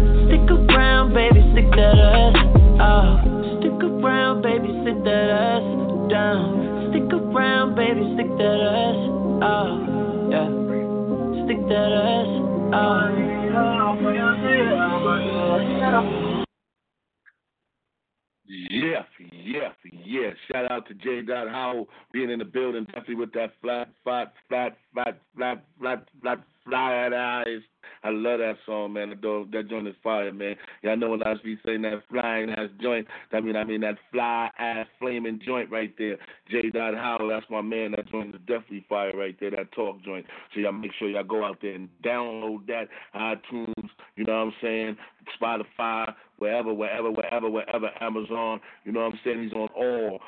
Baby, 7.87 8.03
stick 8.15 8.29
that 8.37 8.59
ass 8.59 8.99
out. 9.43 9.79
Yeah. 10.31 10.49
Stick 11.45 11.61
that 11.69 11.91
ass 11.95 12.31
out. 12.73 13.27
Yes, 18.69 19.05
yes, 19.43 19.73
yes, 20.05 20.35
shout 20.51 20.71
out 20.71 20.87
to 20.87 20.93
J. 20.93 21.21
Dot 21.21 21.49
Howell 21.49 21.87
being 22.13 22.29
in 22.29 22.39
the 22.39 22.45
building, 22.45 22.85
definitely 22.85 23.15
with 23.15 23.33
that 23.33 23.51
flat, 23.61 23.89
flat, 24.03 24.33
flat, 24.47 24.77
flat, 24.93 25.19
flat, 25.35 25.65
flat, 25.79 26.07
flat, 26.21 26.39
flat 26.65 27.13
eyes. 27.13 27.61
I 28.03 28.09
love 28.09 28.39
that 28.39 28.55
song, 28.65 28.93
man. 28.93 29.09
That, 29.09 29.47
that 29.51 29.69
joint 29.69 29.87
is 29.87 29.95
fire, 30.03 30.31
man. 30.33 30.55
Y'all 30.81 30.97
know 30.97 31.09
when 31.09 31.23
I 31.23 31.33
be 31.43 31.57
saying 31.65 31.81
that 31.83 32.03
flying 32.09 32.49
ass 32.49 32.69
joint, 32.81 33.07
I 33.33 33.39
mean, 33.41 33.55
I 33.55 33.63
mean 33.63 33.81
that 33.81 33.95
fly 34.11 34.49
ass 34.59 34.87
flaming 34.99 35.39
joint 35.45 35.69
right 35.71 35.93
there. 35.97 36.17
J. 36.49 36.69
Dot 36.69 36.95
Howell, 36.95 37.29
that's 37.29 37.45
my 37.49 37.61
man. 37.61 37.91
That 37.91 38.09
joint 38.09 38.35
is 38.35 38.41
definitely 38.41 38.85
fire 38.87 39.11
right 39.15 39.35
there. 39.39 39.51
That 39.51 39.71
talk 39.71 40.03
joint. 40.03 40.25
So 40.53 40.61
y'all 40.61 40.71
make 40.71 40.91
sure 40.97 41.09
y'all 41.09 41.23
go 41.23 41.43
out 41.43 41.57
there 41.61 41.75
and 41.75 41.89
download 42.03 42.67
that 42.67 42.87
iTunes. 43.15 43.89
You 44.15 44.25
know 44.25 44.45
what 44.45 44.47
I'm 44.47 44.53
saying? 44.61 44.97
Spotify, 45.39 46.13
wherever, 46.37 46.73
wherever, 46.73 47.11
wherever, 47.11 47.49
wherever. 47.49 47.89
Amazon. 48.01 48.61
You 48.85 48.91
know 48.91 49.01
what 49.01 49.13
I'm 49.13 49.19
saying? 49.23 49.43
He's 49.43 49.53
on 49.53 49.69
all 49.75 50.19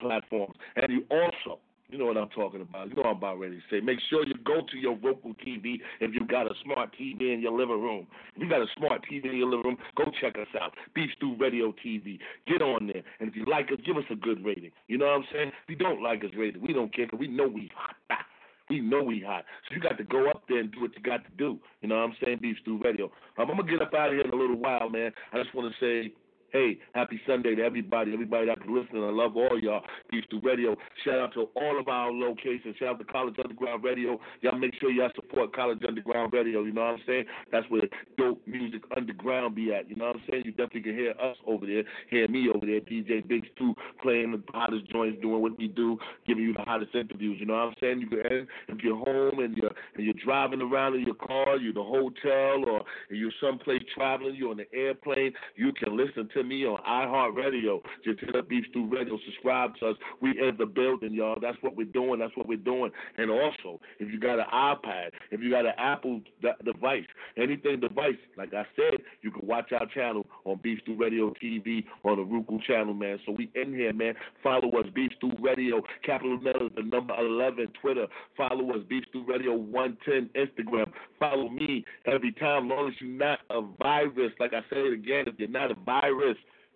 platforms, 0.00 0.54
and 0.76 0.92
you 0.92 1.04
also 1.10 1.58
you 1.90 1.96
know 1.96 2.04
what 2.04 2.16
I'm 2.16 2.28
talking 2.28 2.60
about. 2.60 2.88
You 2.88 2.96
know 2.96 3.02
what 3.02 3.10
I'm 3.10 3.16
about 3.16 3.38
ready 3.40 3.56
to 3.56 3.62
say. 3.70 3.80
Make 3.80 3.98
sure 4.10 4.26
you 4.26 4.34
go 4.44 4.60
to 4.70 4.76
your 4.76 4.96
Roku 4.96 5.32
TV 5.34 5.80
if 6.00 6.14
you 6.14 6.20
got 6.26 6.46
a 6.46 6.54
smart 6.62 6.94
TV 7.00 7.32
in 7.32 7.40
your 7.40 7.52
living 7.52 7.80
room. 7.80 8.06
If 8.36 8.42
you 8.42 8.48
got 8.48 8.60
a 8.60 8.66
smart 8.76 9.02
TV 9.10 9.24
in 9.24 9.36
your 9.36 9.48
living 9.48 9.64
room, 9.64 9.78
go 9.96 10.04
check 10.20 10.36
us 10.36 10.48
out. 10.60 10.74
Beef 10.94 11.10
Stew 11.16 11.36
Radio 11.38 11.74
TV. 11.84 12.18
Get 12.46 12.60
on 12.60 12.88
there. 12.88 13.02
And 13.20 13.30
if 13.30 13.36
you 13.36 13.46
like 13.46 13.72
us, 13.72 13.78
give 13.86 13.96
us 13.96 14.04
a 14.10 14.16
good 14.16 14.44
rating. 14.44 14.70
You 14.86 14.98
know 14.98 15.06
what 15.06 15.12
I'm 15.12 15.24
saying? 15.32 15.48
If 15.64 15.70
you 15.70 15.76
don't 15.76 16.02
like 16.02 16.24
us 16.24 16.30
rated, 16.36 16.60
we 16.60 16.74
don't 16.74 16.94
care 16.94 17.06
because 17.06 17.20
we 17.20 17.28
know 17.28 17.48
we 17.48 17.70
hot. 17.74 17.96
We 18.70 18.82
know 18.82 19.02
we 19.02 19.24
hot. 19.26 19.46
So 19.66 19.74
you 19.74 19.80
got 19.80 19.96
to 19.96 20.04
go 20.04 20.28
up 20.28 20.42
there 20.46 20.58
and 20.58 20.70
do 20.70 20.82
what 20.82 20.90
you 20.94 21.02
got 21.02 21.24
to 21.24 21.30
do. 21.38 21.58
You 21.80 21.88
know 21.88 21.94
what 21.94 22.02
I'm 22.02 22.16
saying? 22.22 22.40
Beef 22.42 22.58
Stew 22.60 22.78
Radio. 22.84 23.06
Um, 23.38 23.48
I'm 23.48 23.56
going 23.56 23.66
to 23.66 23.72
get 23.72 23.80
up 23.80 23.94
out 23.94 24.08
of 24.08 24.12
here 24.12 24.24
in 24.26 24.30
a 24.30 24.36
little 24.36 24.58
while, 24.58 24.90
man. 24.90 25.10
I 25.32 25.42
just 25.42 25.54
want 25.54 25.72
to 25.72 25.80
say 25.80 26.12
Hey, 26.50 26.78
happy 26.94 27.20
Sunday 27.26 27.54
to 27.56 27.62
everybody, 27.62 28.14
everybody 28.14 28.46
that's 28.46 28.62
listening. 28.66 29.04
I 29.04 29.10
love 29.10 29.36
all 29.36 29.60
y'all. 29.60 29.82
Stew 30.08 30.40
Radio. 30.42 30.74
Shout 31.04 31.18
out 31.18 31.34
to 31.34 31.48
all 31.54 31.78
of 31.78 31.88
our 31.88 32.10
locations. 32.10 32.74
Shout 32.78 32.88
out 32.88 32.98
to 33.00 33.04
College 33.04 33.34
Underground 33.42 33.84
Radio. 33.84 34.18
Y'all 34.40 34.58
make 34.58 34.72
sure 34.80 34.90
y'all 34.90 35.10
support 35.14 35.54
College 35.54 35.80
Underground 35.86 36.32
Radio. 36.32 36.62
You 36.62 36.72
know 36.72 36.80
what 36.80 36.94
I'm 36.94 37.00
saying? 37.06 37.24
That's 37.52 37.68
where 37.68 37.82
dope 38.16 38.40
music 38.46 38.80
underground 38.96 39.56
be 39.56 39.74
at. 39.74 39.90
You 39.90 39.96
know 39.96 40.06
what 40.06 40.16
I'm 40.16 40.22
saying? 40.30 40.44
You 40.46 40.52
definitely 40.52 40.82
can 40.82 40.94
hear 40.94 41.10
us 41.22 41.36
over 41.46 41.66
there, 41.66 41.84
hear 42.08 42.26
me 42.28 42.48
over 42.48 42.64
there, 42.64 42.80
DJ 42.80 43.26
Big 43.28 43.44
Stew 43.54 43.74
playing 44.02 44.32
the 44.32 44.42
hottest 44.50 44.90
joints, 44.90 45.20
doing 45.20 45.42
what 45.42 45.58
we 45.58 45.68
do, 45.68 45.98
giving 46.26 46.44
you 46.44 46.54
the 46.54 46.62
hottest 46.62 46.94
interviews. 46.94 47.36
You 47.38 47.44
know 47.46 47.54
what 47.54 47.68
I'm 47.68 47.74
saying? 47.78 48.00
You 48.00 48.08
can 48.08 48.48
if 48.68 48.82
you're 48.82 48.96
home 48.96 49.40
and 49.40 49.54
you're 49.54 49.72
and 49.96 50.06
you're 50.06 50.14
driving 50.24 50.62
around 50.62 50.94
in 50.94 51.02
your 51.02 51.14
car, 51.14 51.58
you're 51.58 51.70
in 51.70 51.74
the 51.74 51.82
hotel, 51.82 52.64
or 52.66 52.84
you're 53.10 53.32
someplace 53.38 53.82
traveling, 53.94 54.34
you're 54.34 54.50
on 54.50 54.56
the 54.56 54.72
airplane, 54.74 55.32
you 55.56 55.72
can 55.72 55.94
listen 55.94 56.28
to 56.34 56.37
to 56.38 56.44
me 56.44 56.64
on 56.64 56.78
iHeartRadio. 56.88 57.80
Just 58.04 58.20
hit 58.20 58.34
up 58.36 58.48
Beef 58.48 58.64
Stew 58.70 58.88
Radio. 58.90 59.18
Subscribe 59.24 59.74
to 59.80 59.88
us. 59.88 59.96
We 60.20 60.30
in 60.30 60.56
the 60.58 60.66
building, 60.66 61.12
y'all. 61.12 61.38
That's 61.40 61.58
what 61.60 61.76
we're 61.76 61.84
doing. 61.84 62.20
That's 62.20 62.36
what 62.36 62.48
we're 62.48 62.56
doing. 62.56 62.90
And 63.16 63.30
also, 63.30 63.80
if 63.98 64.12
you 64.12 64.20
got 64.20 64.38
an 64.38 64.46
iPad, 64.52 65.10
if 65.30 65.40
you 65.40 65.50
got 65.50 65.66
an 65.66 65.72
Apple 65.78 66.20
device, 66.64 67.04
anything 67.36 67.80
device, 67.80 68.16
like 68.36 68.54
I 68.54 68.64
said, 68.76 69.00
you 69.22 69.30
can 69.30 69.46
watch 69.46 69.72
our 69.72 69.86
channel 69.86 70.26
on 70.44 70.60
Beef 70.62 70.78
Stew 70.82 70.96
Radio 70.96 71.32
TV 71.42 71.84
on 72.04 72.16
the 72.16 72.24
Roku 72.24 72.58
channel, 72.66 72.94
man. 72.94 73.18
So 73.26 73.32
we 73.32 73.50
in 73.54 73.72
here, 73.72 73.92
man. 73.92 74.14
Follow 74.42 74.68
us, 74.78 74.86
Beef 74.94 75.10
Stew 75.16 75.32
Radio, 75.40 75.82
capital 76.04 76.38
letters, 76.40 76.70
the 76.76 76.82
number 76.82 77.14
11, 77.18 77.68
Twitter. 77.80 78.06
Follow 78.36 78.70
us, 78.70 78.80
Beef 78.88 79.04
Stew 79.08 79.24
Radio 79.26 79.54
110, 79.56 80.30
Instagram. 80.40 80.90
Follow 81.18 81.48
me 81.48 81.84
every 82.06 82.32
time, 82.32 82.68
long 82.68 82.88
as 82.88 82.94
you're 83.00 83.10
not 83.10 83.40
a 83.50 83.60
virus. 83.78 84.32
Like 84.38 84.52
I 84.52 84.60
said 84.70 84.92
again, 84.92 85.24
if 85.26 85.34
you're 85.38 85.48
not 85.48 85.70
a 85.70 85.76
virus, 85.84 86.27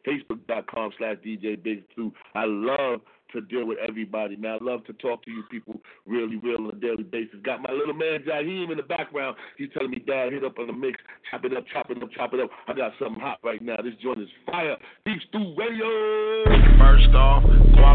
Facebook.com 0.07 0.93
slash 0.99 1.17
DJ 1.25 1.63
Big 1.63 1.85
Stew. 1.93 2.13
I 2.35 2.45
love 2.45 3.01
to 3.33 3.41
deal 3.41 3.67
with 3.67 3.79
everybody, 3.87 4.37
man. 4.37 4.59
I 4.61 4.65
love 4.65 4.85
to 4.87 4.93
talk 4.95 5.25
to 5.25 5.31
you 5.31 5.43
people 5.51 5.81
really, 6.07 6.37
real 6.37 6.59
on 6.59 6.71
a 6.71 6.81
daily 6.81 7.05
basis. 7.05 7.37
Got 7.45 7.63
my 7.63 7.73
little 7.73 7.95
man 7.95 8.21
Jaheem 8.27 8.71
in 8.71 8.77
the 8.77 8.83
background. 8.83 9.37
He's 9.59 9.69
telling 9.75 9.91
me, 9.91 9.99
Dad, 9.99 10.33
hit 10.33 10.45
up 10.45 10.59
on 10.59 10.67
the 10.67 10.73
mix, 10.73 10.99
chop 11.31 11.45
it 11.45 11.57
up, 11.57 11.65
chop 11.73 11.91
it 11.91 12.03
up, 12.03 12.11
chop 12.13 12.35
it 12.35 12.41
up. 12.41 12.51
I 12.69 12.75
got 12.75 12.93
something 12.99 13.21
hot 13.21 13.39
right 13.43 13.63
now. 13.63 13.77
This 13.77 13.95
joint 14.03 14.21
is 14.21 14.29
fire. 14.47 14.77
Beef 15.05 15.21
Stew 15.29 15.55
Radio. 15.57 15.89
First 16.79 17.15
off, 17.15 17.45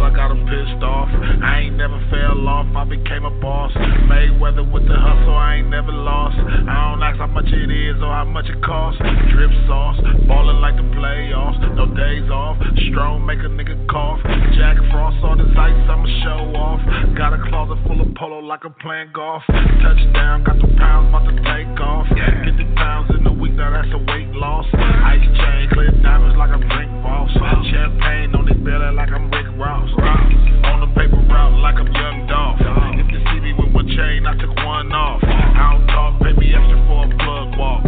I 0.08 0.14
got 0.16 0.32
him 0.32 0.46
pissed 0.48 0.84
off, 0.84 1.10
I 1.44 1.68
ain't 1.68 1.76
never 1.76 2.00
fell 2.10 2.48
off. 2.48 2.68
I 2.76 2.86
became 2.88 3.26
a 3.26 3.34
boss. 3.42 3.72
Mayweather 4.08 4.64
with 4.64 4.88
the 4.88 4.96
hustle, 4.96 5.36
I 5.36 5.60
ain't 5.60 5.70
never 5.70 5.92
lost. 5.92 6.38
I 6.38 6.96
don't 6.96 7.04
ask 7.04 7.18
how 7.18 7.28
much 7.28 7.52
it 7.52 7.68
is 7.68 7.98
or 8.00 8.08
how 8.08 8.24
much 8.24 8.46
it 8.48 8.62
costs. 8.64 9.02
Drip 9.34 9.52
sauce, 9.68 10.00
ballin' 10.28 10.62
like 10.62 10.78
the 10.78 10.88
playoffs. 10.96 11.60
No 11.76 11.92
days 11.92 12.30
off. 12.32 12.56
Strong 12.92 13.26
make 13.26 13.40
a 13.40 13.52
nigga 13.52 13.76
cough. 13.92 14.20
Jack 14.56 14.78
Frost 14.92 15.20
on 15.28 15.44
his 15.44 15.52
ice, 15.60 15.76
I'ma 15.92 16.08
show 16.24 16.40
off. 16.56 16.80
Got 17.20 17.36
a 17.36 17.40
closet 17.52 17.76
full 17.84 18.00
of 18.00 18.08
polo 18.16 18.40
like 18.40 18.64
I'm 18.64 18.74
playing 18.80 19.12
golf. 19.12 19.44
Touchdown, 19.52 20.48
got 20.48 20.56
the 20.56 20.72
pounds 20.80 21.12
about 21.12 21.28
to 21.28 21.36
take 21.44 21.68
off. 21.84 22.08
50 22.08 22.64
pounds 22.80 23.12
in 23.12 23.28
a 23.28 23.34
week, 23.36 23.54
now 23.60 23.76
that's 23.76 23.92
a 23.92 24.00
weight 24.08 24.32
loss. 24.32 24.66
Ice 24.72 25.20
chain, 25.20 25.68
clear 25.76 25.92
diamonds 26.00 26.40
like 26.40 26.56
I'm 26.56 26.64
drink 26.64 26.92
boss. 27.04 27.28
Champagne 27.68 28.32
on 28.40 28.48
his 28.48 28.56
belly 28.64 28.96
like 28.96 29.12
I'm 29.12 29.28
Rick 29.28 29.52
Ross. 29.60 29.92
On 30.00 30.80
the 30.80 30.90
paper 30.96 31.20
route 31.28 31.60
like 31.60 31.76
I'm 31.76 31.92
Young 31.92 32.24
Dolph. 32.32 32.64
If 32.96 33.12
you 33.12 33.20
see 33.28 33.40
me 33.44 33.52
with 33.52 33.76
one 33.76 33.92
chain, 33.92 34.24
I 34.24 34.34
took 34.40 34.56
one 34.64 34.96
off. 34.96 35.20
I 35.28 35.76
don't 35.76 35.88
talk, 35.92 36.24
pay 36.24 36.32
me 36.40 36.56
extra 36.56 36.80
for 36.88 37.04
a 37.04 37.12
plug 37.20 37.52
walk. 37.60 37.84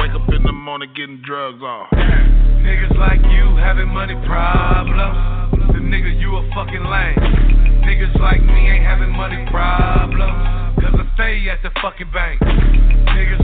Wake 0.00 0.16
up 0.16 0.24
in 0.32 0.42
the 0.42 0.56
morning 0.56 0.88
getting 0.96 1.20
drugs 1.20 1.60
off. 1.60 1.92
Niggas 1.92 2.96
like 2.96 3.20
you 3.28 3.60
having 3.60 3.92
money 3.92 4.16
problems 4.24 5.51
nigga, 5.92 6.08
you 6.18 6.32
a 6.32 6.42
fucking 6.56 6.84
lame. 6.88 7.20
Niggas 7.84 8.18
like 8.18 8.40
me 8.40 8.70
ain't 8.72 8.84
having 8.84 9.12
money 9.12 9.44
problems. 9.52 10.80
Cause 10.80 10.96
I 10.96 11.04
stay 11.12 11.50
at 11.52 11.60
the 11.62 11.68
fucking 11.82 12.08
bank. 12.10 12.40
Niggas 12.40 13.41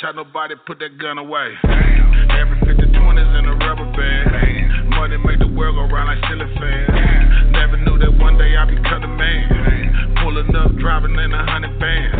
shot 0.00 0.16
nobody, 0.16 0.54
put 0.66 0.78
that 0.80 0.98
gun 0.98 1.16
away. 1.16 1.56
Every 1.64 2.58
50 2.68 2.84
20s 3.00 3.32
in 3.38 3.44
a 3.48 3.54
rubber 3.64 3.88
band. 3.96 4.90
Money 4.92 5.16
make 5.24 5.38
the 5.38 5.48
world 5.48 5.76
go 5.76 5.88
round 5.88 6.12
like 6.12 6.20
silly 6.28 6.48
fans. 6.60 7.52
Never 7.52 7.76
knew 7.80 7.96
that 8.04 8.12
one 8.20 8.36
day 8.36 8.56
I'd 8.56 8.68
become 8.68 9.04
a 9.04 9.12
man. 9.16 10.16
Pulling 10.20 10.52
up, 10.56 10.76
driving 10.76 11.16
in 11.16 11.32
a 11.32 11.42
hundred 11.48 11.80
band. 11.80 12.12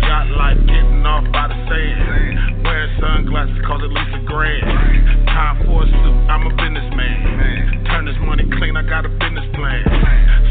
Yacht 0.00 0.28
life 0.32 0.60
getting 0.64 1.04
off 1.04 1.24
by 1.32 1.48
the 1.48 1.58
sand. 1.68 2.64
Wearing 2.64 2.92
sunglasses 3.00 3.60
cause 3.68 3.82
at 3.84 3.92
least 3.92 4.16
a 4.16 4.22
grand. 4.24 4.64
Time 5.28 5.56
for 5.66 5.84
a 5.84 5.86
suit, 5.92 6.18
I'm 6.24 6.48
a 6.48 6.52
businessman. 6.56 7.84
Turn 7.84 8.04
this 8.08 8.16
money 8.24 8.48
clean, 8.56 8.76
I 8.76 8.82
got 8.88 9.04
a 9.04 9.12
business 9.12 9.44
plan. 9.52 9.84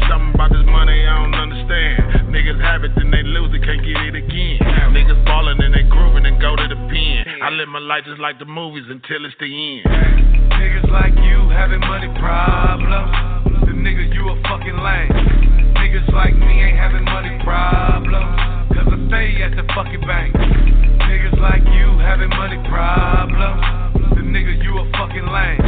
Something 0.06 0.34
about 0.38 0.54
this 0.54 0.66
money 0.70 1.02
I 1.02 1.18
don't 1.18 1.34
understand. 1.34 2.19
Niggas 2.30 2.62
have 2.62 2.84
it, 2.86 2.94
then 2.94 3.10
they 3.10 3.26
lose 3.26 3.50
it, 3.50 3.62
can't 3.66 3.82
get 3.82 3.98
it 4.06 4.14
again. 4.14 4.62
Niggas 4.94 5.18
ballin' 5.26 5.58
and 5.60 5.74
they 5.74 5.82
groovin' 5.90 6.22
and 6.26 6.40
go 6.40 6.54
to 6.54 6.66
the 6.70 6.78
pen. 6.86 7.42
I 7.42 7.50
live 7.50 7.66
my 7.68 7.82
life 7.82 8.06
just 8.06 8.20
like 8.22 8.38
the 8.38 8.46
movies 8.46 8.86
until 8.86 9.26
it's 9.26 9.34
the 9.42 9.50
end. 9.50 9.82
Niggas 10.54 10.86
like 10.94 11.10
you 11.26 11.50
having 11.50 11.80
money 11.82 12.06
problems. 12.22 13.66
The 13.66 13.74
nigga, 13.74 14.14
you 14.14 14.30
a 14.30 14.38
fucking 14.46 14.78
lame. 14.78 15.10
Niggas 15.74 16.06
like 16.14 16.38
me 16.38 16.70
ain't 16.70 16.78
having 16.78 17.02
money 17.02 17.34
problems. 17.42 18.78
Cause 18.78 18.86
I 18.86 18.98
stay 19.10 19.42
at 19.42 19.58
the 19.58 19.66
fucking 19.74 20.06
bank. 20.06 20.30
Niggas 20.30 21.34
like 21.42 21.66
you 21.74 21.98
having 21.98 22.30
money 22.30 22.62
problems. 22.70 24.14
The 24.14 24.22
nigga, 24.22 24.54
you 24.62 24.78
a 24.78 24.86
fucking 24.94 25.26
lame. 25.26 25.66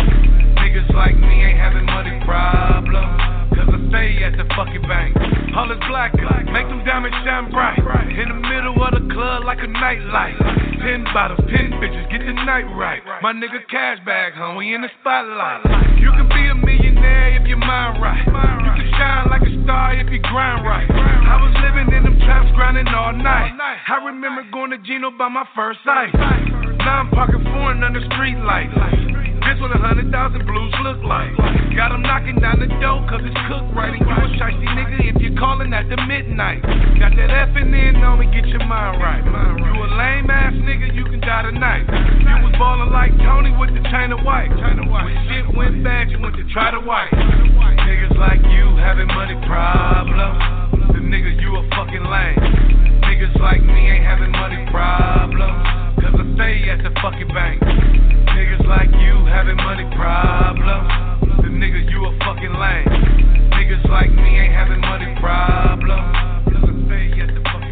Niggas 0.63 0.95
like 0.95 1.19
me 1.19 1.43
ain't 1.43 1.59
having 1.59 1.87
money 1.91 2.23
problems. 2.23 3.42
Stay 3.93 4.25
at 4.25 4.33
the 4.41 4.49
fucking 4.57 4.89
bank. 4.89 5.13
All 5.53 5.69
is 5.69 5.77
black, 5.85 6.17
make 6.49 6.65
them 6.65 6.81
diamonds 6.89 7.13
shine 7.29 7.53
bright. 7.53 7.77
In 7.77 8.25
the 8.25 8.41
middle 8.41 8.73
of 8.81 8.97
the 8.97 9.05
club 9.13 9.45
like 9.45 9.61
a 9.61 9.69
nightlight. 9.69 10.33
Ten 10.81 11.05
bottles, 11.13 11.45
ten 11.53 11.77
bitches, 11.77 12.09
get 12.09 12.25
the 12.25 12.33
night 12.33 12.65
right. 12.73 13.05
My 13.21 13.37
nigga 13.37 13.61
cash 13.69 14.01
bag, 14.09 14.33
huh? 14.33 14.57
We 14.57 14.73
in 14.73 14.81
the 14.81 14.89
spotlight. 15.01 16.01
You 16.01 16.09
can 16.17 16.25
be 16.25 16.41
a 16.49 16.57
millionaire 16.57 17.37
if 17.37 17.47
your 17.47 17.61
mind 17.61 18.01
right. 18.01 18.25
You 18.25 18.73
can 18.81 18.89
shine 18.97 19.29
like 19.29 19.45
a 19.45 19.53
star 19.63 19.93
if 19.93 20.09
you 20.09 20.25
grind 20.25 20.65
right. 20.65 20.89
I 20.89 21.37
was 21.45 21.53
living 21.61 21.93
in 21.93 22.03
them 22.09 22.17
traps, 22.25 22.49
grinding 22.57 22.89
all 22.89 23.13
night. 23.13 23.53
I 23.61 24.01
remember 24.09 24.43
going 24.51 24.71
to 24.71 24.79
Gino 24.79 25.13
by 25.13 25.29
my 25.29 25.45
first 25.55 25.81
sight. 25.85 26.17
Now 26.81 27.05
I'm 27.05 27.11
parking 27.11 27.45
foreign 27.45 27.85
under 27.85 28.01
street 28.09 28.41
lights. 28.41 28.73
This 29.43 29.59
what 29.59 29.75
a 29.75 29.81
hundred 29.81 30.11
thousand 30.15 30.47
blues 30.47 30.75
look 30.87 31.03
like. 31.03 31.35
Got 31.75 31.91
them 31.91 32.03
knocking 32.03 32.39
down 32.39 32.63
the 32.63 32.71
door 32.79 33.03
cause 33.11 33.21
it's 33.27 33.35
cooked 33.51 33.75
right. 33.75 33.91
And 33.91 34.01
you 34.01 34.15
a 34.15 34.71
nigga 34.71 34.99
if 35.11 35.17
you're 35.23 35.39
calling 35.39 35.75
at 35.75 35.89
the 35.91 35.99
midnight. 36.07 36.63
Got 36.99 37.17
that 37.19 37.31
F 37.31 37.57
and 37.59 37.75
N 37.75 38.03
on 38.07 38.23
me, 38.23 38.31
get 38.31 38.47
your 38.49 38.65
mind 38.65 39.03
right. 39.03 39.25
You 39.25 39.73
a 39.83 39.89
lame 39.99 40.31
ass 40.31 40.55
nigga, 40.55 40.95
you 40.95 41.05
can 41.05 41.21
die 41.21 41.43
tonight. 41.43 41.87
You 41.89 42.37
was 42.45 42.55
ballin' 42.59 42.93
like 42.93 43.11
Tony 43.19 43.51
with 43.57 43.75
the 43.75 43.83
China 43.91 44.17
White. 44.23 44.51
When 44.51 45.17
shit 45.27 45.47
went 45.57 45.83
bad, 45.83 46.11
you 46.11 46.21
went 46.21 46.37
to 46.37 46.45
try 46.53 46.71
to 46.71 46.81
wipe. 46.81 47.11
Niggas 47.13 48.17
like 48.19 48.41
you 48.53 48.77
having 48.79 49.09
money 49.09 49.35
problems. 49.47 50.82
The 51.03 51.09
nigga, 51.09 51.35
you 51.43 51.51
a 51.59 51.63
fucking 51.75 52.07
lame. 52.07 52.39
Niggas 53.03 53.35
like 53.41 53.61
me 53.61 53.91
ain't 53.91 54.07
having 54.07 54.31
money 54.31 54.63
problems. 54.71 55.99
Cause 55.99 56.15
I 56.15 56.25
stay 56.39 56.71
at 56.71 56.79
the 56.79 56.95
fucking 57.03 57.27
bank. 57.35 57.59
Niggas 57.59 58.63
like 58.71 58.87
you 59.03 59.27
having 59.27 59.57
money 59.57 59.83
problems. 59.99 61.27
The 61.43 61.51
nigga, 61.51 61.91
you 61.91 62.07
a 62.07 62.13
fucking 62.23 62.55
lame. 62.55 62.87
Niggas 63.51 63.83
like 63.91 64.15
me 64.15 64.47
ain't 64.47 64.55
having 64.55 64.79
money 64.79 65.11
problems. 65.19 66.15
Cause 66.55 66.71
I 66.71 66.75
stay 66.87 67.19
at 67.19 67.35
the 67.35 67.43
fucking 67.51 67.72